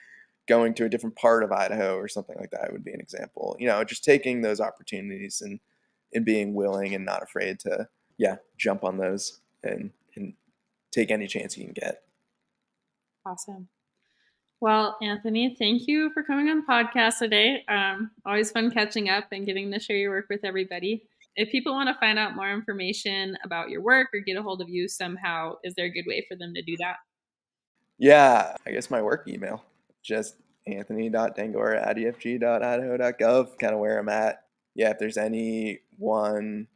going 0.49 0.73
to 0.75 0.87
a 0.87 0.89
different 0.89 1.15
part 1.15 1.45
of 1.45 1.53
idaho 1.53 1.97
or 1.97 2.09
something 2.09 2.37
like 2.41 2.51
that 2.51 2.73
would 2.73 2.83
be 2.83 2.93
an 2.93 3.01
example. 3.01 3.55
You 3.61 3.69
know 3.69 3.85
just 3.85 4.03
taking 4.03 4.41
those 4.41 4.61
opportunities 4.61 5.43
and 5.43 5.61
and 6.15 6.25
being 6.25 6.55
willing 6.55 6.95
and 6.95 7.05
not 7.05 7.23
afraid 7.23 7.61
to 7.61 7.87
yeah 8.19 8.37
jump 8.57 8.85
on 8.85 8.99
those 8.99 9.41
and 9.63 9.91
and 10.17 10.35
take 10.93 11.11
any 11.11 11.27
chance 11.27 11.57
you 11.57 11.65
can 11.65 11.73
get 11.73 12.03
awesome 13.25 13.69
well, 14.61 14.97
Anthony, 15.01 15.55
thank 15.57 15.87
you 15.87 16.11
for 16.13 16.25
coming 16.25 16.49
on 16.49 16.61
the 16.61 16.67
podcast 16.67 17.19
today. 17.19 17.65
Um, 17.69 18.11
always 18.27 18.51
fun 18.51 18.73
catching 18.73 19.09
up 19.09 19.27
and 19.31 19.47
getting 19.47 19.71
to 19.71 19.79
share 19.79 19.97
your 19.97 20.11
work 20.11 20.27
with 20.29 20.41
everybody. 20.45 21.05
If 21.37 21.53
people 21.53 21.73
want 21.73 21.89
to 21.89 22.01
find 22.01 22.19
out 22.19 22.35
more 22.35 22.53
information 22.53 23.37
about 23.45 23.71
your 23.71 23.83
work 23.83 24.09
or 24.13 24.19
get 24.19 24.37
a 24.37 24.43
hold 24.43 24.61
of 24.61 24.69
you 24.69 24.89
somehow, 24.89 25.55
is 25.63 25.75
there 25.77 25.87
a 25.87 25.91
good 25.91 26.07
way 26.09 26.27
for 26.29 26.37
them 26.37 26.55
to 26.55 26.63
do 26.63 26.77
that? 26.81 26.97
Yeah, 27.99 28.57
I 28.67 28.73
guess 28.73 28.91
my 28.91 29.01
work 29.01 29.29
email, 29.29 29.63
just 30.03 30.35
anthony.dangora 30.67 31.87
at 31.87 31.97
idfg.idaho.gov, 31.97 33.59
kind 33.59 33.75
of 33.75 33.79
where 33.79 34.01
I'm 34.01 34.09
at. 34.09 34.43
Yeah, 34.75 34.91
if 34.91 34.99
there's 34.99 35.17
anyone 35.17 36.67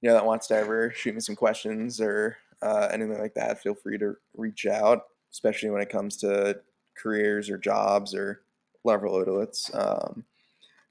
you 0.00 0.08
know 0.08 0.14
that 0.14 0.26
wants 0.26 0.46
to 0.48 0.56
ever 0.56 0.92
shoot 0.94 1.14
me 1.14 1.20
some 1.20 1.36
questions 1.36 2.00
or 2.00 2.36
uh, 2.62 2.88
anything 2.92 3.18
like 3.18 3.34
that, 3.34 3.62
feel 3.62 3.74
free 3.74 3.98
to 3.98 4.16
reach 4.34 4.66
out, 4.66 5.02
especially 5.32 5.70
when 5.70 5.82
it 5.82 5.90
comes 5.90 6.16
to 6.18 6.60
careers 6.96 7.50
or 7.50 7.58
jobs 7.58 8.14
or 8.14 8.42
larval 8.84 9.12
otoliths, 9.12 9.74
um, 9.74 10.24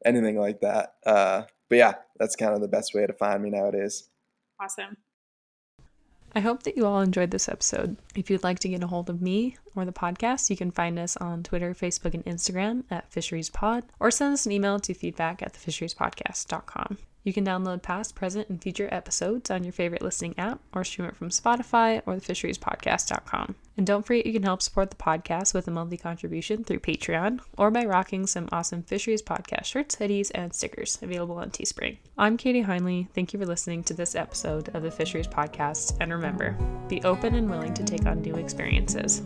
anything 0.06 0.40
like 0.40 0.62
that. 0.62 0.96
Uh, 1.06 1.44
but 1.70 1.78
yeah, 1.78 1.94
that's 2.18 2.36
kind 2.36 2.54
of 2.54 2.62
the 2.62 2.68
best 2.68 2.94
way 2.94 3.08
to 3.08 3.14
find 3.14 3.42
me 3.42 3.50
nowadays. 3.50 4.10
Awesome. 4.62 4.98
I 6.38 6.42
hope 6.42 6.64
that 6.64 6.76
you 6.76 6.86
all 6.86 7.00
enjoyed 7.00 7.32
this 7.32 7.48
episode. 7.48 7.96
If 8.14 8.30
you'd 8.30 8.44
like 8.44 8.60
to 8.60 8.68
get 8.68 8.84
a 8.84 8.88
hold 8.88 9.10
of 9.10 9.22
me 9.22 9.56
or 9.74 9.86
the 9.86 9.94
podcast, 9.94 10.50
you 10.50 10.58
can 10.58 10.70
find 10.70 11.00
us 11.00 11.16
on 11.18 11.44
Twitter, 11.44 11.74
Facebook, 11.74 12.14
and 12.14 12.26
Instagram 12.26 12.84
at 12.92 13.10
Fisheries 13.10 13.50
Pod, 13.50 13.86
or 14.02 14.12
send 14.12 14.34
us 14.34 14.46
an 14.46 14.52
email 14.52 14.78
to 14.82 14.94
feedback 14.94 15.42
at 15.42 15.54
thefisheriespodcast.com. 15.54 16.98
You 17.26 17.34
can 17.34 17.44
download 17.44 17.82
past, 17.82 18.14
present, 18.14 18.50
and 18.50 18.62
future 18.62 18.88
episodes 18.92 19.50
on 19.50 19.64
your 19.64 19.74
favorite 19.74 20.04
listening 20.04 20.36
app 20.38 20.60
or 20.74 20.84
stream 20.84 21.08
it 21.08 21.16
from 21.16 21.30
Spotify 21.30 22.04
or 22.06 22.14
thefisheriespodcast.com. 22.14 23.56
And 23.78 23.86
don't 23.86 24.06
forget 24.06 24.28
you 24.28 24.32
can 24.32 24.44
help 24.44 24.62
support 24.62 24.92
the 24.92 24.96
podcast 24.96 25.56
with 25.56 25.68
a 25.68 25.72
monthly 25.72 25.98
contribution 25.98 26.64
through 26.64 26.80
Patreon 26.80 27.40
or 27.58 27.72
by 27.72 27.84
rocking 27.84 28.28
some 28.28 28.48
awesome 28.52 28.84
Fisheries 28.84 29.24
Podcast 29.24 29.66
shirts, 29.66 29.96
hoodies, 29.96 30.30
and 30.36 30.54
stickers 30.54 31.00
available 31.02 31.38
on 31.38 31.50
Teespring. 31.50 31.98
I'm 32.16 32.38
Kadie 32.38 32.66
Heinle. 32.66 33.08
Thank 33.16 33.34
you 33.34 33.40
for 33.40 33.48
listening 33.48 33.84
to 33.86 33.96
this 33.96 34.14
episode 34.14 34.70
of 34.76 34.84
the 34.84 34.92
Fisheries 34.92 35.28
Podcast. 35.28 35.98
And 36.00 36.14
remember, 36.14 36.56
be 36.88 37.02
open 37.04 37.34
and 37.34 37.50
willing 37.50 37.74
to 37.74 37.84
take 37.84 38.06
on 38.06 38.22
new 38.22 38.36
experiences. 38.36 39.24